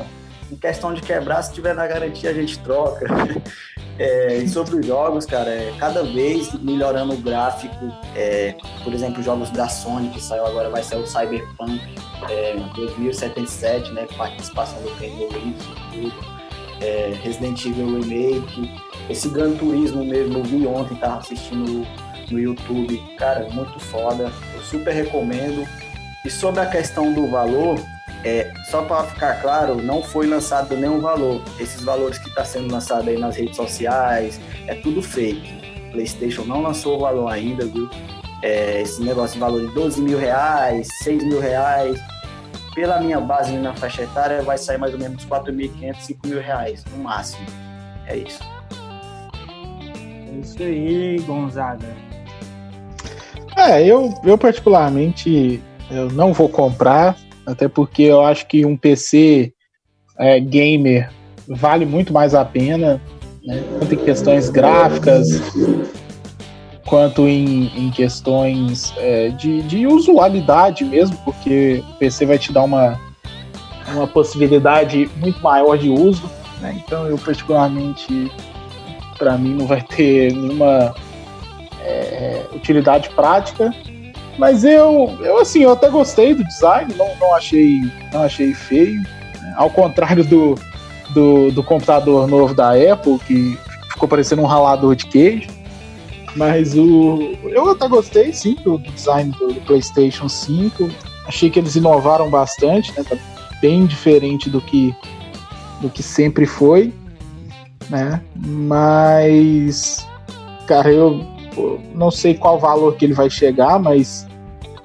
Em 0.51 0.55
questão 0.55 0.93
de 0.93 1.01
quebrar, 1.01 1.43
se 1.43 1.53
tiver 1.53 1.75
na 1.75 1.85
garantia, 1.85 2.31
a 2.31 2.33
gente 2.33 2.57
troca. 2.59 3.05
É, 3.99 4.37
e 4.37 4.47
sobre 4.47 4.77
os 4.77 4.85
jogos, 4.85 5.25
cara, 5.25 5.49
é, 5.49 5.73
cada 5.77 6.03
vez 6.03 6.53
melhorando 6.53 7.13
o 7.13 7.17
gráfico. 7.17 7.91
É, 8.15 8.55
por 8.81 8.93
exemplo, 8.93 9.21
jogos 9.21 9.49
da 9.49 9.67
Sony, 9.67 10.07
que 10.07 10.21
saiu 10.21 10.45
agora, 10.45 10.69
vai 10.69 10.81
sair 10.81 11.01
o 11.01 11.05
Cyberpunk 11.05 11.81
é, 12.29 12.55
2077, 12.75 13.91
né? 13.91 14.07
Participação 14.17 14.81
do 14.81 14.89
Ken 14.97 15.09
Reeves 15.09 15.65
e 15.93 16.01
tudo. 16.01 16.39
É, 16.81 17.13
Resident 17.21 17.65
Evil 17.65 17.99
Remake. 17.99 18.71
Esse 19.09 19.27
Gran 19.27 19.51
Turismo 19.57 20.05
mesmo, 20.05 20.37
eu 20.37 20.43
vi 20.43 20.65
ontem, 20.65 20.95
tava 20.95 21.17
assistindo 21.17 21.85
no 22.31 22.39
YouTube. 22.39 23.03
Cara, 23.17 23.49
muito 23.49 23.77
foda. 23.81 24.31
Eu 24.55 24.61
super 24.61 24.93
recomendo. 24.93 25.67
E 26.23 26.29
sobre 26.29 26.61
a 26.61 26.65
questão 26.65 27.11
do 27.11 27.27
valor, 27.27 27.77
é, 28.23 28.51
só 28.69 28.81
para 28.83 29.03
ficar 29.03 29.41
claro, 29.41 29.75
não 29.75 30.03
foi 30.03 30.27
lançado 30.27 30.75
nenhum 30.75 30.99
valor. 30.99 31.41
Esses 31.59 31.81
valores 31.83 32.17
que 32.17 32.29
está 32.29 32.43
sendo 32.43 32.71
lançado 32.71 33.09
aí 33.09 33.17
nas 33.17 33.35
redes 33.35 33.55
sociais 33.55 34.39
é 34.67 34.75
tudo 34.75 35.01
fake. 35.01 35.89
PlayStation 35.91 36.43
não 36.43 36.61
lançou 36.61 36.97
o 36.97 36.99
valor 36.99 37.27
ainda, 37.29 37.65
viu? 37.65 37.89
É, 38.41 38.81
esse 38.81 39.01
negócio 39.01 39.33
de 39.33 39.39
valor 39.39 39.61
de 39.61 39.73
12 39.73 40.01
mil 40.01 40.17
reais, 40.17 40.87
6 41.03 41.23
mil 41.23 41.39
reais, 41.39 41.99
pela 42.75 42.99
minha 42.99 43.19
base 43.19 43.53
na 43.53 43.73
faixa 43.73 44.03
etária, 44.03 44.41
vai 44.41 44.57
sair 44.57 44.77
mais 44.77 44.93
ou 44.93 44.99
menos 44.99 45.25
4.500, 45.25 45.95
5 45.99 46.27
mil 46.27 46.41
reais, 46.41 46.85
no 46.91 47.03
máximo. 47.03 47.45
É 48.05 48.17
isso. 48.17 48.39
É 50.27 50.39
isso 50.39 50.61
aí, 50.61 51.19
Gonzaga. 51.25 51.87
É, 53.57 53.85
eu, 53.85 54.13
eu 54.23 54.37
particularmente 54.37 55.61
eu 55.91 56.09
não 56.11 56.31
vou 56.31 56.47
comprar, 56.47 57.17
até 57.49 57.67
porque 57.67 58.03
eu 58.03 58.21
acho 58.21 58.47
que 58.47 58.65
um 58.65 58.77
PC 58.77 59.53
é, 60.17 60.39
gamer 60.39 61.09
vale 61.47 61.85
muito 61.85 62.13
mais 62.13 62.35
a 62.35 62.45
pena, 62.45 63.01
né? 63.43 63.63
tanto 63.79 63.95
em 63.95 63.97
questões 63.97 64.49
gráficas 64.49 65.41
quanto 66.85 67.27
em, 67.27 67.67
em 67.75 67.91
questões 67.91 68.93
é, 68.97 69.29
de, 69.29 69.61
de 69.63 69.87
usualidade 69.87 70.83
mesmo, 70.83 71.15
porque 71.23 71.83
o 71.91 71.93
PC 71.95 72.25
vai 72.25 72.37
te 72.37 72.51
dar 72.51 72.63
uma, 72.63 72.99
uma 73.93 74.07
possibilidade 74.07 75.09
muito 75.17 75.41
maior 75.41 75.77
de 75.77 75.89
uso. 75.89 76.29
Né? 76.61 76.81
Então, 76.83 77.07
eu 77.07 77.17
particularmente, 77.17 78.31
para 79.17 79.37
mim, 79.37 79.53
não 79.53 79.67
vai 79.67 79.81
ter 79.81 80.33
nenhuma 80.33 80.95
é, 81.81 82.45
utilidade 82.53 83.09
prática. 83.11 83.73
Mas 84.39 84.63
eu, 84.63 85.17
eu 85.19 85.37
assim, 85.37 85.63
eu 85.63 85.73
até 85.73 85.89
gostei 85.89 86.33
do 86.33 86.45
design, 86.45 86.95
não, 86.97 87.13
não 87.17 87.35
achei, 87.35 87.81
não 88.13 88.23
achei 88.23 88.53
feio. 88.53 89.01
Né? 89.41 89.53
Ao 89.57 89.69
contrário 89.69 90.23
do, 90.23 90.55
do, 91.09 91.51
do, 91.51 91.61
computador 91.61 92.25
novo 92.25 92.53
da 92.53 92.71
Apple, 92.71 93.19
que 93.27 93.59
ficou 93.91 94.07
parecendo 94.07 94.41
um 94.41 94.45
ralador 94.45 94.95
de 94.95 95.07
queijo. 95.07 95.49
Mas 96.37 96.73
o, 96.73 97.37
eu 97.49 97.69
até 97.71 97.89
gostei, 97.89 98.31
sim, 98.31 98.55
do, 98.63 98.77
design 98.77 99.29
do, 99.37 99.51
do, 99.51 99.59
PlayStation 99.61 100.29
5. 100.29 100.89
Achei 101.27 101.49
que 101.49 101.59
eles 101.59 101.75
inovaram 101.75 102.29
bastante, 102.29 102.93
né? 102.97 103.03
Tá 103.03 103.17
bem 103.59 103.85
diferente 103.85 104.49
do 104.49 104.61
que, 104.61 104.95
do 105.81 105.89
que 105.89 106.01
sempre 106.01 106.45
foi, 106.45 106.93
né? 107.89 108.21
Mas, 108.37 110.07
cara, 110.65 110.89
eu 110.89 111.27
não 111.93 112.09
sei 112.09 112.35
qual 112.35 112.57
valor 112.57 112.95
que 112.95 113.03
ele 113.03 113.13
vai 113.13 113.29
chegar, 113.29 113.77
mas 113.79 114.28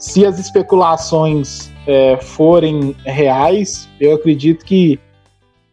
se 0.04 0.26
as 0.26 0.38
especulações 0.38 1.72
é, 1.86 2.18
forem 2.18 2.94
reais, 3.06 3.88
eu 3.98 4.14
acredito 4.14 4.62
que 4.62 5.00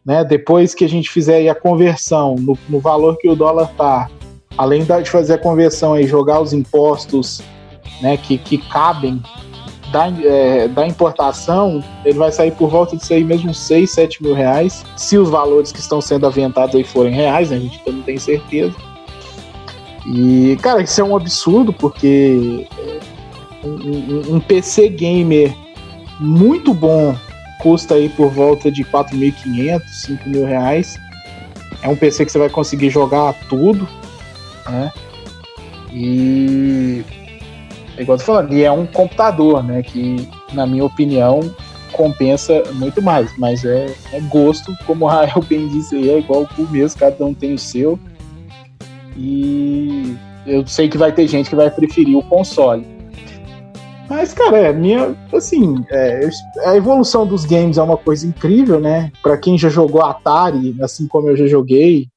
né, 0.05 0.23
depois 0.23 0.73
que 0.73 0.85
a 0.85 0.89
gente 0.89 1.09
fizer 1.09 1.49
a 1.49 1.53
conversão 1.53 2.35
no, 2.35 2.57
no 2.69 2.79
valor 2.79 3.17
que 3.17 3.27
o 3.27 3.35
dólar 3.35 3.69
está, 3.69 4.09
além 4.57 4.85
de 4.85 5.09
fazer 5.09 5.33
a 5.33 5.37
conversão 5.37 5.99
e 5.99 6.07
jogar 6.07 6.39
os 6.39 6.53
impostos 6.53 7.41
né, 8.01 8.15
que, 8.15 8.37
que 8.37 8.57
cabem 8.57 9.21
da, 9.91 10.07
é, 10.07 10.69
da 10.69 10.87
importação, 10.87 11.83
ele 12.05 12.17
vai 12.17 12.31
sair 12.31 12.51
por 12.51 12.69
volta 12.69 12.95
de 12.95 13.05
sair 13.05 13.25
mesmo 13.25 13.53
6, 13.53 13.91
7 13.91 14.23
mil 14.23 14.33
reais, 14.33 14.85
se 14.95 15.17
os 15.17 15.29
valores 15.29 15.73
que 15.73 15.79
estão 15.79 15.99
sendo 15.99 16.25
aventados 16.25 16.73
aí 16.73 16.85
forem 16.85 17.13
reais, 17.13 17.49
né, 17.49 17.57
a 17.57 17.59
gente 17.59 17.81
não 17.85 18.01
tem 18.01 18.17
certeza. 18.17 18.73
E, 20.05 20.57
cara, 20.61 20.81
isso 20.81 21.01
é 21.01 21.03
um 21.03 21.17
absurdo, 21.17 21.73
porque 21.73 22.65
um, 23.63 24.35
um, 24.35 24.39
PC 24.39 24.89
gamer 24.89 25.55
muito 26.19 26.73
bom 26.73 27.15
custa 27.59 27.95
aí 27.95 28.09
por 28.09 28.31
volta 28.31 28.71
de 28.71 28.83
4.500, 28.83 29.81
5 29.87 30.29
mil 30.29 30.45
reais. 30.45 30.99
É 31.81 31.87
um 31.87 31.95
PC 31.95 32.25
que 32.25 32.31
você 32.31 32.39
vai 32.39 32.49
conseguir 32.49 32.89
jogar 32.89 33.33
tudo, 33.47 33.87
né? 34.67 34.91
E 35.93 37.03
é 37.97 38.01
igual 38.01 38.15
eu 38.15 38.19
tô 38.19 38.25
falando, 38.25 38.53
e 38.53 38.63
é 38.63 38.71
um 38.71 38.85
computador, 38.85 39.63
né? 39.63 39.83
Que, 39.83 40.27
na 40.53 40.65
minha 40.65 40.85
opinião, 40.85 41.39
compensa 41.91 42.63
muito 42.73 43.01
mais. 43.01 43.35
Mas 43.37 43.63
é, 43.63 43.93
é 44.11 44.19
gosto, 44.21 44.75
como 44.85 45.05
o 45.05 45.07
Rael 45.07 45.43
bem 45.47 45.67
disse 45.67 45.95
aí, 45.95 46.09
é 46.09 46.19
igual 46.19 46.47
o 46.57 46.61
mesmo, 46.69 46.99
cada 46.99 47.23
um 47.25 47.33
tem 47.33 47.53
o 47.53 47.59
seu. 47.59 47.99
E 49.15 50.15
eu 50.47 50.65
sei 50.65 50.89
que 50.89 50.97
vai 50.97 51.11
ter 51.11 51.27
gente 51.27 51.49
que 51.49 51.55
vai 51.55 51.69
preferir 51.69 52.17
o 52.17 52.23
console. 52.23 52.85
Mas, 54.11 54.33
cara, 54.33 54.57
é 54.57 54.73
minha. 54.73 55.15
Assim, 55.31 55.85
é, 55.89 56.29
a 56.65 56.75
evolução 56.75 57.25
dos 57.25 57.45
games 57.45 57.77
é 57.77 57.81
uma 57.81 57.95
coisa 57.95 58.27
incrível, 58.27 58.77
né? 58.77 59.09
Para 59.23 59.37
quem 59.37 59.57
já 59.57 59.69
jogou 59.69 60.01
Atari, 60.01 60.75
assim 60.81 61.07
como 61.07 61.29
eu 61.29 61.37
já 61.37 61.47
joguei, 61.47 62.09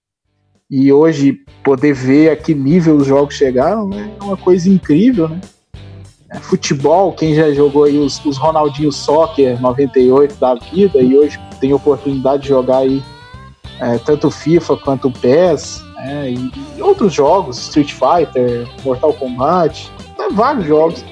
e 0.69 0.93
hoje 0.93 1.39
poder 1.63 1.95
ver 1.95 2.31
a 2.31 2.37
que 2.37 2.53
nível 2.53 2.97
os 2.97 3.07
jogos 3.07 3.37
chegaram, 3.37 3.89
né? 3.89 4.11
É 4.21 4.25
uma 4.25 4.37
coisa 4.37 4.69
incrível, 4.69 5.29
né? 5.29 5.41
É, 6.31 6.41
futebol, 6.41 7.13
quem 7.13 7.33
já 7.33 7.53
jogou 7.53 7.85
aí 7.85 7.97
os, 7.97 8.23
os 8.25 8.37
Ronaldinho 8.39 8.91
Soccer 8.91 9.63
98 9.63 10.35
da 10.35 10.57
vida 10.57 11.01
e 11.01 11.17
hoje 11.17 11.39
tem 11.61 11.73
oportunidade 11.73 12.43
de 12.43 12.49
jogar 12.49 12.79
aí 12.79 13.05
é, 13.79 13.99
tanto 13.99 14.33
FIFA 14.33 14.79
quanto 14.79 15.13
PES, 15.13 15.81
né? 15.95 16.33
e, 16.33 16.51
e, 16.77 16.83
outros 16.83 17.13
jogos, 17.13 17.57
Street 17.57 17.93
Fighter, 17.93 18.69
Mortal 18.85 19.13
Kombat, 19.13 19.93
né? 20.19 20.27
vários 20.33 20.67
jogos. 20.67 21.05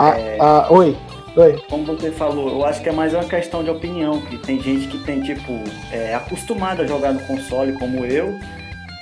Ah, 0.00 0.18
é... 0.18 0.38
ah, 0.40 0.66
oi. 0.70 0.96
Oi. 1.36 1.62
Como 1.68 1.84
você 1.84 2.10
falou, 2.10 2.48
eu 2.48 2.64
acho 2.64 2.82
que 2.82 2.88
é 2.88 2.92
mais 2.92 3.12
uma 3.12 3.22
questão 3.22 3.62
de 3.62 3.70
opinião, 3.70 4.20
que 4.22 4.38
tem 4.38 4.60
gente 4.60 4.88
que 4.88 4.98
tem, 5.04 5.20
tipo, 5.20 5.52
é 5.92 6.14
acostumado 6.14 6.82
a 6.82 6.86
jogar 6.86 7.12
no 7.12 7.20
console 7.20 7.72
como 7.74 8.04
eu, 8.04 8.34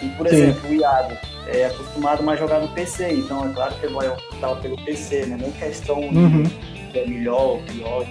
e, 0.02 0.08
por 0.10 0.28
Sim. 0.28 0.36
exemplo, 0.36 0.70
o 0.70 0.74
Iago 0.74 1.14
é 1.46 1.66
acostumado 1.66 2.22
mais 2.22 2.38
a 2.38 2.42
jogar 2.42 2.60
no 2.60 2.68
PC, 2.68 3.12
então 3.12 3.48
é 3.48 3.52
claro 3.54 3.74
que 3.76 3.86
ele 3.86 3.94
vai 3.94 4.08
optar 4.08 4.56
pelo 4.56 4.76
PC, 4.84 5.26
né? 5.26 5.38
Nem 5.40 5.52
questão 5.52 6.00
uhum. 6.00 6.42
de 6.42 6.98
é 6.98 7.06
melhor 7.06 7.42
ou 7.42 7.62
pior. 7.62 8.06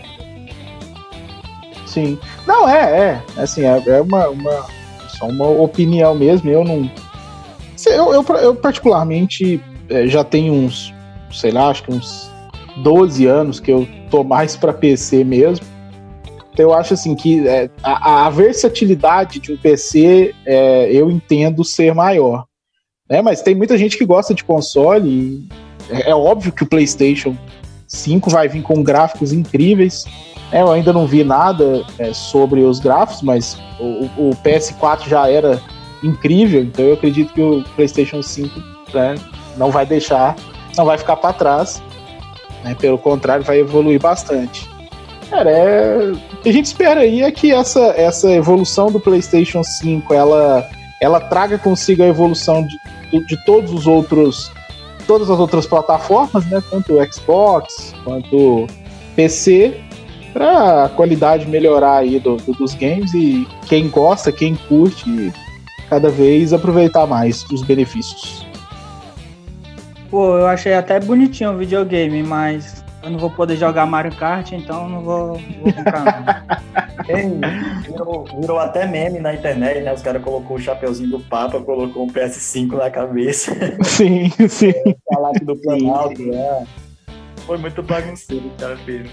Sim. 1.86 2.18
Não, 2.46 2.68
é, 2.70 3.00
é. 3.00 3.22
Assim, 3.38 3.66
é, 3.66 3.84
é 3.86 4.02
uma, 4.02 4.30
uma, 4.30 4.66
só 5.10 5.28
uma 5.28 5.48
opinião 5.48 6.16
mesmo. 6.16 6.50
Eu 6.50 6.64
não. 6.64 6.90
Eu, 7.86 8.14
eu, 8.14 8.24
eu 8.38 8.56
particularmente 8.56 9.62
é, 9.90 10.08
já 10.08 10.24
tenho 10.24 10.54
uns, 10.54 10.94
sei 11.32 11.52
lá, 11.52 11.70
acho 11.70 11.84
que 11.84 11.92
uns 11.92 12.27
12 12.84 13.26
anos 13.26 13.60
que 13.60 13.72
eu 13.72 13.88
tô 14.10 14.24
mais 14.24 14.56
para 14.56 14.74
PC 14.74 15.24
mesmo. 15.24 15.66
Então 16.54 16.66
eu 16.66 16.74
acho 16.74 16.96
assim 16.96 17.14
que 17.16 17.48
é, 17.48 17.70
a, 17.84 18.26
a, 18.26 18.30
versatilidade 18.32 19.40
de 19.40 19.54
um 19.54 19.58
PC 19.58 20.34
é, 20.46 20.92
eu 20.92 21.12
entendo 21.12 21.64
ser 21.64 21.94
maior. 21.94 22.46
Né? 23.10 23.22
Mas 23.22 23.42
tem 23.42 23.54
muita 23.54 23.78
gente 23.78 23.98
que 23.98 24.06
gosta 24.06 24.34
de 24.34 24.44
console 24.44 25.08
e 25.08 25.48
é, 25.90 26.10
é 26.10 26.16
óbvio 26.16 26.52
que 26.52 26.64
o 26.64 26.68
PlayStation 26.68 27.38
5 27.88 28.30
vai 28.30 28.48
vir 28.48 28.62
com 28.62 28.84
gráficos 28.84 29.32
incríveis. 29.32 30.06
É, 30.52 30.62
eu 30.62 30.72
ainda 30.72 30.94
não 30.94 31.06
vi 31.06 31.24
nada 31.24 31.86
é, 32.00 32.14
sobre 32.14 32.62
os 32.62 32.80
gráficos, 32.80 33.22
mas 33.22 33.58
o, 33.80 34.30
o, 34.30 34.30
PS4 34.44 35.08
já 35.08 35.30
era 35.30 35.62
incrível. 36.04 36.62
Então 36.62 36.86
eu 36.86 36.94
acredito 36.94 37.34
que 37.34 37.42
o 37.42 37.64
PlayStation 37.76 38.22
5 38.22 38.60
né, 38.94 39.16
não 39.58 39.72
vai 39.72 39.86
deixar, 39.86 40.36
não 40.76 40.86
vai 40.86 40.98
ficar 40.98 41.18
para 41.18 41.34
trás. 41.34 41.84
Né, 42.68 42.76
pelo 42.76 42.98
contrário, 42.98 43.44
vai 43.44 43.60
evoluir 43.60 44.00
bastante. 44.00 44.70
Cara, 45.30 45.50
é... 45.50 46.12
o 46.12 46.38
que 46.38 46.50
a 46.50 46.54
gente 46.54 46.66
espera 46.66 47.02
aí 47.02 47.22
é 47.22 47.32
que 47.32 47.52
essa, 47.52 47.94
essa 47.98 48.32
evolução 48.32 48.92
do 48.92 49.00
PlayStation 49.00 49.64
5 49.64 50.14
ela, 50.14 50.68
ela 51.02 51.20
traga 51.20 51.58
consigo 51.58 52.04
a 52.04 52.08
evolução 52.08 52.66
de, 52.66 53.26
de 53.26 53.46
todos 53.46 53.72
os 53.74 53.88
outros 53.88 54.52
todas 55.06 55.30
as 55.30 55.40
outras 55.40 55.66
plataformas, 55.66 56.46
né? 56.48 56.62
Tanto 56.70 56.94
o 56.94 57.14
Xbox 57.14 57.96
quanto 58.04 58.68
PC, 59.16 59.80
para 60.34 60.84
a 60.86 60.90
qualidade 60.90 61.48
melhorar 61.48 61.98
aí 61.98 62.20
do, 62.20 62.38
do, 62.38 62.52
dos 62.54 62.74
games 62.74 63.14
e 63.14 63.48
quem 63.68 63.88
gosta, 63.90 64.32
quem 64.32 64.56
curte, 64.68 65.34
cada 65.90 66.10
vez 66.10 66.54
aproveitar 66.54 67.08
mais 67.08 67.44
os 67.46 67.64
benefícios. 67.64 68.47
Pô, 70.10 70.38
eu 70.38 70.48
achei 70.48 70.74
até 70.74 71.00
bonitinho 71.00 71.52
o 71.52 71.58
videogame, 71.58 72.24
mas 72.24 72.84
eu 73.04 73.10
não 73.10 73.20
vou 73.20 73.30
poder 73.30 73.58
jogar 73.58 73.86
Mario 73.86 74.16
Kart, 74.16 74.52
então 74.54 74.88
não 74.90 75.02
vou, 75.02 75.40
vou 75.62 75.74
comprar. 75.74 76.46
virou, 77.84 78.26
virou, 78.40 78.60
até 78.60 78.86
meme 78.86 79.20
na 79.20 79.34
internet, 79.34 79.82
né? 79.82 79.94
Os 79.94 80.02
caras 80.02 80.24
colocou 80.24 80.58
o 80.58 80.60
chapeuzinho 80.60 81.12
do 81.12 81.20
Papa, 81.20 81.60
colocou 81.60 82.06
um 82.06 82.08
PS5 82.08 82.74
na 82.74 82.90
cabeça. 82.90 83.52
Sim, 83.84 84.30
sim. 84.50 84.74
Falar 85.14 85.32
do 85.42 85.56
Planalto, 85.56 86.22
né? 86.22 86.68
Foi 87.46 87.58
muito 87.58 87.82
bagunceiro 87.82 88.48
o 88.48 88.52
cara 88.60 88.78
fez. 88.78 89.08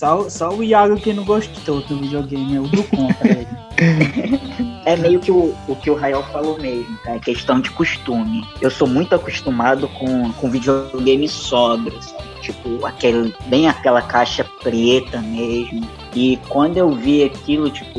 Só, 0.00 0.30
só 0.30 0.48
o 0.48 0.64
Iago 0.64 0.96
que 0.96 1.12
não 1.12 1.26
gostou 1.26 1.82
do 1.82 1.98
videogame, 1.98 2.56
é 2.56 2.60
o 2.60 2.66
do 2.66 2.82
contra 2.84 3.28
ele. 3.28 3.48
É 4.86 4.96
meio 4.96 5.20
que 5.20 5.30
o, 5.30 5.54
o 5.68 5.76
que 5.76 5.90
o 5.90 5.94
Rael 5.94 6.22
falou 6.32 6.58
mesmo, 6.58 6.96
tá? 7.04 7.16
É 7.16 7.18
questão 7.18 7.60
de 7.60 7.70
costume. 7.70 8.42
Eu 8.62 8.70
sou 8.70 8.88
muito 8.88 9.14
acostumado 9.14 9.86
com, 9.88 10.32
com 10.32 10.50
videogame 10.50 11.28
sóbrio, 11.28 12.02
sabe? 12.02 12.24
Tipo, 12.40 12.86
aquele, 12.86 13.34
bem 13.46 13.68
aquela 13.68 14.00
caixa 14.00 14.42
preta 14.62 15.20
mesmo. 15.20 15.86
E 16.14 16.38
quando 16.48 16.78
eu 16.78 16.90
vi 16.92 17.24
aquilo, 17.24 17.70
tipo, 17.70 17.98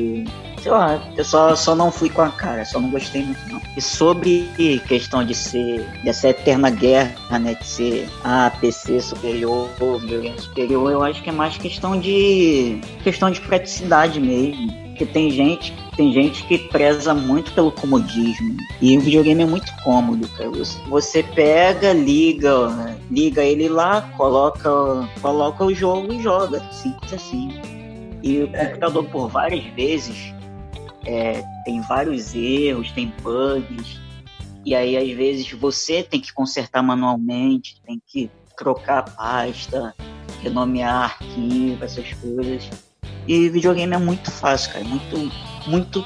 sei 0.62 0.72
lá, 0.72 1.02
eu 1.18 1.26
só, 1.26 1.56
só 1.56 1.76
não 1.76 1.92
fui 1.92 2.10
com 2.10 2.22
a 2.22 2.30
cara, 2.30 2.64
só 2.64 2.80
não 2.80 2.90
gostei 2.92 3.24
muito 3.24 3.42
não. 3.50 3.62
E 3.76 3.82
sobre 3.82 4.50
questão 4.88 5.24
de 5.24 5.34
ser, 5.34 5.88
dessa 6.04 6.30
eterna 6.30 6.70
guerra, 6.70 7.40
né, 7.40 7.56
de 7.56 7.66
ser, 7.66 8.10
ah, 8.24 8.52
PC 8.62 9.02
superior, 9.02 9.70
videogame 10.00 10.40
superior, 10.40 10.92
eu 10.92 11.04
acho 11.04 11.22
que 11.24 11.30
é 11.30 11.34
mais 11.34 11.58
questão 11.58 12.00
de, 12.00 12.80
questão 13.04 13.32
de 13.32 13.42
praticidade 13.42 14.20
mesmo. 14.20 14.82
Porque 14.92 15.06
tem 15.06 15.32
gente, 15.32 15.74
tem 15.96 16.14
gente 16.14 16.44
que 16.44 16.58
preza 16.58 17.14
muito 17.14 17.52
pelo 17.54 17.72
comodismo. 17.72 18.56
E 18.80 18.96
o 18.98 19.02
videogame 19.02 19.42
é 19.42 19.46
muito 19.46 19.74
cômodo, 19.84 20.28
cara. 20.30 20.52
Você 20.90 21.24
pega, 21.24 21.92
liga, 21.92 22.98
liga 23.10 23.42
ele 23.42 23.68
lá, 23.68 24.02
coloca, 24.16 24.70
coloca 25.20 25.66
o 25.66 25.74
jogo 25.74 26.14
e 26.14 26.22
joga. 26.22 26.60
Simples 26.72 27.14
assim. 27.14 27.50
E 28.22 28.44
o 28.44 28.52
computador, 28.52 29.06
por 29.06 29.28
várias 29.30 29.64
vezes, 29.74 30.34
é, 31.06 31.44
tem 31.66 31.82
vários 31.82 32.34
erros, 32.36 32.92
tem 32.92 33.14
bugs, 33.22 34.00
e 34.66 34.76
aí 34.76 34.98
às 34.98 35.18
vezes 35.18 35.52
você 35.52 36.04
tem 36.04 36.20
que 36.20 36.34
consertar 36.34 36.84
manualmente, 36.84 37.82
tem 37.86 38.02
que 38.06 38.30
trocar 38.56 39.00
a 39.00 39.04
pasta, 39.04 39.96
renomear 40.42 41.04
arquivo, 41.04 41.84
essas 41.84 42.14
coisas. 42.14 42.70
E 43.28 43.50
videogame 43.50 43.96
é 43.96 43.98
muito 43.98 44.30
fácil, 44.32 44.74
cara, 44.74 44.86
muito, 44.86 45.32
muito 45.68 46.06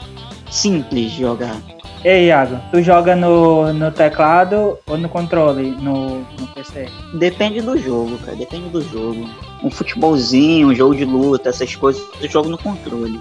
simples 0.49 1.11
de 1.11 1.21
jogar. 1.21 1.61
Ei, 2.03 2.27
Iago, 2.27 2.59
tu 2.71 2.83
joga 2.83 3.15
no, 3.15 3.73
no 3.73 3.91
teclado 3.91 4.77
ou 4.85 4.97
no 4.97 5.09
controle, 5.09 5.71
no, 5.71 6.19
no 6.19 6.47
PC? 6.53 6.87
Depende 7.17 7.61
do 7.61 7.77
jogo, 7.77 8.17
cara, 8.19 8.37
depende 8.37 8.69
do 8.69 8.81
jogo. 8.81 9.27
Um 9.63 9.71
futebolzinho, 9.71 10.67
um 10.67 10.75
jogo 10.75 10.95
de 10.95 11.03
luta, 11.03 11.49
essas 11.49 11.75
coisas, 11.75 12.03
eu 12.21 12.29
jogo 12.29 12.47
no 12.47 12.59
controle. 12.59 13.19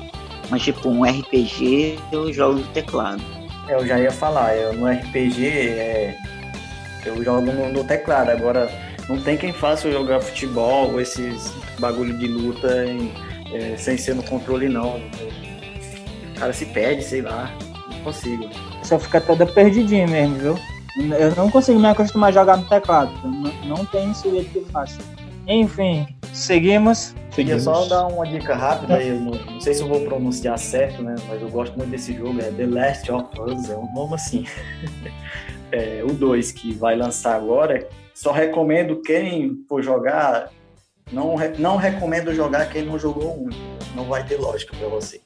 Mas 0.51 0.62
tipo, 0.62 0.88
um 0.88 1.05
RPG 1.05 1.99
eu 2.12 2.32
jogo 2.32 2.61
no 2.61 2.66
teclado. 2.68 3.22
É, 3.68 3.74
eu 3.74 3.86
já 3.86 3.99
ia 3.99 4.11
falar, 4.11 4.57
eu, 4.57 4.72
no 4.74 4.86
RPG 4.86 5.47
é, 5.47 6.16
eu 7.05 7.22
jogo 7.22 7.51
no, 7.51 7.72
no, 7.72 7.84
teclado, 7.84 8.30
agora 8.30 8.70
não 9.09 9.20
tem 9.20 9.36
quem 9.36 9.53
faça 9.53 9.88
eu 9.88 9.92
jogar 9.92 10.20
futebol 10.20 10.92
ou 10.92 11.01
esses 11.01 11.53
bagulho 11.78 12.16
de 12.18 12.26
luta 12.26 12.84
em, 12.86 13.12
é, 13.53 13.76
sem 13.76 13.97
ser 13.97 14.14
no 14.14 14.22
controle 14.22 14.68
não. 14.68 14.97
O 14.97 16.38
cara 16.38 16.53
se 16.53 16.66
perde, 16.66 17.03
sei 17.03 17.22
lá, 17.22 17.51
não 17.90 18.01
consigo. 18.01 18.49
Só 18.82 18.99
fica 18.99 19.20
toda 19.20 19.47
perdidinha 19.47 20.07
mesmo, 20.07 20.36
viu? 20.36 20.59
Eu 21.18 21.34
não 21.34 21.51
consigo 21.51 21.78
me 21.78 21.88
acostumar 21.88 22.28
a 22.30 22.32
jogar 22.32 22.57
no 22.57 22.64
teclado. 22.64 23.12
Não, 23.24 23.76
não 23.76 23.84
tem 23.86 24.11
isso 24.11 24.22
que 24.22 24.57
eu 24.57 24.66
faço. 24.66 24.99
Enfim, 25.47 26.07
seguimos. 26.35 27.14
Queria 27.30 27.59
só 27.59 27.87
dar 27.87 28.07
uma 28.07 28.26
dica 28.26 28.55
rápida, 28.55 29.03
eu 29.03 29.20
não, 29.20 29.32
não, 29.32 29.61
sei 29.61 29.74
se 29.74 29.82
eu 29.82 29.89
vou 29.89 30.01
pronunciar 30.03 30.59
certo, 30.59 31.03
né? 31.03 31.14
Mas 31.28 31.41
eu 31.41 31.49
gosto 31.49 31.76
muito 31.76 31.91
desse 31.91 32.14
jogo, 32.14 32.41
é 32.41 32.51
The 32.51 32.66
Last 32.66 33.11
of 33.11 33.41
Us, 33.41 33.70
é 33.70 33.76
um 33.76 33.93
nome 33.93 34.14
assim. 34.14 34.47
é, 35.72 36.03
o 36.05 36.12
2 36.12 36.53
que 36.53 36.72
vai 36.72 36.97
lançar 36.97 37.35
agora. 37.35 37.89
Só 38.14 38.30
recomendo 38.30 39.03
quem 39.03 39.64
for 39.68 39.82
jogar, 39.82 40.51
não, 41.11 41.35
não 41.59 41.76
recomendo 41.76 42.32
jogar 42.32 42.68
quem 42.68 42.85
não 42.85 42.99
jogou 42.99 43.47
um. 43.47 43.51
Não 43.95 44.05
vai 44.05 44.24
ter 44.24 44.37
lógica 44.37 44.76
para 44.76 44.89
você. 44.89 45.20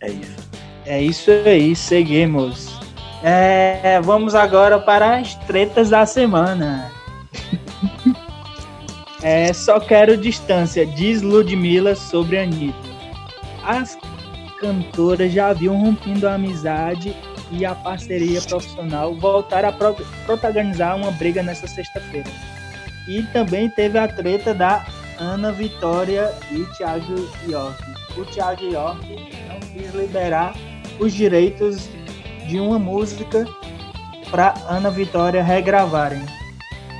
É 0.00 0.10
isso. 0.10 0.48
É 0.84 1.02
isso 1.02 1.30
aí, 1.30 1.74
seguimos. 1.74 2.78
É, 3.22 4.00
vamos 4.00 4.34
agora 4.34 4.78
para 4.78 5.18
as 5.18 5.34
tretas 5.34 5.90
da 5.90 6.06
semana. 6.06 6.90
É, 9.22 9.52
só 9.52 9.80
quero 9.80 10.16
distância, 10.16 10.86
diz 10.86 11.22
Ludmilla 11.22 11.94
sobre 11.94 12.38
Anitta. 12.38 12.88
As 13.64 13.98
cantoras 14.60 15.32
já 15.32 15.48
haviam 15.48 15.76
rompido 15.76 16.28
a 16.28 16.34
amizade 16.34 17.14
e 17.50 17.64
a 17.64 17.74
parceria 17.74 18.40
profissional 18.42 19.14
voltaram 19.14 19.70
a 19.70 19.72
pro 19.72 19.94
protagonizar 20.24 20.96
uma 20.96 21.10
briga 21.12 21.42
nessa 21.42 21.66
sexta-feira. 21.66 22.30
E 23.08 23.22
também 23.32 23.68
teve 23.70 23.98
a 23.98 24.06
treta 24.06 24.52
da 24.54 24.86
Ana 25.18 25.50
Vitória 25.50 26.32
e 26.52 26.64
Thiago 26.76 27.28
York. 27.48 27.82
O 28.16 28.24
Thiago 28.24 28.64
York 28.64 29.00
não 29.48 29.60
quis 29.60 29.94
liberar 29.94 30.54
os 30.98 31.12
direitos 31.12 31.88
de 32.46 32.60
uma 32.60 32.78
música 32.78 33.44
para 34.30 34.54
Ana 34.68 34.90
Vitória 34.90 35.42
regravarem. 35.42 36.24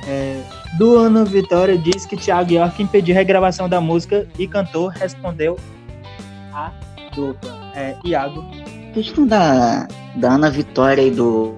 É, 0.07 0.41
do 0.77 0.97
ano 0.97 1.25
Vitória 1.25 1.77
diz 1.77 2.05
que 2.05 2.15
Thiago 2.15 2.53
York 2.53 2.81
impediu 2.81 3.15
a 3.15 3.17
regravação 3.17 3.67
da 3.67 3.81
música 3.81 4.27
e 4.37 4.47
cantor 4.47 4.91
respondeu 4.91 5.57
a 6.53 6.71
dupla. 7.15 7.57
É, 7.75 7.95
Iago. 8.05 8.45
A 8.89 8.91
questão 8.93 9.25
da, 9.25 9.87
da 10.15 10.33
Ana 10.33 10.49
Vitória 10.49 11.01
e 11.01 11.11
do, 11.11 11.53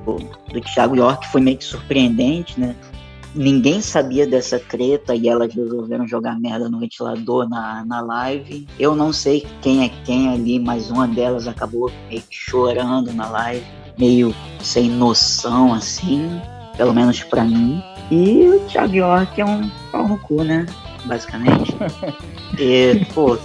do 0.52 0.62
Thiago 0.62 0.96
York 0.96 1.28
foi 1.30 1.42
meio 1.42 1.58
que 1.58 1.64
surpreendente, 1.64 2.60
né? 2.60 2.76
Ninguém 3.34 3.80
sabia 3.80 4.28
dessa 4.28 4.60
treta 4.60 5.16
e 5.16 5.30
elas 5.30 5.54
resolveram 5.54 6.06
jogar 6.06 6.38
merda 6.38 6.70
no 6.70 6.80
ventilador 6.80 7.48
na, 7.48 7.86
na 7.86 8.02
live. 8.02 8.68
Eu 8.78 8.94
não 8.94 9.14
sei 9.14 9.48
quem 9.62 9.86
é 9.86 9.90
quem 10.04 10.30
ali, 10.30 10.60
mas 10.60 10.92
uma 10.92 11.08
delas 11.08 11.48
acabou 11.48 11.90
meio 12.10 12.22
que 12.22 12.36
chorando 12.36 13.14
na 13.14 13.30
live, 13.30 13.66
meio 13.98 14.36
sem 14.62 14.90
noção 14.90 15.74
assim, 15.74 16.42
pelo 16.78 16.94
menos 16.94 17.24
para 17.24 17.44
mim. 17.44 17.84
E 18.10 18.48
o 18.48 18.60
Thiago 18.68 18.96
York 18.96 19.40
é 19.40 19.46
um 19.46 19.70
pau 19.92 20.08
no 20.08 20.18
cu, 20.18 20.44
né? 20.44 20.66
Basicamente. 21.06 21.76
e, 22.60 23.06
pô, 23.14 23.38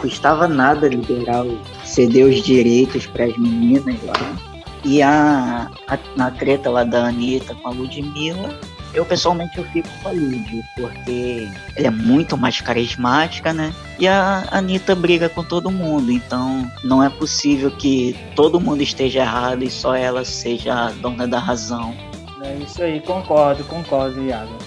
custava 0.00 0.48
nada 0.48 0.88
liberar, 0.88 1.44
ceder 1.84 2.26
os 2.26 2.42
direitos 2.42 3.06
para 3.06 3.24
as 3.24 3.36
meninas 3.36 3.96
lá. 4.04 4.36
E 4.84 5.00
a, 5.00 5.70
a, 5.86 5.98
na 6.16 6.30
treta 6.30 6.68
lá 6.68 6.82
da 6.82 7.06
Anitta 7.06 7.54
com 7.54 7.68
a 7.68 7.70
Ludmilla, 7.70 8.58
eu 8.94 9.06
pessoalmente 9.06 9.56
eu 9.56 9.64
fico 9.66 9.88
com 10.02 10.08
a 10.08 10.12
Lud, 10.12 10.64
porque 10.76 11.48
ela 11.76 11.86
é 11.86 11.90
muito 11.90 12.36
mais 12.36 12.60
carismática, 12.60 13.52
né? 13.52 13.72
E 13.98 14.06
a 14.06 14.44
Anitta 14.50 14.94
briga 14.94 15.28
com 15.28 15.42
todo 15.42 15.70
mundo, 15.70 16.10
então 16.10 16.70
não 16.84 17.02
é 17.02 17.08
possível 17.08 17.70
que 17.70 18.16
todo 18.34 18.60
mundo 18.60 18.82
esteja 18.82 19.20
errado 19.20 19.62
e 19.62 19.70
só 19.70 19.94
ela 19.94 20.24
seja 20.24 20.74
a 20.74 20.90
dona 20.90 21.26
da 21.26 21.38
razão. 21.38 21.94
É 22.44 22.54
isso 22.56 22.82
aí, 22.82 23.00
concordo, 23.00 23.64
concordo, 23.64 24.22
Iago. 24.22 24.58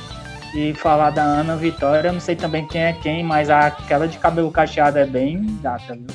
E 0.54 0.74
falar 0.74 1.10
da 1.10 1.24
Ana 1.24 1.58
Vitória, 1.58 2.12
não 2.12 2.20
sei 2.20 2.36
também 2.36 2.66
quem 2.68 2.82
é 2.82 2.94
quem, 2.94 3.24
mas 3.24 3.50
aquela 3.50 4.08
de 4.08 4.18
cabelo 4.18 4.50
cacheado 4.50 4.98
é 4.98 5.06
bem 5.06 5.42
data, 5.62 5.94
viu? 5.94 6.08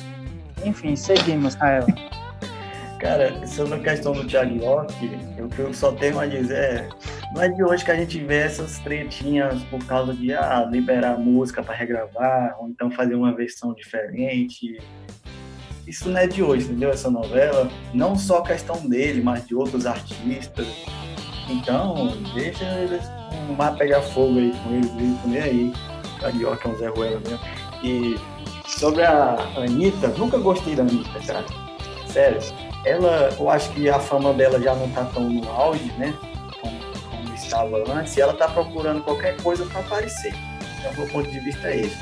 Enfim, 0.65 0.95
seguimos, 0.95 1.53
Rael. 1.55 1.85
Cara, 2.99 3.47
sobre 3.47 3.75
a 3.75 3.79
questão 3.79 4.13
do 4.13 4.25
Thiago 4.25 4.63
York, 4.63 4.93
o 5.39 5.47
que 5.47 5.59
eu 5.59 5.73
só 5.73 5.91
tenho 5.91 6.19
a 6.19 6.27
dizer 6.27 6.55
é, 6.55 6.89
não 7.33 7.41
é 7.41 7.49
de 7.49 7.63
hoje 7.63 7.83
que 7.83 7.89
a 7.89 7.95
gente 7.95 8.19
vê 8.19 8.37
essas 8.37 8.77
tretinhas 8.77 9.63
por 9.63 9.83
causa 9.85 10.13
de 10.13 10.33
ah, 10.33 10.67
liberar 10.69 11.17
música 11.17 11.63
para 11.63 11.73
regravar, 11.73 12.57
ou 12.59 12.69
então 12.69 12.91
fazer 12.91 13.15
uma 13.15 13.33
versão 13.33 13.73
diferente. 13.73 14.79
isso 15.87 16.09
não 16.09 16.19
é 16.19 16.27
de 16.27 16.43
hoje, 16.43 16.65
entendeu? 16.65 16.91
Essa 16.91 17.09
novela, 17.09 17.71
não 17.91 18.15
só 18.15 18.39
a 18.39 18.43
questão 18.43 18.87
dele, 18.87 19.21
mas 19.21 19.47
de 19.47 19.55
outros 19.55 19.87
artistas. 19.87 20.67
Então, 21.49 22.07
deixa 22.33 22.63
eles 22.79 23.03
o 23.49 23.53
mar 23.53 23.75
pegar 23.75 24.01
fogo 24.01 24.39
aí 24.39 24.53
com 24.63 24.73
eles, 24.73 24.91
eles 24.97 25.25
nem 25.25 25.41
aí. 25.41 25.73
Carioca 26.19 26.67
é 26.67 26.71
um 26.71 26.77
Zé 26.77 26.87
Ruela 26.87 27.19
mesmo. 27.19 27.39
E 27.83 28.15
sobre 28.67 29.03
a 29.03 29.37
Anitta, 29.57 30.07
nunca 30.09 30.37
gostei 30.37 30.75
da 30.75 30.83
Anitta, 30.83 31.19
cara. 31.25 31.45
Sério. 32.07 32.39
Ela, 32.85 33.29
eu 33.37 33.49
acho 33.49 33.71
que 33.71 33.89
a 33.89 33.99
fama 33.99 34.33
dela 34.33 34.59
já 34.59 34.73
não 34.75 34.89
tá 34.89 35.05
tão 35.05 35.29
no 35.29 35.49
auge, 35.49 35.91
né? 35.97 36.13
Como, 36.59 36.79
como 37.09 37.33
estava 37.35 37.83
antes, 37.91 38.17
e 38.17 38.21
ela 38.21 38.33
tá 38.33 38.47
procurando 38.47 39.03
qualquer 39.03 39.37
coisa 39.41 39.65
para 39.65 39.81
aparecer. 39.81 40.33
Então, 40.79 40.93
meu 40.93 41.07
ponto 41.07 41.29
de 41.29 41.39
vista 41.39 41.67
é 41.67 41.81
esse. 41.81 41.97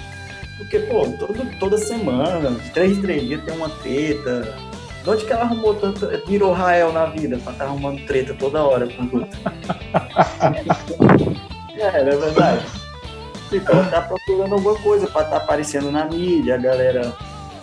Porque, 0.58 0.80
pô, 0.80 1.06
todo, 1.18 1.60
toda 1.60 1.78
semana, 1.78 2.52
de 2.52 2.70
três 2.72 2.98
em 2.98 3.02
três 3.02 3.22
dias 3.24 3.44
tem 3.44 3.56
uma 3.56 3.70
treta. 3.70 4.69
De 5.04 5.10
onde 5.10 5.26
que 5.26 5.32
ela 5.32 5.44
arrumou 5.44 5.76
tanto. 5.76 6.08
Virou 6.28 6.54
Rael 6.54 6.92
na 6.92 7.06
vida 7.06 7.38
pra 7.38 7.52
estar 7.52 7.66
tá 7.66 7.70
arrumando 7.70 8.04
treta 8.06 8.34
toda 8.34 8.64
hora 8.64 8.88
com 8.88 9.04
o 9.04 9.22
outro? 9.22 9.40
é, 11.78 12.04
não 12.04 12.12
é 12.12 12.16
verdade. 12.16 12.66
Ela 13.52 13.86
tá 13.86 14.02
procurando 14.02 14.54
alguma 14.54 14.76
coisa 14.80 15.08
pra 15.08 15.24
estar 15.24 15.40
tá 15.40 15.44
aparecendo 15.44 15.92
na 15.92 16.06
mídia, 16.06 16.56
a 16.56 16.58
galera 16.58 17.14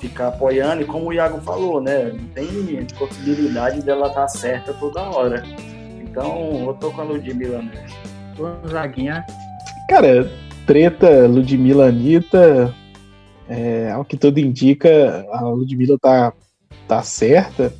ficar 0.01 0.29
apoiando, 0.29 0.83
e 0.83 0.85
como 0.85 1.09
o 1.09 1.13
Iago 1.13 1.41
falou, 1.41 1.81
né? 1.81 2.13
Não 2.13 2.29
tem 2.29 2.87
possibilidade 2.99 3.83
dela 3.83 4.09
estar 4.09 4.23
tá 4.23 4.29
certa 4.29 4.73
toda 4.75 5.03
hora. 5.03 5.43
Então, 6.01 6.65
eu 6.67 6.75
tô 6.75 6.91
com 6.91 7.03
a 7.03 7.05
Ludmilla 7.05 7.63
mesmo. 7.63 8.69
Zaguinha. 8.69 9.25
Cara, 9.89 10.31
treta 10.67 11.27
Ludmilla 11.27 11.89
Anitta, 11.89 12.75
é, 13.49 13.91
ao 13.93 14.05
que 14.05 14.17
tudo 14.17 14.39
indica, 14.39 15.25
a 15.33 15.43
Ludmilla 15.43 15.97
tá, 16.01 16.33
tá 16.87 17.03
certa, 17.03 17.73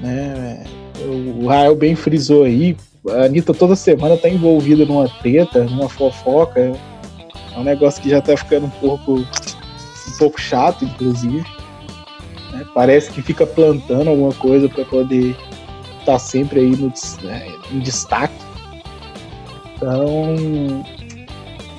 né? 0.00 0.64
O 0.98 1.46
Rael 1.46 1.76
bem 1.76 1.94
frisou 1.94 2.44
aí, 2.44 2.76
a 3.08 3.24
Anitta 3.24 3.52
toda 3.52 3.76
semana 3.76 4.16
tá 4.16 4.28
envolvida 4.28 4.84
numa 4.84 5.08
treta, 5.08 5.64
numa 5.64 5.88
fofoca. 5.88 6.72
É 7.54 7.58
um 7.58 7.64
negócio 7.64 8.02
que 8.02 8.10
já 8.10 8.20
tá 8.20 8.36
ficando 8.36 8.66
um 8.66 8.70
pouco, 8.70 9.18
um 9.18 10.18
pouco 10.18 10.40
chato, 10.40 10.84
inclusive. 10.84 11.44
Né? 12.52 12.66
Parece 12.74 13.10
que 13.10 13.22
fica 13.22 13.46
plantando 13.46 14.10
alguma 14.10 14.32
coisa 14.34 14.68
para 14.68 14.84
poder 14.84 15.36
estar 16.00 16.12
tá 16.12 16.18
sempre 16.18 16.60
aí 16.60 16.76
no, 16.76 16.92
né, 17.22 17.46
em 17.70 17.78
destaque. 17.80 18.34
Então, 19.76 20.84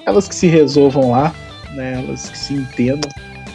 elas 0.05 0.27
que 0.27 0.35
se 0.35 0.47
resolvam 0.47 1.11
lá 1.11 1.33
né? 1.77 2.03
Elas 2.03 2.29
que 2.29 2.37
se 2.37 2.53
entendam. 2.55 3.09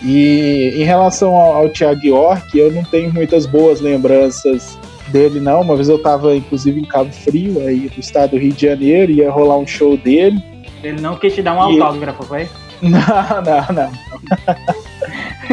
E 0.05 0.75
em 0.77 0.85
relação 0.85 1.35
ao, 1.37 1.57
ao 1.57 1.69
Thiago 1.69 2.05
York, 2.05 2.59
eu 2.59 2.73
não 2.73 2.83
tenho 2.85 3.13
muitas 3.13 3.47
boas 3.47 3.81
lembranças 3.81 4.77
dele, 5.09 5.39
não. 5.39 5.61
Uma 5.61 5.77
vez 5.77 5.89
eu 5.89 5.97
estava, 5.97 6.35
inclusive, 6.35 6.81
em 6.81 6.85
Cabo 6.85 7.13
Frio, 7.13 7.61
aí 7.67 7.89
do 7.89 8.01
estado 8.01 8.31
do 8.31 8.39
Rio 8.39 8.53
de 8.53 8.67
Janeiro, 8.67 9.13
ia 9.13 9.31
rolar 9.31 9.59
um 9.59 9.67
show 9.67 9.97
dele. 9.97 10.43
Ele 10.83 11.01
não 11.01 11.17
quis 11.17 11.35
te 11.35 11.43
dar 11.43 11.55
um 11.55 11.61
autógrafo, 11.61 12.25
foi? 12.25 12.49
Não, 12.83 12.99
não, 12.99 13.75
não. 13.77 13.93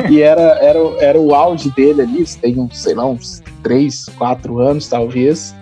e 0.10 0.20
era, 0.20 0.42
era, 0.42 0.80
era 1.00 1.20
o 1.20 1.36
auge 1.36 1.70
dele 1.76 2.02
ali, 2.02 2.26
tem 2.42 2.60
uns, 2.60 2.76
sei 2.76 2.96
lá, 2.96 3.06
uns 3.06 3.44
3, 3.62 4.08
4 4.18 4.58
anos, 4.58 4.88
talvez. 4.88 5.56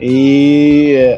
E 0.00 1.16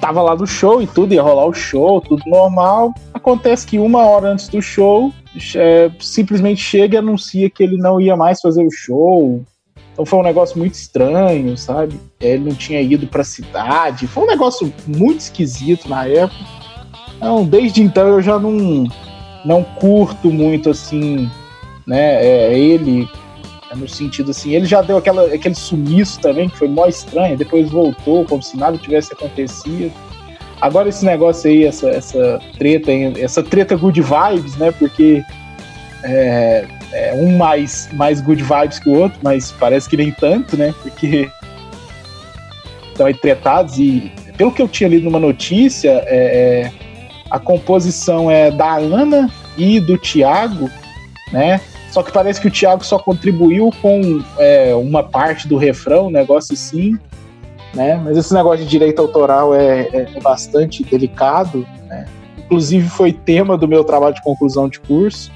tava 0.00 0.22
lá 0.22 0.36
no 0.36 0.46
show 0.46 0.80
e 0.80 0.86
tudo, 0.86 1.12
ia 1.12 1.22
rolar 1.22 1.46
o 1.46 1.52
show, 1.52 2.00
tudo 2.00 2.22
normal. 2.26 2.94
Acontece 3.12 3.66
que 3.66 3.80
uma 3.80 4.04
hora 4.04 4.28
antes 4.28 4.46
do 4.46 4.62
show, 4.62 5.12
é, 5.56 5.90
simplesmente 6.00 6.60
chega 6.60 6.96
e 6.96 6.98
anuncia 6.98 7.50
que 7.50 7.62
ele 7.62 7.76
não 7.76 8.00
ia 8.00 8.16
mais 8.16 8.40
fazer 8.40 8.64
o 8.64 8.70
show. 8.70 9.42
Então 9.92 10.04
foi 10.04 10.18
um 10.18 10.24
negócio 10.24 10.58
muito 10.58 10.74
estranho, 10.74 11.56
sabe? 11.56 11.98
Ele 12.20 12.48
não 12.48 12.54
tinha 12.54 12.80
ido 12.80 13.06
pra 13.06 13.22
cidade. 13.22 14.06
Foi 14.06 14.24
um 14.24 14.26
negócio 14.26 14.72
muito 14.86 15.20
esquisito 15.20 15.88
na 15.88 16.06
época. 16.06 16.44
Então, 17.16 17.44
desde 17.44 17.82
então 17.82 18.08
eu 18.08 18.20
já 18.20 18.38
não, 18.38 18.84
não 19.44 19.62
curto 19.62 20.30
muito 20.30 20.70
assim, 20.70 21.30
né? 21.86 22.24
É, 22.24 22.58
ele 22.58 23.08
no 23.74 23.88
sentido 23.88 24.30
assim, 24.30 24.54
ele 24.54 24.66
já 24.66 24.80
deu 24.82 24.96
aquela, 24.96 25.26
aquele 25.34 25.54
sumiço 25.54 26.20
também, 26.20 26.48
que 26.48 26.56
foi 26.56 26.68
mó 26.68 26.86
estranho, 26.86 27.36
depois 27.36 27.70
voltou 27.70 28.24
como 28.24 28.42
se 28.42 28.56
nada 28.56 28.78
tivesse 28.78 29.12
acontecido. 29.12 29.92
Agora 30.64 30.88
esse 30.88 31.04
negócio 31.04 31.50
aí, 31.50 31.66
essa, 31.66 31.90
essa 31.90 32.40
treta, 32.56 32.90
essa 33.20 33.42
treta 33.42 33.76
good 33.76 34.00
vibes, 34.00 34.56
né? 34.56 34.72
Porque 34.72 35.22
é, 36.02 36.64
é 36.90 37.14
um 37.14 37.36
mais, 37.36 37.90
mais 37.92 38.22
good 38.22 38.42
vibes 38.42 38.78
que 38.78 38.88
o 38.88 38.94
outro, 38.94 39.18
mas 39.22 39.52
parece 39.52 39.86
que 39.90 39.94
nem 39.94 40.10
tanto, 40.10 40.56
né? 40.56 40.74
Porque 40.82 41.28
estão 42.88 43.04
aí 43.04 43.12
tretados 43.12 43.78
e 43.78 44.10
pelo 44.38 44.50
que 44.50 44.62
eu 44.62 44.66
tinha 44.66 44.88
lido 44.88 45.04
numa 45.04 45.20
notícia, 45.20 46.02
é, 46.06 46.70
é 46.70 46.72
a 47.30 47.38
composição 47.38 48.30
é 48.30 48.50
da 48.50 48.76
Ana 48.76 49.30
e 49.58 49.78
do 49.78 49.98
Tiago, 49.98 50.70
né? 51.30 51.60
Só 51.90 52.02
que 52.02 52.10
parece 52.10 52.40
que 52.40 52.48
o 52.48 52.50
Thiago 52.50 52.82
só 52.82 52.98
contribuiu 52.98 53.70
com 53.82 54.24
é, 54.38 54.74
uma 54.74 55.02
parte 55.02 55.46
do 55.46 55.58
refrão, 55.58 56.06
um 56.06 56.10
negócio 56.10 56.54
assim, 56.54 56.98
né? 57.74 58.00
Mas 58.02 58.16
esse 58.16 58.32
negócio 58.32 58.64
de 58.64 58.70
direito 58.70 59.00
autoral 59.00 59.54
é, 59.54 59.82
é, 59.92 60.08
é 60.14 60.20
bastante 60.20 60.84
delicado, 60.84 61.66
né? 61.86 62.06
Inclusive 62.38 62.88
foi 62.88 63.12
tema 63.12 63.56
do 63.56 63.66
meu 63.66 63.84
trabalho 63.84 64.14
de 64.14 64.22
conclusão 64.22 64.68
de 64.68 64.78
curso. 64.80 65.32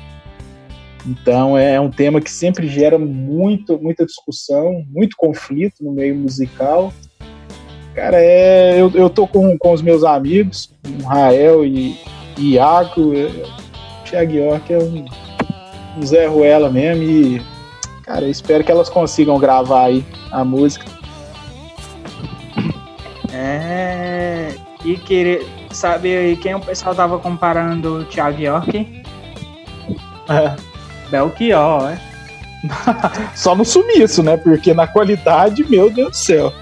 Então 1.06 1.56
é 1.56 1.80
um 1.80 1.90
tema 1.90 2.20
que 2.20 2.30
sempre 2.30 2.68
gera 2.68 2.98
muito, 2.98 3.78
muita 3.78 4.04
discussão, 4.04 4.84
muito 4.88 5.16
conflito 5.16 5.82
no 5.82 5.92
meio 5.92 6.14
musical. 6.14 6.92
Cara, 7.94 8.16
é, 8.20 8.80
eu, 8.80 8.90
eu 8.94 9.10
tô 9.10 9.26
com, 9.26 9.56
com 9.58 9.72
os 9.72 9.82
meus 9.82 10.04
amigos, 10.04 10.70
o 11.02 11.06
Rael 11.06 11.64
e, 11.64 11.98
e 12.36 12.54
Iago. 12.54 13.14
É, 13.14 13.68
Thiago 14.08 14.32
York 14.32 14.72
é 14.72 14.78
um 14.78 15.04
Zé 16.02 16.26
Ruela 16.26 16.70
mesmo 16.70 17.02
e, 17.02 17.42
cara, 18.04 18.26
espero 18.26 18.64
que 18.64 18.72
elas 18.72 18.88
consigam 18.88 19.38
gravar 19.38 19.84
aí 19.84 20.04
a 20.30 20.44
música. 20.44 20.97
É. 23.38 24.52
E 24.84 24.96
querer. 24.96 25.46
Sabe 25.70 26.16
aí 26.16 26.36
quem 26.36 26.54
o 26.54 26.60
pessoal 26.60 26.94
tava 26.94 27.18
comparando 27.18 27.98
o 27.98 28.04
Thiago 28.04 28.40
York? 28.40 29.02
É. 30.28 30.56
Belchior, 31.08 31.92
é. 31.92 31.98
Só 33.36 33.54
no 33.54 33.64
sumiço, 33.64 34.22
né? 34.22 34.36
Porque 34.36 34.74
na 34.74 34.88
qualidade, 34.88 35.64
meu 35.70 35.88
Deus 35.88 36.10
do 36.10 36.16
céu. 36.16 36.52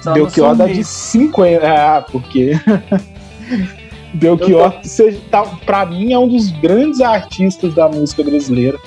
Só 0.00 0.12
Belchior 0.12 0.54
dá 0.54 0.66
de 0.66 0.84
50. 0.84 1.66
Ah, 1.66 2.02
porque. 2.02 2.52
Belchior, 4.14 4.72
tô... 4.72 5.12
tá, 5.30 5.42
pra 5.66 5.84
mim, 5.84 6.12
é 6.12 6.18
um 6.18 6.28
dos 6.28 6.50
grandes 6.60 7.00
artistas 7.00 7.74
da 7.74 7.88
música 7.88 8.22
brasileira. 8.22 8.78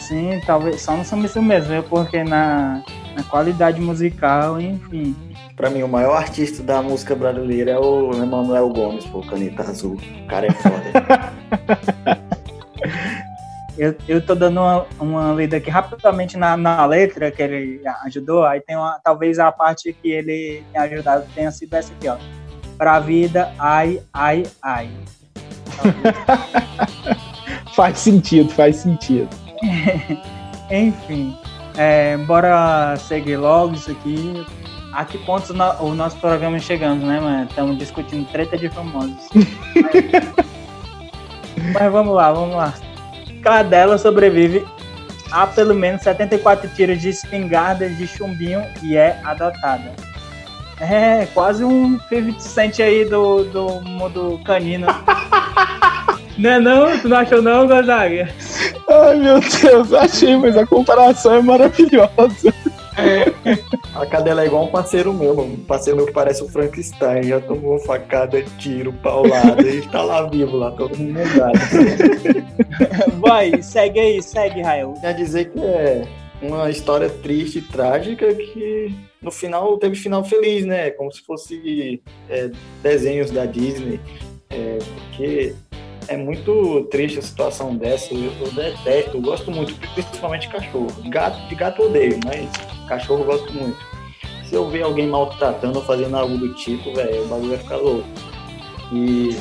Sim, 0.00 0.40
talvez 0.46 0.80
só 0.80 0.96
não 0.96 1.04
somos 1.04 1.30
isso 1.30 1.42
mesmo, 1.42 1.82
porque 1.84 2.24
na, 2.24 2.82
na 3.14 3.22
qualidade 3.24 3.80
musical, 3.80 4.60
enfim. 4.60 5.14
Pra 5.62 5.70
mim, 5.70 5.84
o 5.84 5.88
maior 5.88 6.16
artista 6.16 6.60
da 6.60 6.82
música 6.82 7.14
brasileira 7.14 7.70
é 7.70 7.78
o 7.78 8.10
Emanuel 8.14 8.68
Gomes, 8.70 9.06
pô, 9.06 9.20
Caneta 9.20 9.62
Azul. 9.62 9.96
O 10.24 10.26
cara 10.26 10.48
é 10.48 10.50
foda. 10.50 11.32
eu, 13.78 13.94
eu 14.08 14.26
tô 14.26 14.34
dando 14.34 14.58
uma, 14.58 14.86
uma 14.98 15.32
lida 15.32 15.58
aqui 15.58 15.70
rapidamente 15.70 16.36
na, 16.36 16.56
na 16.56 16.84
letra 16.84 17.30
que 17.30 17.40
ele 17.40 17.80
ajudou, 18.04 18.44
aí 18.44 18.60
tem 18.60 18.74
uma, 18.74 18.98
talvez 19.04 19.38
a 19.38 19.52
parte 19.52 19.92
que 19.92 20.10
ele 20.10 20.64
tenha 20.72 20.84
ajudado 20.84 21.26
tenha 21.32 21.52
sido 21.52 21.72
essa 21.74 21.92
aqui, 21.92 22.08
ó 22.08 22.16
pra 22.76 22.98
vida, 22.98 23.54
ai, 23.56 24.02
ai, 24.12 24.42
ai. 24.60 24.90
faz 27.76 28.00
sentido, 28.00 28.50
faz 28.50 28.78
sentido. 28.78 29.28
Enfim, 30.68 31.38
é, 31.76 32.16
bora 32.16 32.96
seguir 32.96 33.36
logo 33.36 33.74
isso 33.74 33.92
aqui. 33.92 34.44
A 34.92 35.04
que 35.04 35.16
pontos 35.18 35.50
no, 35.50 35.72
o 35.80 35.94
nosso 35.94 36.16
programa 36.18 36.58
chegamos, 36.58 37.02
né, 37.02 37.18
mano? 37.18 37.44
Estamos 37.48 37.78
discutindo 37.78 38.30
treta 38.30 38.58
de 38.58 38.68
famosos. 38.68 39.28
Mas, 39.34 39.92
mas 41.72 41.92
vamos 41.92 42.14
lá, 42.14 42.32
vamos 42.32 42.56
lá. 42.56 42.74
Cadela 43.42 43.96
sobrevive 43.96 44.64
a 45.30 45.46
pelo 45.46 45.74
menos 45.74 46.02
74 46.02 46.68
tiros 46.74 47.00
de 47.00 47.08
espingarda 47.08 47.88
de 47.88 48.06
chumbinho 48.06 48.62
e 48.82 48.96
é 48.96 49.18
adotada. 49.24 49.92
É, 50.78 51.26
quase 51.32 51.64
um 51.64 51.98
50 52.08 52.40
Cent 52.40 52.80
aí 52.80 53.04
do, 53.04 53.44
do 53.44 53.80
mundo 53.80 54.38
canino. 54.44 54.86
não 56.36 56.50
é 56.50 56.60
não? 56.60 56.98
Tu 56.98 57.08
não 57.08 57.16
achou 57.16 57.40
não, 57.40 57.66
Gonzaga? 57.66 58.28
Ai, 58.90 59.16
meu 59.16 59.40
Deus, 59.40 59.92
achei, 59.94 60.36
mas 60.36 60.56
a 60.56 60.66
comparação 60.66 61.34
é 61.36 61.42
maravilhosa. 61.42 62.52
A 63.94 64.06
cadela 64.06 64.42
é 64.42 64.46
igual 64.46 64.64
um 64.64 64.70
parceiro 64.70 65.12
meu, 65.12 65.34
mano. 65.34 65.54
Um 65.54 65.64
parceiro 65.64 65.96
meu 65.96 66.06
que 66.06 66.12
parece 66.12 66.42
o 66.42 66.48
Frankenstein. 66.48 67.24
Já 67.24 67.40
tomou 67.40 67.78
facada, 67.78 68.42
tiro, 68.58 68.92
paulada. 68.92 69.60
Ele 69.60 69.86
tá 69.88 70.02
lá 70.02 70.28
vivo, 70.28 70.56
lá, 70.56 70.70
todo 70.72 70.96
mundo 70.96 71.18
mudado. 71.18 71.58
Vai, 73.20 73.62
segue 73.62 74.00
aí, 74.00 74.22
segue, 74.22 74.62
Rael. 74.62 74.94
Quer 75.00 75.14
dizer 75.14 75.50
que 75.50 75.60
é 75.60 76.06
uma 76.40 76.70
história 76.70 77.08
triste 77.08 77.58
e 77.58 77.62
trágica 77.62 78.34
que 78.34 78.94
no 79.20 79.30
final 79.30 79.78
teve 79.78 79.94
final 79.94 80.24
feliz, 80.24 80.64
né? 80.64 80.90
Como 80.90 81.12
se 81.12 81.22
fosse 81.22 82.02
é, 82.28 82.50
desenhos 82.82 83.30
da 83.30 83.44
Disney. 83.44 84.00
É, 84.50 84.78
porque 84.78 85.54
é 86.08 86.16
muito 86.16 86.84
triste 86.90 87.18
a 87.18 87.22
situação 87.22 87.76
dessa. 87.76 88.12
Eu, 88.14 88.32
detesto, 88.52 89.16
eu 89.16 89.20
gosto 89.20 89.50
muito, 89.50 89.74
principalmente 89.94 90.48
de 90.48 90.52
cachorro. 90.52 90.88
Gato, 91.08 91.48
de 91.48 91.54
gato 91.54 91.82
eu 91.82 91.88
odeio, 91.88 92.20
mas 92.24 92.48
cachorro 92.88 93.22
eu 93.22 93.26
gosto 93.26 93.52
muito. 93.52 93.78
Se 94.44 94.54
eu 94.54 94.68
ver 94.68 94.82
alguém 94.82 95.06
maltratando 95.06 95.78
ou 95.78 95.84
fazendo 95.84 96.16
algo 96.16 96.36
do 96.36 96.52
tipo, 96.54 96.92
velho, 96.94 97.24
o 97.24 97.28
bagulho 97.28 97.50
vai 97.50 97.58
ficar 97.58 97.76
louco. 97.76 98.08
E 98.92 99.36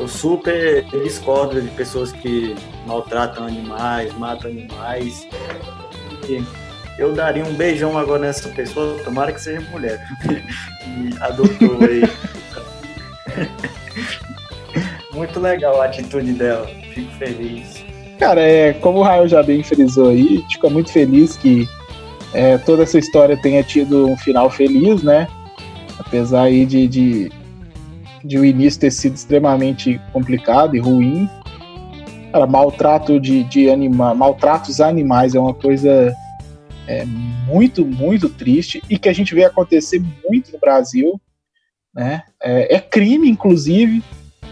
eu 0.00 0.08
super 0.08 0.84
discordo 1.02 1.60
de 1.60 1.68
pessoas 1.70 2.12
que 2.12 2.54
maltratam 2.86 3.46
animais, 3.46 4.12
matam 4.14 4.50
animais. 4.50 5.26
E 6.28 6.42
eu 6.98 7.12
daria 7.12 7.44
um 7.44 7.54
beijão 7.54 7.98
agora 7.98 8.20
nessa 8.20 8.48
pessoa, 8.48 8.98
tomara 9.04 9.32
que 9.32 9.40
seja 9.40 9.60
mulher. 9.70 10.02
e 10.86 11.10
aí. 11.84 12.02
Muito 15.18 15.40
legal 15.40 15.82
a 15.82 15.86
atitude 15.86 16.32
dela, 16.32 16.64
fico 16.94 17.10
feliz. 17.14 17.84
Cara, 18.20 18.40
é, 18.40 18.72
como 18.74 19.00
o 19.00 19.02
Raio 19.02 19.26
já 19.26 19.42
bem 19.42 19.64
frisou 19.64 20.10
aí, 20.10 20.44
fica 20.48 20.70
muito 20.70 20.92
feliz 20.92 21.36
que 21.36 21.66
é, 22.32 22.56
toda 22.58 22.84
essa 22.84 23.00
história 23.00 23.36
tenha 23.36 23.64
tido 23.64 24.06
um 24.06 24.16
final 24.16 24.48
feliz, 24.48 25.02
né? 25.02 25.26
Apesar 25.98 26.42
aí 26.42 26.64
de, 26.64 26.86
de, 26.86 27.32
de 28.24 28.38
o 28.38 28.44
início 28.44 28.78
ter 28.78 28.92
sido 28.92 29.16
extremamente 29.16 30.00
complicado 30.12 30.76
e 30.76 30.78
ruim. 30.78 31.28
Cara, 32.30 32.46
maltrato 32.46 33.18
de, 33.18 33.42
de 33.42 33.68
anima, 33.68 34.14
maltratos 34.14 34.80
animais 34.80 35.34
é 35.34 35.40
uma 35.40 35.54
coisa 35.54 36.14
é, 36.86 37.04
muito, 37.44 37.84
muito 37.84 38.28
triste 38.28 38.80
e 38.88 38.96
que 38.96 39.08
a 39.08 39.12
gente 39.12 39.34
vê 39.34 39.44
acontecer 39.44 40.00
muito 40.28 40.52
no 40.52 40.60
Brasil. 40.60 41.20
Né? 41.92 42.22
É, 42.40 42.76
é 42.76 42.80
crime, 42.80 43.28
inclusive, 43.28 44.00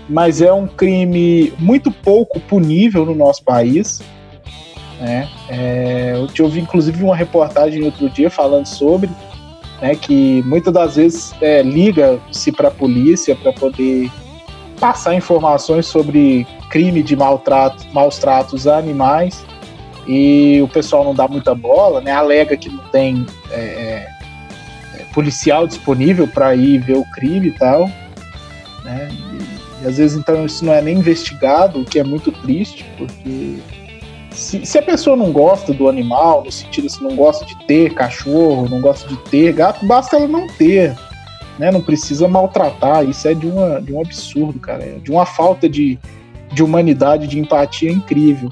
mas 0.09 0.40
é 0.40 0.52
um 0.52 0.66
crime 0.66 1.52
muito 1.59 1.90
pouco 1.90 2.38
punível 2.40 3.04
no 3.04 3.14
nosso 3.14 3.42
país. 3.42 4.02
Né? 5.00 5.28
É, 5.48 6.14
eu 6.38 6.44
ouvi, 6.44 6.61
inclusive, 6.61 7.02
uma 7.02 7.16
reportagem 7.16 7.82
outro 7.84 8.09
dia 8.09 8.30
falando 8.30 8.66
sobre 8.66 9.11
né, 9.80 9.94
que 9.94 10.42
muitas 10.46 10.72
das 10.72 10.96
vezes 10.96 11.34
é, 11.40 11.62
liga-se 11.62 12.52
para 12.52 12.68
a 12.68 12.70
polícia 12.70 13.34
para 13.36 13.52
poder 13.52 14.11
passar 14.80 15.14
informações 15.14 15.86
sobre 15.86 16.46
crime 16.70 17.02
de 17.02 17.16
maltrato, 17.16 17.86
maus 17.92 18.18
tratos 18.18 18.66
a 18.66 18.76
animais 18.76 19.44
e 20.07 20.61
o 20.62 20.68
pessoal 20.68 21.04
não 21.04 21.14
dá 21.14 21.26
muita 21.26 21.54
bola, 21.54 22.00
né? 22.00 22.12
Alega 22.12 22.57
que 22.57 22.68
não 22.68 22.84
tem 22.88 23.26
é, 23.50 24.09
é, 24.94 25.04
policial 25.12 25.66
disponível 25.66 26.28
para 26.28 26.54
ir 26.54 26.78
ver 26.78 26.96
o 26.96 27.04
crime 27.12 27.48
e 27.48 27.52
tal, 27.52 27.90
né? 28.84 29.09
E, 29.82 29.86
às 29.86 29.98
vezes 29.98 30.16
então 30.16 30.44
isso 30.44 30.64
não 30.64 30.72
é 30.72 30.80
nem 30.80 30.98
investigado, 30.98 31.80
o 31.80 31.84
que 31.84 31.98
é 31.98 32.04
muito 32.04 32.30
triste, 32.32 32.84
porque 32.96 33.58
se, 34.36 34.66
se, 34.66 34.78
a 34.78 34.82
pessoa 34.82 35.16
não 35.16 35.32
gosta 35.32 35.72
do 35.72 35.88
animal, 35.88 36.44
no 36.44 36.52
sentido 36.52 36.86
assim, 36.86 37.02
não 37.02 37.16
gosta 37.16 37.44
de 37.46 37.56
ter 37.66 37.94
cachorro, 37.94 38.68
não 38.68 38.82
gosta 38.82 39.08
de 39.08 39.16
ter 39.30 39.52
gato, 39.52 39.86
basta 39.86 40.16
ela 40.16 40.28
não 40.28 40.46
ter. 40.46 40.94
Né? 41.58 41.70
Não 41.70 41.80
precisa 41.80 42.28
maltratar. 42.28 43.08
Isso 43.08 43.26
é 43.26 43.32
de, 43.32 43.46
uma, 43.46 43.80
de 43.80 43.94
um 43.94 44.00
absurdo, 44.02 44.60
cara. 44.60 44.84
É 44.84 44.98
de 44.98 45.10
uma 45.10 45.24
falta 45.24 45.66
de, 45.66 45.98
de 46.52 46.62
humanidade, 46.62 47.26
de 47.26 47.38
empatia 47.38 47.90
incrível. 47.90 48.50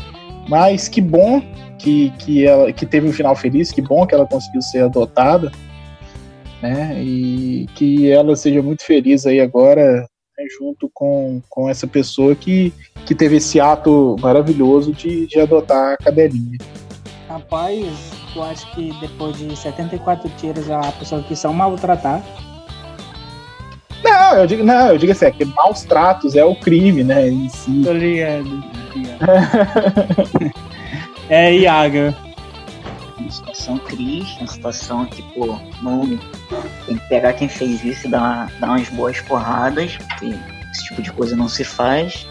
Mas 0.49 0.89
que 0.89 1.03
bom 1.03 1.43
que, 1.79 2.11
que 2.19 2.47
ela 2.47 2.73
que 2.73 2.87
teve 2.87 3.07
um 3.07 3.13
final 3.13 3.37
feliz, 3.37 3.71
que 3.71 3.83
bom 3.83 4.07
que 4.07 4.15
ela 4.15 4.27
conseguiu 4.27 4.63
ser 4.63 4.85
adotada, 4.85 5.53
né? 6.63 6.99
E 7.03 7.67
que 7.75 8.11
ela 8.11 8.35
seja 8.37 8.63
muito 8.63 8.83
feliz 8.85 9.27
aí 9.27 9.39
agora 9.39 10.07
né, 10.37 10.45
junto 10.59 10.91
com, 10.93 11.41
com 11.49 11.69
essa 11.69 11.87
pessoa 11.87 12.35
que, 12.35 12.73
que 13.07 13.15
teve 13.15 13.37
esse 13.37 13.61
ato 13.61 14.17
maravilhoso 14.21 14.93
de, 14.93 15.27
de 15.27 15.41
adotar 15.41 15.95
a 15.95 15.97
cadelinha. 15.97 16.59
Rapaz, 17.29 17.87
eu 18.35 18.43
acho 18.43 18.71
que 18.75 18.93
depois 19.01 19.37
de 19.37 19.57
74 19.57 20.29
tiros 20.37 20.71
a 20.71 20.93
pessoa 20.93 21.23
que 21.23 21.35
são 21.35 21.53
maltratar. 21.53 22.23
Não, 24.03 24.37
eu 24.37 24.47
digo, 24.47 24.63
não, 24.63 24.89
eu 24.89 24.99
digo 24.99 25.13
assim, 25.13 25.25
é 25.25 25.31
que 25.31 25.45
maus 25.45 25.83
tratos 25.83 26.37
é 26.37 26.45
o 26.45 26.55
crime, 26.55 27.03
né? 27.03 27.29
Em 27.29 27.49
si. 27.49 27.83
Tô 27.83 27.93
ligado. 27.93 28.63
Tô 28.93 28.99
ligado. 28.99 30.55
é, 31.31 31.55
Iaga. 31.55 32.15
Uma 33.25 33.33
situação 33.33 33.79
triste, 33.79 34.39
uma 34.39 34.47
situação 34.47 35.07
que, 35.07 35.23
pô, 35.35 35.59
não 35.83 36.07
tem 36.87 36.97
que 36.97 37.09
pegar 37.09 37.33
quem 37.33 37.49
fez 37.49 37.83
isso 37.83 38.07
e 38.07 38.11
dar, 38.11 38.53
dar 38.61 38.69
umas 38.69 38.89
boas 38.91 39.19
porradas, 39.23 39.97
porque 39.97 40.35
esse 40.71 40.85
tipo 40.85 41.01
de 41.01 41.11
coisa 41.11 41.35
não 41.35 41.49
se 41.49 41.65
faz. 41.65 42.27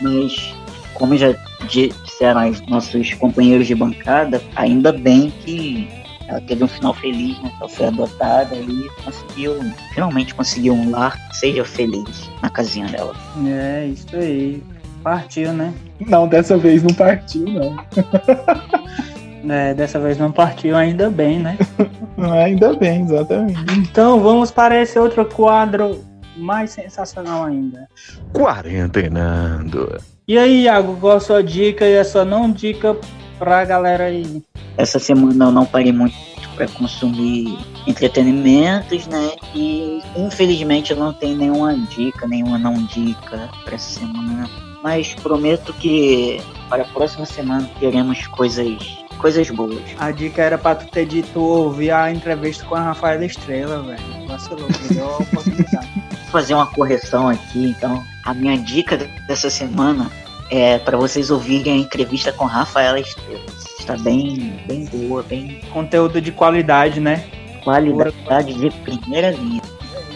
Mas, 0.00 0.54
como 0.94 1.16
já 1.16 1.34
disseram 1.68 2.48
os 2.48 2.60
nossos 2.62 3.12
companheiros 3.14 3.66
de 3.66 3.74
bancada, 3.74 4.40
ainda 4.54 4.92
bem 4.92 5.30
que 5.44 5.88
ela 6.28 6.40
teve 6.40 6.64
um 6.64 6.68
final 6.68 6.94
feliz, 6.94 7.38
né? 7.40 7.52
Ela 7.60 7.68
foi 7.68 7.86
adotada 7.86 8.54
e 8.54 8.88
conseguiu, 9.04 9.58
finalmente 9.92 10.34
conseguiu 10.34 10.74
um 10.74 10.90
lar, 10.90 11.18
seja 11.32 11.64
feliz 11.64 12.30
na 12.40 12.48
casinha 12.48 12.86
dela. 12.86 13.14
É, 13.46 13.86
isso 13.86 14.16
aí. 14.16 14.62
Partiu, 15.02 15.52
né? 15.52 15.74
Não, 16.06 16.28
dessa 16.28 16.56
vez 16.56 16.82
não 16.82 16.94
partiu, 16.94 17.44
não. 17.44 17.76
É, 19.48 19.74
dessa 19.74 19.98
vez 19.98 20.18
não 20.18 20.30
partiu, 20.30 20.76
ainda 20.76 21.10
bem, 21.10 21.38
né? 21.38 21.58
ainda 22.16 22.74
bem, 22.74 23.02
exatamente. 23.02 23.60
Então 23.78 24.20
vamos 24.20 24.50
para 24.50 24.80
esse 24.80 24.98
outro 24.98 25.24
quadro 25.24 26.00
mais 26.36 26.70
sensacional 26.70 27.44
ainda. 27.44 27.88
Quarentenando. 28.32 29.98
E 30.26 30.38
aí, 30.38 30.62
Iago, 30.62 30.96
qual 31.00 31.16
a 31.16 31.20
sua 31.20 31.42
dica 31.42 31.84
e 31.84 31.98
a 31.98 32.04
sua 32.04 32.24
não 32.24 32.50
dica 32.50 32.96
pra 33.38 33.64
galera 33.64 34.04
aí? 34.04 34.42
Essa 34.76 34.98
semana 34.98 35.46
eu 35.46 35.52
não 35.52 35.66
parei 35.66 35.92
muito 35.92 36.14
para 36.54 36.68
consumir 36.68 37.58
entretenimentos, 37.86 39.06
né? 39.06 39.32
E 39.54 40.00
infelizmente 40.16 40.92
eu 40.92 40.96
não 40.96 41.12
tenho 41.12 41.36
nenhuma 41.36 41.76
dica, 41.76 42.26
nenhuma 42.26 42.58
não 42.58 42.74
dica 42.86 43.48
para 43.64 43.74
essa 43.74 44.00
semana. 44.00 44.48
Mas 44.82 45.14
prometo 45.14 45.72
que 45.74 46.40
para 46.68 46.82
a 46.82 46.86
próxima 46.86 47.26
semana 47.26 47.68
teremos 47.78 48.26
coisas 48.28 49.01
coisas 49.22 49.48
boas. 49.50 49.80
A 49.98 50.10
dica 50.10 50.42
era 50.42 50.58
pra 50.58 50.74
tu 50.74 50.86
ter 50.88 51.06
dito 51.06 51.40
ouvir 51.40 51.92
a 51.92 52.10
entrevista 52.10 52.66
com 52.66 52.74
a 52.74 52.82
Rafaela 52.82 53.24
Estrela, 53.24 53.80
velho. 53.80 54.26
Vacilou, 54.26 54.68
deu 54.90 55.08
a 55.08 55.18
oportunidade. 55.18 55.88
Vou 56.10 56.40
fazer 56.40 56.54
uma 56.54 56.66
correção 56.66 57.28
aqui, 57.28 57.68
então. 57.68 58.02
A 58.24 58.34
minha 58.34 58.58
dica 58.58 58.96
dessa 59.28 59.48
semana 59.48 60.10
é 60.50 60.76
para 60.78 60.96
vocês 60.98 61.30
ouvirem 61.30 61.72
a 61.72 61.76
entrevista 61.76 62.32
com 62.32 62.44
a 62.44 62.48
Rafaela 62.48 62.98
Estrela. 62.98 63.40
Está 63.78 63.96
bem, 63.96 64.60
bem 64.66 64.84
boa, 64.86 65.22
bem. 65.22 65.60
Conteúdo 65.72 66.20
de 66.20 66.32
qualidade, 66.32 67.00
né? 67.00 67.24
Qualidade 67.62 68.54
de 68.54 68.70
primeira 68.70 69.30
linha. 69.30 69.62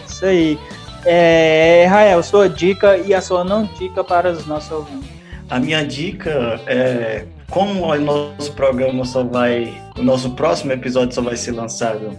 Isso 0.07 0.27
aí. 0.27 0.59
É, 1.05 1.87
Rael, 1.89 2.21
sua 2.25 2.49
dica 2.49 2.97
e 2.97 3.15
a 3.15 3.21
sua 3.21 3.45
não 3.45 3.65
dica 3.79 4.03
para 4.03 4.33
os 4.33 4.45
nossos 4.47 4.73
ouvintes. 4.73 5.09
A 5.49 5.61
minha 5.61 5.85
dica 5.85 6.61
é 6.67 7.25
como 7.51 7.87
o 7.87 8.01
nosso 8.01 8.53
programa 8.55 9.05
só 9.05 9.23
vai, 9.23 9.73
o 9.99 10.03
nosso 10.03 10.31
próximo 10.33 10.73
episódio 10.73 11.15
só 11.15 11.23
vai 11.23 11.37
ser 11.37 11.53
lançado 11.53 12.11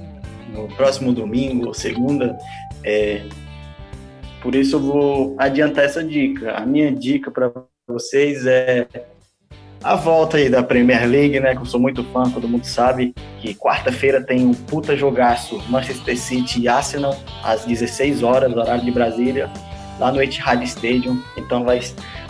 no 0.53 0.67
próximo 0.75 1.13
domingo 1.13 1.67
ou 1.67 1.73
segunda, 1.73 2.37
é, 2.83 3.23
por 4.41 4.55
isso 4.55 4.77
eu 4.77 4.79
vou 4.79 5.35
adiantar 5.37 5.85
essa 5.85 6.03
dica. 6.03 6.53
A 6.53 6.65
minha 6.65 6.91
dica 6.91 7.29
para 7.29 7.51
vocês 7.87 8.45
é 8.45 8.87
a 9.83 9.95
volta 9.95 10.37
aí 10.37 10.49
da 10.49 10.63
Premier 10.63 11.07
League, 11.07 11.39
né? 11.39 11.55
Que 11.55 11.61
eu 11.61 11.65
sou 11.65 11.79
muito 11.79 12.03
fã, 12.05 12.29
todo 12.29 12.47
mundo 12.47 12.65
sabe 12.65 13.13
que 13.39 13.53
quarta-feira 13.53 14.21
tem 14.21 14.45
um 14.45 14.53
puta 14.53 14.95
jogaço 14.95 15.61
Manchester 15.69 16.17
City 16.17 16.61
e 16.61 16.67
Arsenal 16.67 17.15
às 17.43 17.65
16 17.65 18.23
horas, 18.23 18.55
horário 18.55 18.83
de 18.83 18.91
Brasília, 18.91 19.49
lá 19.99 20.11
no 20.11 20.21
Etihad 20.21 20.63
Stadium. 20.63 21.21
Então 21.37 21.63
vai 21.63 21.79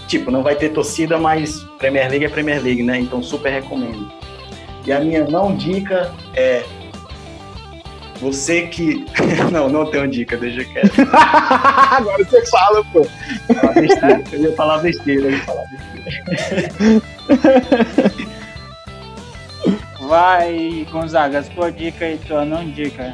tipo, 0.07 0.31
não 0.31 0.41
vai 0.41 0.55
ter 0.55 0.69
torcida, 0.69 1.17
mas 1.17 1.63
Premier 1.77 2.09
League 2.09 2.25
é 2.25 2.29
Premier 2.29 2.61
League, 2.61 2.81
né? 2.81 2.99
Então 2.99 3.21
super 3.21 3.51
recomendo. 3.51 4.11
E 4.85 4.91
a 4.91 4.99
minha 4.99 5.25
não 5.25 5.55
dica 5.55 6.11
é 6.33 6.63
você 8.19 8.63
que. 8.63 9.05
não, 9.51 9.69
não 9.69 9.85
tenho 9.85 10.07
dica, 10.07 10.37
deixa 10.37 10.63
quieto. 10.63 10.93
Agora 11.91 12.23
você 12.23 12.45
fala, 12.47 12.83
pô. 12.85 13.05
besteira, 13.75 14.23
eu 14.31 14.41
ia 14.41 14.53
falar 14.53 14.77
besteira, 14.79 15.23
eu 15.23 15.31
ia 15.31 15.43
falar 15.43 15.63
besteira. 15.69 17.01
Vai, 20.07 20.87
Gonzaga, 20.89 21.43
sua 21.43 21.69
dica 21.69 22.09
e 22.09 22.17
tua 22.17 22.45
não 22.45 22.63
dica. 22.69 23.13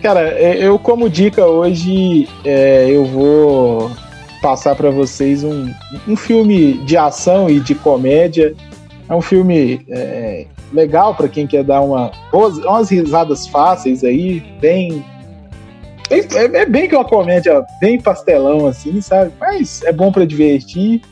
Cara, 0.00 0.20
é, 0.20 0.56
eu 0.56 0.78
como 0.78 1.10
dica 1.10 1.44
hoje, 1.44 2.26
é, 2.44 2.88
eu 2.88 3.04
vou 3.04 3.90
passar 4.48 4.74
para 4.74 4.90
vocês 4.90 5.44
um, 5.44 5.70
um 6.08 6.16
filme 6.16 6.78
de 6.86 6.96
ação 6.96 7.50
e 7.50 7.60
de 7.60 7.74
comédia. 7.74 8.54
É 9.06 9.14
um 9.14 9.20
filme 9.20 9.84
é, 9.90 10.46
legal 10.72 11.14
para 11.14 11.28
quem 11.28 11.46
quer 11.46 11.62
dar 11.62 11.82
uma, 11.82 12.10
umas 12.32 12.88
risadas 12.88 13.46
fáceis 13.46 14.02
aí, 14.02 14.40
bem, 14.58 15.04
é, 16.08 16.60
é, 16.60 16.64
bem 16.64 16.88
que 16.88 16.96
uma 16.96 17.04
comédia 17.04 17.62
bem 17.78 18.00
pastelão 18.00 18.66
assim, 18.66 19.02
sabe? 19.02 19.32
Mas 19.38 19.82
é 19.82 19.92
bom 19.92 20.10
para 20.10 20.24
divertir. 20.24 21.02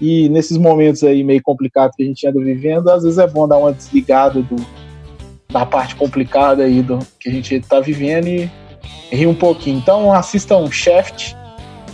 E 0.00 0.28
nesses 0.28 0.58
momentos 0.58 1.04
aí 1.04 1.22
meio 1.22 1.42
complicados 1.44 1.94
que 1.94 2.02
a 2.02 2.06
gente 2.06 2.26
anda 2.26 2.40
vivendo, 2.40 2.90
às 2.90 3.04
vezes 3.04 3.18
é 3.18 3.26
bom 3.28 3.46
dar 3.46 3.58
uma 3.58 3.72
desligada 3.72 4.42
do, 4.42 4.56
da 5.48 5.64
parte 5.64 5.94
complicada 5.94 6.64
aí 6.64 6.82
do 6.82 6.98
que 7.20 7.28
a 7.28 7.32
gente 7.32 7.54
está 7.54 7.78
vivendo 7.78 8.26
e 8.26 8.50
rir 9.12 9.28
um 9.28 9.34
pouquinho. 9.34 9.78
Então 9.78 10.12
assistam 10.12 10.68
Shaft, 10.68 11.36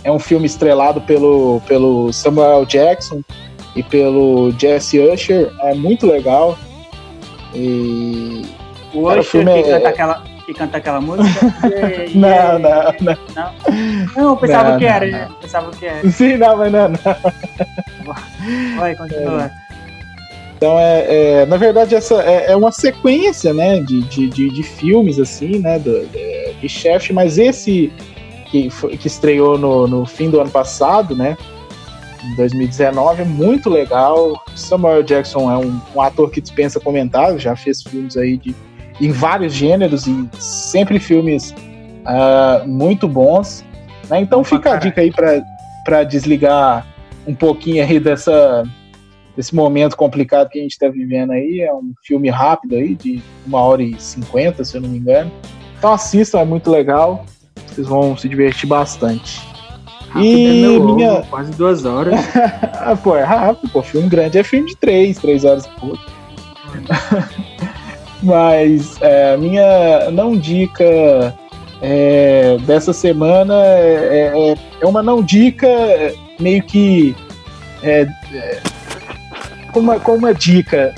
é 0.03 0.11
um 0.11 0.19
filme 0.19 0.45
estrelado 0.45 1.01
pelo, 1.01 1.61
pelo 1.67 2.11
Samuel 2.11 2.65
Jackson 2.65 3.21
e 3.75 3.83
pelo 3.83 4.51
Jesse 4.57 4.99
Usher, 4.99 5.51
é 5.61 5.73
muito 5.73 6.05
legal. 6.05 6.57
E 7.53 8.45
o 8.93 9.07
Usher 9.07 9.23
filme 9.23 9.63
que, 9.63 9.69
é... 9.69 9.73
canta 9.73 9.89
aquela, 9.89 10.23
que 10.45 10.53
canta 10.53 10.77
aquela 10.77 11.01
música? 11.01 11.45
não, 12.15 12.59
não, 12.59 12.83
não, 12.99 13.17
não. 13.35 14.13
Não, 14.15 14.29
eu 14.29 14.37
pensava 14.37 14.71
não, 14.71 14.77
que 14.79 14.85
era, 14.85 15.07
não. 15.07 15.33
pensava 15.35 15.71
que 15.71 15.85
era. 15.85 16.09
Sim, 16.09 16.37
não, 16.37 16.57
mas 16.57 16.71
não, 16.71 16.89
não. 16.89 18.77
Vai, 18.77 18.95
continua. 18.95 19.43
É. 19.45 19.71
Então, 20.57 20.77
é, 20.77 21.05
é, 21.09 21.45
na 21.47 21.57
verdade, 21.57 21.95
essa 21.95 22.21
é, 22.21 22.51
é 22.51 22.55
uma 22.55 22.71
sequência, 22.71 23.51
né, 23.51 23.79
de, 23.79 24.03
de, 24.03 24.29
de, 24.29 24.49
de, 24.49 24.61
filmes, 24.61 25.17
assim, 25.17 25.57
né, 25.57 25.79
do, 25.79 26.07
de 26.61 26.69
chefe, 26.69 27.11
mas 27.11 27.39
esse 27.39 27.91
que, 28.51 28.69
foi, 28.69 28.97
que 28.97 29.07
estreou 29.07 29.57
no, 29.57 29.87
no 29.87 30.05
fim 30.05 30.29
do 30.29 30.39
ano 30.39 30.51
passado, 30.51 31.15
né, 31.15 31.37
em 32.23 32.35
2019, 32.35 33.21
é 33.21 33.25
muito 33.25 33.69
legal. 33.69 34.33
Samuel 34.55 35.01
Jackson 35.01 35.51
é 35.51 35.57
um, 35.57 35.81
um 35.95 36.01
ator 36.01 36.29
que 36.29 36.41
dispensa 36.41 36.79
comentários, 36.79 37.41
já 37.41 37.55
fez 37.55 37.81
filmes 37.81 38.15
aí 38.17 38.37
de, 38.37 38.53
em 38.99 39.11
vários 39.11 39.53
gêneros 39.53 40.05
e 40.05 40.29
sempre 40.37 40.99
filmes 40.99 41.51
uh, 41.51 42.67
muito 42.67 43.07
bons. 43.07 43.65
Né? 44.09 44.21
Então, 44.21 44.43
fica 44.43 44.73
a 44.73 44.75
dica 44.75 45.01
aí 45.01 45.11
para 45.83 46.03
desligar 46.03 46.85
um 47.25 47.33
pouquinho 47.33 47.83
aí 47.83 47.99
dessa 47.99 48.63
desse 49.35 49.55
momento 49.55 49.95
complicado 49.95 50.49
que 50.49 50.59
a 50.59 50.61
gente 50.61 50.73
está 50.73 50.89
vivendo 50.89 51.31
aí. 51.31 51.61
É 51.61 51.73
um 51.73 51.93
filme 52.03 52.29
rápido 52.29 52.75
aí, 52.75 52.95
de 52.95 53.23
uma 53.47 53.61
hora 53.61 53.81
e 53.81 53.99
cinquenta, 53.99 54.63
se 54.63 54.75
eu 54.75 54.81
não 54.81 54.89
me 54.89 54.97
engano. 54.97 55.31
Então 55.77 55.93
assistam, 55.93 56.39
é 56.39 56.45
muito 56.45 56.69
legal. 56.69 57.25
Vocês 57.71 57.87
vão 57.87 58.17
se 58.17 58.27
divertir 58.27 58.67
bastante. 58.67 59.41
Rápido 60.09 60.25
e 60.25 60.63
é 60.63 60.79
minha. 60.79 61.13
Ovo, 61.13 61.27
quase 61.31 61.51
duas 61.53 61.85
horas. 61.85 62.19
ah, 62.79 62.95
pô, 63.01 63.15
é 63.15 63.23
rápido, 63.23 63.71
pô. 63.71 63.81
Filme 63.81 64.09
grande 64.09 64.37
é 64.37 64.43
filme 64.43 64.69
de 64.69 64.75
três, 64.75 65.17
três 65.17 65.45
horas 65.45 65.65
e 65.65 65.79
pouco. 65.79 65.99
Mas 68.21 69.01
é, 69.01 69.35
minha 69.37 70.11
não 70.11 70.37
dica 70.37 71.35
é, 71.81 72.57
dessa 72.65 72.93
semana 72.93 73.55
é, 73.55 74.31
é, 74.35 74.55
é, 74.81 74.85
uma 74.85 75.01
não 75.01 75.23
dica 75.23 75.67
meio 76.39 76.61
que 76.63 77.15
é, 77.81 78.07
é, 78.33 78.61
com 79.73 79.79
uma, 79.79 79.99
com 79.99 80.15
uma 80.15 80.33
dica, 80.33 80.93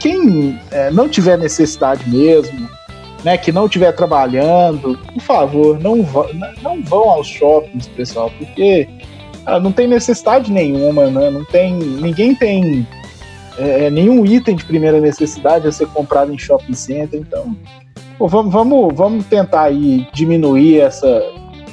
quem 0.00 0.58
é, 0.70 0.90
não 0.90 1.08
tiver 1.08 1.38
necessidade 1.38 2.08
mesmo, 2.10 2.68
né, 3.24 3.38
que 3.38 3.50
não 3.50 3.64
estiver 3.64 3.92
trabalhando, 3.92 4.98
por 4.98 5.22
favor, 5.22 5.80
não, 5.80 5.96
não 6.62 6.82
vão 6.82 7.08
aos 7.08 7.26
shoppings, 7.26 7.88
pessoal, 7.88 8.30
porque 8.38 8.86
ah, 9.46 9.58
não 9.58 9.72
tem 9.72 9.88
necessidade 9.88 10.52
nenhuma, 10.52 11.06
né? 11.06 11.30
Não 11.30 11.44
tem, 11.44 11.72
ninguém 11.74 12.34
tem 12.34 12.86
é, 13.58 13.86
é, 13.86 13.90
nenhum 13.90 14.26
item 14.26 14.54
de 14.54 14.64
primeira 14.64 15.00
necessidade 15.00 15.66
a 15.66 15.72
ser 15.72 15.86
comprado 15.88 16.32
em 16.32 16.38
shopping 16.38 16.74
center, 16.74 17.20
então 17.20 17.56
pô, 18.18 18.28
vamos, 18.28 18.52
vamos, 18.52 18.94
vamos 18.94 19.26
tentar 19.26 19.64
aí 19.64 20.06
diminuir 20.12 20.80
essa, 20.80 21.22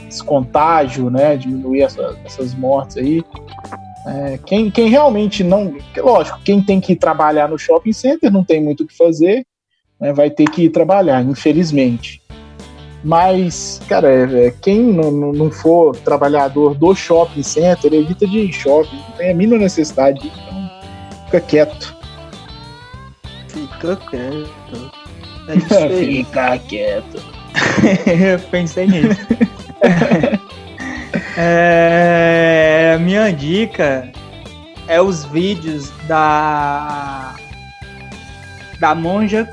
esse 0.08 0.24
contágio, 0.24 1.10
né? 1.10 1.36
Diminuir 1.36 1.82
essa, 1.82 2.18
essas 2.24 2.54
mortes 2.56 2.95
aí. 2.95 3.22
É, 4.08 4.39
quem, 4.45 4.72
quem 4.72 4.89
realmente 4.89 5.43
não. 5.43 5.76
Lógico, 5.97 6.39
quem 6.43 6.62
tem 6.64 6.80
que 6.80 6.95
trabalhar 6.95 7.49
no 7.49 7.60
shopping 7.60 7.93
center 7.93 8.32
não 8.32 8.43
tem 8.43 8.64
muito 8.64 8.84
o 8.84 8.88
que 8.88 8.95
fazer, 8.95 9.45
né, 10.02 10.12
vai 10.12 10.32
ter 10.32 10.49
que 10.49 10.64
ir 10.64 10.70
trabalhar, 10.70 11.22
infelizmente. 11.22 12.20
Mas, 13.04 13.80
cara, 13.88 14.10
é, 14.10 14.47
é 14.47 14.52
quem 14.62 14.82
não, 14.82 15.12
não 15.12 15.52
for 15.52 15.95
trabalhador 15.97 16.76
do 16.76 16.93
shopping 16.95 17.43
center, 17.43 17.93
evita 17.93 18.28
de 18.28 18.39
ir 18.39 18.49
em 18.49 18.52
shopping, 18.52 18.97
não 18.97 19.18
tem 19.18 19.32
a 19.32 19.36
mínima 19.36 19.60
necessidade, 19.60 20.20
então 20.20 20.72
fica 21.26 21.39
quieto. 21.39 21.95
Fica 23.47 23.95
quieto. 23.95 24.91
É 25.47 25.89
fica 25.89 26.58
quieto. 26.60 27.22
Eu 28.08 28.39
pensei 28.49 28.88
nisso. 28.88 29.22
É, 31.38 32.97
minha 33.02 33.32
dica 33.32 34.10
é 34.88 35.02
os 35.02 35.26
vídeos 35.26 35.91
da 36.08 37.36
da 38.80 38.95
monja 38.95 39.47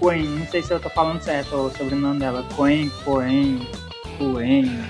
Coen, 0.00 0.24
não 0.24 0.46
sei 0.46 0.62
se 0.62 0.72
eu 0.72 0.80
tô 0.80 0.88
falando 0.90 1.20
certo 1.20 1.54
o 1.56 1.70
sobrenome 1.70 2.20
dela, 2.20 2.44
Coen, 2.54 2.88
Coen, 3.04 3.60
Coen. 4.16 4.80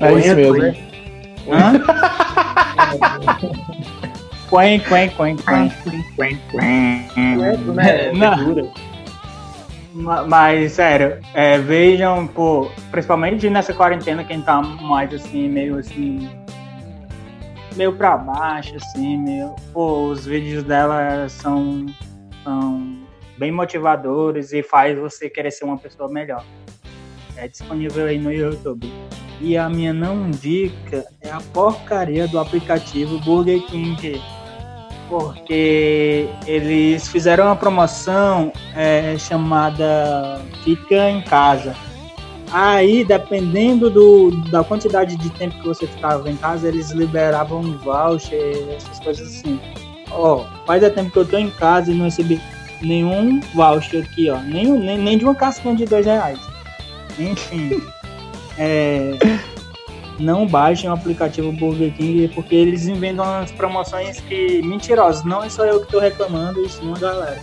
É 0.00 0.12
isso 0.12 0.34
mesmo, 0.34 0.58
né? 0.58 0.74
Hã? 1.48 1.80
Coen, 4.48 4.80
Coen, 4.80 5.10
Coen, 5.10 5.36
Coen, 5.36 5.72
Coen, 6.16 6.40
Coen. 6.50 7.08
Não. 8.14 8.72
Mas, 10.26 10.72
sério, 10.72 11.18
é, 11.34 11.58
vejam, 11.58 12.26
pô, 12.26 12.68
principalmente 12.90 13.48
nessa 13.48 13.72
quarentena, 13.72 14.24
quem 14.24 14.42
tá 14.42 14.60
mais 14.60 15.14
assim, 15.14 15.48
meio 15.48 15.78
assim. 15.78 16.28
meio 17.76 17.92
pra 17.92 18.16
baixo, 18.16 18.74
assim, 18.76 19.16
meio. 19.18 19.54
Pô, 19.72 20.08
os 20.08 20.26
vídeos 20.26 20.64
dela 20.64 21.28
são, 21.28 21.86
são 22.42 23.03
bem 23.38 23.52
motivadores 23.52 24.52
e 24.52 24.62
faz 24.62 24.98
você 24.98 25.28
querer 25.28 25.50
ser 25.50 25.64
uma 25.64 25.78
pessoa 25.78 26.08
melhor. 26.08 26.44
É 27.36 27.48
disponível 27.48 28.06
aí 28.06 28.18
no 28.18 28.32
YouTube. 28.32 28.92
E 29.40 29.56
a 29.56 29.68
minha 29.68 29.92
não 29.92 30.30
dica 30.30 31.04
é 31.20 31.30
a 31.30 31.40
porcaria 31.52 32.28
do 32.28 32.38
aplicativo 32.38 33.18
Burger 33.20 33.60
King 33.66 34.20
porque 35.08 36.28
eles 36.46 37.08
fizeram 37.08 37.46
uma 37.46 37.56
promoção 37.56 38.52
é, 38.74 39.16
chamada 39.18 40.40
Fica 40.62 41.10
em 41.10 41.22
Casa. 41.22 41.74
Aí, 42.52 43.04
dependendo 43.04 43.90
do, 43.90 44.30
da 44.50 44.62
quantidade 44.62 45.16
de 45.16 45.30
tempo 45.30 45.60
que 45.60 45.66
você 45.66 45.86
ficava 45.86 46.30
em 46.30 46.36
casa, 46.36 46.68
eles 46.68 46.90
liberavam 46.90 47.62
voucher, 47.78 48.68
essas 48.76 49.00
coisas 49.00 49.28
assim. 49.28 49.60
Ó, 50.10 50.36
oh, 50.36 50.66
faz 50.66 50.82
é 50.82 50.90
tempo 50.90 51.10
que 51.10 51.18
eu 51.18 51.26
tô 51.26 51.36
em 51.36 51.50
casa 51.50 51.90
e 51.90 51.94
não 51.94 52.04
recebi 52.04 52.40
nenhum 52.84 53.40
voucher 53.54 54.04
aqui, 54.04 54.30
ó. 54.30 54.38
Nem, 54.40 54.70
nem, 54.78 54.98
nem 54.98 55.18
de 55.18 55.24
uma 55.24 55.34
casquinha 55.34 55.74
de 55.74 55.84
dois 55.84 56.06
reais. 56.06 56.38
Enfim. 57.18 57.82
é 58.58 59.12
não 60.18 60.46
baixem 60.46 60.88
o 60.88 60.92
aplicativo 60.92 61.52
Burger 61.52 61.92
King 61.94 62.28
porque 62.28 62.54
eles 62.54 62.86
inventam 62.86 63.24
umas 63.24 63.52
promoções 63.52 64.20
que 64.20 64.62
mentirosas. 64.62 65.24
Não 65.24 65.42
é 65.42 65.48
só 65.48 65.64
eu 65.64 65.80
que 65.80 65.86
estou 65.86 66.00
reclamando, 66.00 66.64
isso 66.64 66.84
não, 66.84 66.94
galera. 66.94 67.40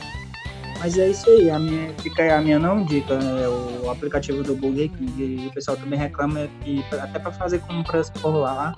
Mas 0.80 0.98
é 0.98 1.10
isso 1.10 1.30
aí, 1.30 1.50
a 1.50 1.60
minha, 1.60 1.94
fica 2.02 2.36
a 2.36 2.42
minha 2.42 2.58
não 2.58 2.84
dica, 2.84 3.16
né? 3.16 3.48
o 3.48 3.90
aplicativo 3.90 4.42
do 4.42 4.56
Burger 4.56 4.90
King. 4.90 5.48
O 5.48 5.54
pessoal 5.54 5.78
também 5.78 6.00
reclama 6.00 6.48
que 6.62 6.84
até 6.94 7.20
para 7.20 7.32
fazer 7.32 7.60
compras 7.60 8.10
por 8.10 8.32
lá 8.32 8.74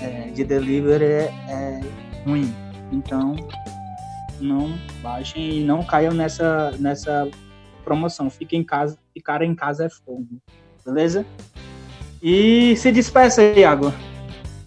é, 0.00 0.30
de 0.30 0.44
delivery 0.44 1.04
é, 1.04 1.32
é 1.48 1.80
ruim. 2.26 2.52
Então 2.90 3.36
não 4.40 4.78
baixem 5.02 5.58
e 5.58 5.64
não 5.64 5.82
caiam 5.82 6.12
nessa, 6.12 6.72
nessa 6.78 7.28
promoção. 7.84 8.30
Fiquem 8.30 8.60
em 8.60 8.64
casa, 8.64 8.98
ficar 9.12 9.42
em 9.42 9.54
casa 9.54 9.86
é 9.86 9.88
fogo. 9.88 10.26
Beleza? 10.84 11.24
E 12.22 12.74
se 12.76 12.90
despeça, 12.90 13.42
Iago. 13.42 13.92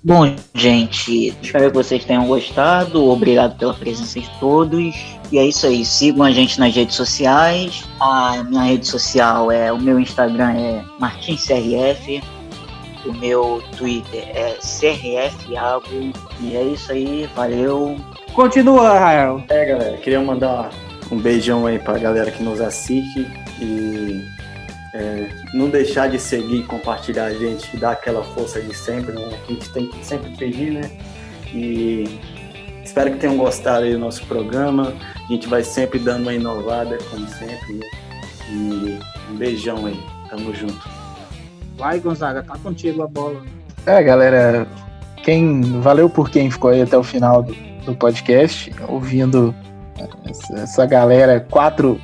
Bom, 0.03 0.35
gente, 0.55 1.35
espero 1.41 1.69
que 1.69 1.77
vocês 1.77 2.03
tenham 2.03 2.25
gostado. 2.25 3.07
Obrigado 3.07 3.57
pela 3.57 3.73
presença 3.73 4.19
de 4.19 4.29
todos. 4.39 4.95
E 5.31 5.37
é 5.37 5.45
isso 5.45 5.67
aí. 5.67 5.85
Sigam 5.85 6.23
a 6.25 6.31
gente 6.31 6.59
nas 6.59 6.75
redes 6.75 6.95
sociais. 6.95 7.87
A 7.99 8.43
minha 8.43 8.63
rede 8.63 8.87
social 8.87 9.51
é. 9.51 9.71
O 9.71 9.79
meu 9.79 9.99
Instagram 9.99 10.53
é 10.53 10.83
MartinsCRF. 10.99 12.21
O 13.05 13.13
meu 13.13 13.63
Twitter 13.77 14.29
é 14.35 14.53
CRFIago. 14.53 15.85
E 16.39 16.55
é 16.55 16.63
isso 16.63 16.91
aí. 16.91 17.29
Valeu. 17.35 17.97
Continua, 18.33 18.97
Rael. 18.97 19.43
É, 19.49 19.65
galera. 19.65 19.97
Queria 19.97 20.21
mandar 20.21 20.69
um 21.11 21.17
beijão 21.17 21.65
aí 21.65 21.79
pra 21.79 21.97
galera 21.97 22.31
que 22.31 22.41
nos 22.43 22.61
assiste 22.61 23.27
e 23.59 24.23
é, 24.93 25.29
não 25.53 25.69
deixar 25.69 26.09
de 26.09 26.19
seguir 26.19 26.59
e 26.59 26.63
compartilhar 26.63 27.25
a 27.25 27.33
gente, 27.33 27.75
dar 27.77 27.91
aquela 27.91 28.23
força 28.23 28.61
de 28.61 28.75
sempre, 28.75 29.13
né? 29.13 29.39
A 29.43 29.51
gente 29.51 29.69
tem 29.69 29.87
que 29.87 30.05
sempre 30.05 30.31
pedir, 30.37 30.71
né? 30.71 30.91
E 31.53 32.19
espero 32.83 33.11
que 33.11 33.17
tenham 33.17 33.37
gostado 33.37 33.85
aí 33.85 33.93
do 33.93 33.99
nosso 33.99 34.25
programa. 34.25 34.93
A 35.15 35.31
gente 35.31 35.47
vai 35.47 35.63
sempre 35.63 35.99
dando 35.99 36.23
uma 36.23 36.33
inovada, 36.33 36.97
como 37.09 37.27
sempre. 37.27 37.73
Né? 37.73 37.85
E 38.49 38.99
um 39.31 39.35
beijão 39.35 39.85
aí. 39.85 39.99
Tamo 40.29 40.53
junto. 40.53 41.00
Vai, 41.81 41.99
Gonzaga, 41.99 42.43
tá 42.43 42.55
contigo 42.61 43.01
a 43.01 43.07
bola. 43.07 43.41
É, 43.87 44.03
galera, 44.03 44.67
quem 45.23 45.81
valeu 45.81 46.07
por 46.07 46.29
quem 46.29 46.51
ficou 46.51 46.69
aí 46.69 46.83
até 46.83 46.95
o 46.95 47.01
final 47.01 47.41
do, 47.41 47.55
do 47.83 47.95
podcast, 47.95 48.71
ouvindo 48.87 49.51
essa, 50.29 50.53
essa 50.59 50.85
galera, 50.85 51.39
quatro 51.49 51.99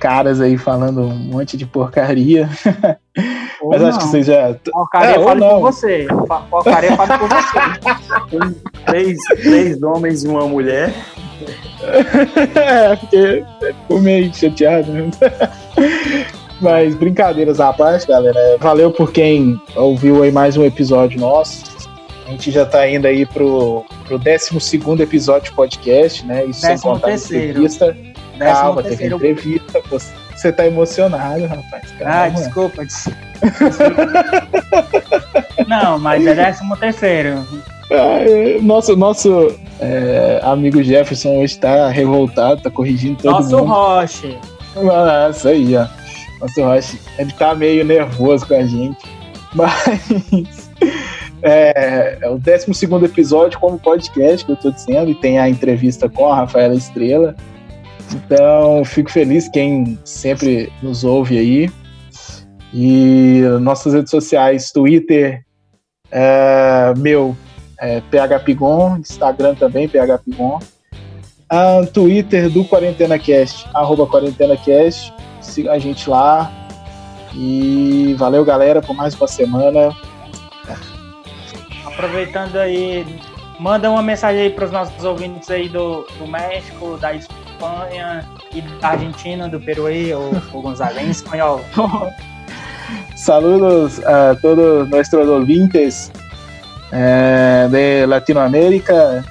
caras 0.00 0.40
aí 0.40 0.58
falando 0.58 1.02
um 1.02 1.14
monte 1.14 1.56
de 1.56 1.64
porcaria. 1.66 2.48
Ou 3.62 3.70
Mas 3.70 3.80
não. 3.80 3.88
acho 3.90 3.98
que 4.00 4.04
vocês 4.06 4.26
já. 4.26 4.56
Porcaria 4.72 5.14
É, 5.14 5.34
não. 5.36 5.48
por 5.50 5.60
você. 5.60 6.08
Porcaria 6.50 6.96
falo 6.96 7.18
por 7.20 7.28
você. 7.28 8.60
Três, 8.86 9.18
três 9.40 9.82
homens 9.84 10.24
e 10.24 10.28
uma 10.28 10.48
mulher. 10.48 10.92
é, 12.56 12.96
porque 12.96 13.44
ficou 13.60 14.00
meio 14.00 14.34
chateado, 14.34 14.90
né? 14.90 15.10
Mas 16.60 16.94
brincadeiras 16.94 17.58
à 17.60 17.72
parte, 17.72 18.06
galera. 18.06 18.38
Valeu 18.58 18.90
por 18.90 19.12
quem 19.12 19.60
ouviu 19.74 20.22
aí 20.22 20.30
mais 20.30 20.56
um 20.56 20.64
episódio 20.64 21.18
nosso. 21.18 21.64
A 22.26 22.30
gente 22.30 22.50
já 22.50 22.64
tá 22.66 22.88
indo 22.88 23.06
aí 23.06 23.24
pro, 23.26 23.84
pro 24.06 24.18
12 24.18 25.02
episódio 25.02 25.50
de 25.50 25.56
podcast, 25.56 26.24
né? 26.26 26.44
Isso 26.44 26.60
sem 26.60 26.70
Décimo 26.70 26.92
contar 26.92 27.06
a 27.06 27.10
terceiro. 27.10 27.44
entrevista. 27.50 27.96
Décimo 28.38 28.60
Calma, 28.60 28.82
teve 28.82 29.06
entrevista. 29.06 29.80
Você, 29.90 30.12
você 30.36 30.52
tá 30.52 30.66
emocionado, 30.66 31.46
rapaz. 31.46 31.84
Ah, 32.00 32.04
Calma. 32.04 32.30
desculpa. 32.30 32.84
des- 32.84 33.08
Não, 35.66 35.98
mas 35.98 36.26
é 36.26 36.34
décimo 36.34 36.76
terceiro. 36.76 37.44
Ah, 37.90 38.20
é, 38.22 38.58
Nosso, 38.60 38.94
nosso 38.96 39.52
é, 39.80 40.40
amigo 40.44 40.82
Jefferson 40.82 41.38
hoje 41.40 41.58
tá 41.58 41.88
revoltado, 41.88 42.60
tá 42.62 42.70
corrigindo 42.70 43.16
todo 43.22 43.32
Nosso 43.32 43.58
mundo. 43.58 43.68
Roche. 43.72 44.38
Ah, 44.76 45.28
isso 45.30 45.48
aí, 45.48 45.74
ó. 45.76 45.86
Nosso 46.40 46.62
Roche, 46.62 47.00
ele 47.18 47.32
tá 47.32 47.54
meio 47.54 47.84
nervoso 47.84 48.46
com 48.46 48.54
a 48.54 48.64
gente. 48.64 48.98
Mas 49.54 50.70
é, 51.42 52.18
é 52.22 52.28
o 52.28 52.38
12 52.38 52.86
episódio 53.04 53.58
como 53.58 53.78
podcast 53.78 54.44
que 54.44 54.52
eu 54.52 54.56
tô 54.56 54.70
dizendo, 54.70 55.10
e 55.10 55.14
tem 55.14 55.38
a 55.38 55.48
entrevista 55.48 56.08
com 56.08 56.32
a 56.32 56.36
Rafaela 56.36 56.74
Estrela. 56.74 57.34
Então, 58.12 58.84
fico 58.84 59.10
feliz 59.10 59.48
quem 59.48 59.98
sempre 60.04 60.72
nos 60.82 61.04
ouve 61.04 61.38
aí. 61.38 61.70
E 62.72 63.42
nossas 63.60 63.94
redes 63.94 64.10
sociais, 64.10 64.70
Twitter, 64.70 65.44
é, 66.10 66.92
meu, 66.96 67.36
é, 67.78 68.00
PHPigon, 68.00 68.98
Instagram 68.98 69.54
também, 69.54 69.88
PHPigon. 69.88 70.60
Ah, 71.48 71.84
Twitter 71.92 72.48
do 72.48 72.64
QuarentenaCast, 72.64 73.68
arroba 73.74 74.06
QuarentenaCast. 74.06 75.12
Siga 75.40 75.72
a 75.72 75.78
gente 75.78 76.08
lá. 76.08 76.50
E 77.34 78.14
valeu, 78.18 78.44
galera, 78.44 78.82
por 78.82 78.94
mais 78.94 79.14
uma 79.14 79.28
semana. 79.28 79.94
Aproveitando 81.84 82.56
aí, 82.56 83.06
manda 83.58 83.90
uma 83.90 84.02
mensagem 84.02 84.42
aí 84.42 84.50
para 84.50 84.64
os 84.64 84.70
nossos 84.70 85.04
ouvintes 85.04 85.50
aí 85.50 85.68
do, 85.68 86.06
do 86.18 86.26
México, 86.26 86.96
da 86.96 87.14
Espanha 87.14 88.26
e 88.52 88.60
da 88.62 88.88
Argentina, 88.88 89.48
do 89.48 89.60
Peru 89.60 89.86
aí, 89.86 90.12
o, 90.14 90.30
o 90.52 90.62
Gonzaga 90.62 91.00
em 91.02 91.10
espanhol. 91.10 91.60
Saludos 93.14 94.04
a 94.04 94.34
todos 94.40 94.88
nuestros 94.88 95.28
ouvintes 95.28 96.10
eh, 96.92 97.68
de 97.70 98.06
Latinoamérica. 98.06 99.24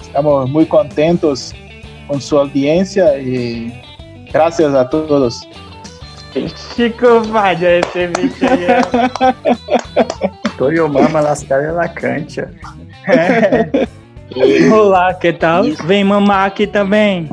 Estamos 0.00 0.48
muy 0.48 0.66
contentos 0.66 1.54
con 2.08 2.20
su 2.20 2.38
audiencia 2.38 3.18
y 3.18 3.83
gracias 4.34 4.74
a 4.74 4.84
todos. 4.84 5.48
Chico 6.74 7.20
Vadia, 7.30 7.78
esse 7.78 8.08
bicho 8.08 8.44
aí. 8.44 8.64
é- 9.94 10.30
Toyo 10.58 10.88
Mama 10.88 11.20
Lascaria 11.20 11.70
La 11.70 11.88
Cancha. 11.88 12.50
E 14.34 14.68
Olá, 14.68 15.14
que 15.14 15.32
tal? 15.32 15.64
Isso. 15.64 15.86
Vem 15.86 16.02
mamar 16.02 16.46
aqui 16.48 16.66
também. 16.66 17.28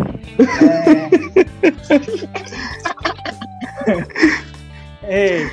É. 5.07 5.27
Ei, 5.39 5.51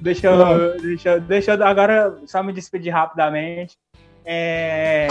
deixa 0.00 0.26
eu, 0.26 0.80
deixa, 0.80 1.08
eu- 1.10 1.20
deixa 1.20 1.54
eu 1.54 1.64
agora 1.64 2.16
só 2.26 2.42
me 2.42 2.52
despedir 2.52 2.92
rapidamente. 2.92 3.76
É, 4.24 5.06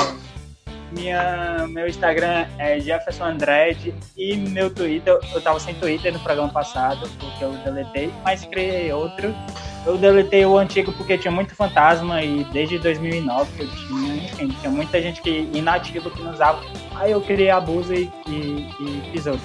minha, 0.92 1.68
meu 1.70 1.88
Instagram 1.88 2.46
é 2.58 2.80
Jefferson 2.80 3.26
Andrade 3.26 3.94
e 4.18 4.36
meu 4.36 4.70
Twitter, 4.70 5.18
eu 5.34 5.42
tava 5.42 5.60
sem 5.60 5.74
Twitter 5.76 6.14
no 6.14 6.20
programa 6.20 6.50
passado, 6.52 7.10
porque 7.20 7.44
eu 7.44 7.52
deletei, 7.64 8.12
mas 8.24 8.46
criei 8.46 8.92
outro. 8.92 9.34
Eu 9.86 9.98
deletei 9.98 10.46
o 10.46 10.58
antigo 10.58 10.92
porque 10.94 11.18
tinha 11.18 11.32
muito 11.32 11.56
fantasma 11.56 12.22
e 12.22 12.44
desde 12.46 12.78
2009 12.78 13.52
que 13.54 13.64
eu 13.64 13.70
tinha, 13.70 14.16
enfim, 14.16 14.48
tinha 14.60 14.72
muita 14.72 15.02
gente 15.02 15.22
que 15.22 15.50
inativa 15.54 16.10
que 16.10 16.22
não 16.22 16.34
usava. 16.34 16.62
Aí 16.96 17.12
eu 17.12 17.22
criei 17.22 17.50
abuso 17.50 17.94
e, 17.94 18.12
e, 18.28 18.70
e 18.80 19.10
fiz 19.12 19.26
outro. 19.26 19.42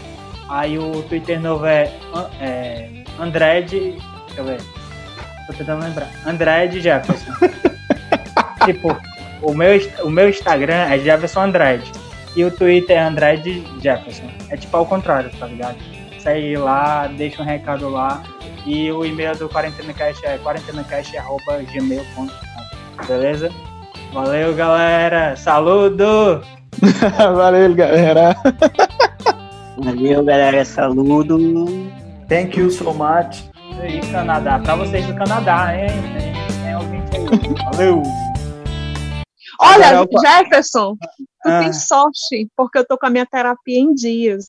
Aí 0.49 0.79
o 0.79 1.03
Twitter 1.05 1.41
novo 1.41 1.65
é, 1.67 1.91
é 2.41 3.05
Andrade, 3.19 3.97
deixa 4.27 4.41
eu 4.41 4.45
ver, 4.45 4.61
tô 5.47 5.53
tentando 5.55 5.83
lembrar, 5.83 6.11
Andrade 6.27 6.81
Jefferson. 6.81 7.33
tipo, 8.65 8.97
o 9.43 9.55
meu, 9.55 9.81
o 10.05 10.11
meu 10.11 10.29
Instagram 10.29 10.89
é 10.91 10.99
Jefferson 10.99 11.41
Andrade 11.43 11.91
e 12.35 12.45
o 12.45 12.51
Twitter 12.51 12.97
é 12.97 13.01
Andrade 13.01 13.65
Jefferson. 13.83 14.29
É 14.51 14.57
tipo 14.57 14.77
ao 14.77 14.87
contrário, 14.87 15.31
tá 15.39 15.47
ligado? 15.47 15.77
Segue 16.19 16.57
lá, 16.57 17.07
deixa 17.07 17.43
um 17.43 17.47
recado 17.47 17.89
lá. 17.89 18.23
E 18.65 18.91
o 18.91 19.05
e-mail 19.05 19.37
do 19.37 19.49
QuarentenaCast 19.49 20.27
é 20.27 20.39
quarentenacast.gmail.com 20.39 22.27
Beleza? 23.07 23.51
Valeu, 24.13 24.55
galera! 24.55 25.37
Saludo! 25.37 26.43
Valeu, 27.37 27.75
galera. 27.75 28.37
valeu, 29.79 30.25
galera. 30.25 30.65
Saludo. 30.65 31.39
Thank 32.29 32.59
you 32.59 32.71
so 32.71 32.93
much. 32.93 33.45
E 33.85 34.01
Canadá, 34.11 34.59
pra 34.59 34.75
vocês 34.77 35.07
do 35.07 35.15
Canadá, 35.15 35.75
hein? 35.75 35.89
Tem, 36.19 36.33
tem 36.63 36.77
ouvinte 36.77 37.17
aí. 37.17 37.55
Valeu! 37.73 38.03
Olha, 39.61 39.89
Agora 40.01 40.09
eu- 40.13 40.21
Jefferson, 40.21 40.97
tu 41.43 41.49
Ah. 41.49 41.61
tem 41.61 41.73
sorte, 41.73 42.49
porque 42.57 42.79
eu 42.79 42.87
tô 42.87 42.99
com 42.99 43.07
a 43.07 43.11
minha 43.11 43.27
terapia 43.27 43.79
em 43.81 43.95
dias. 43.95 44.45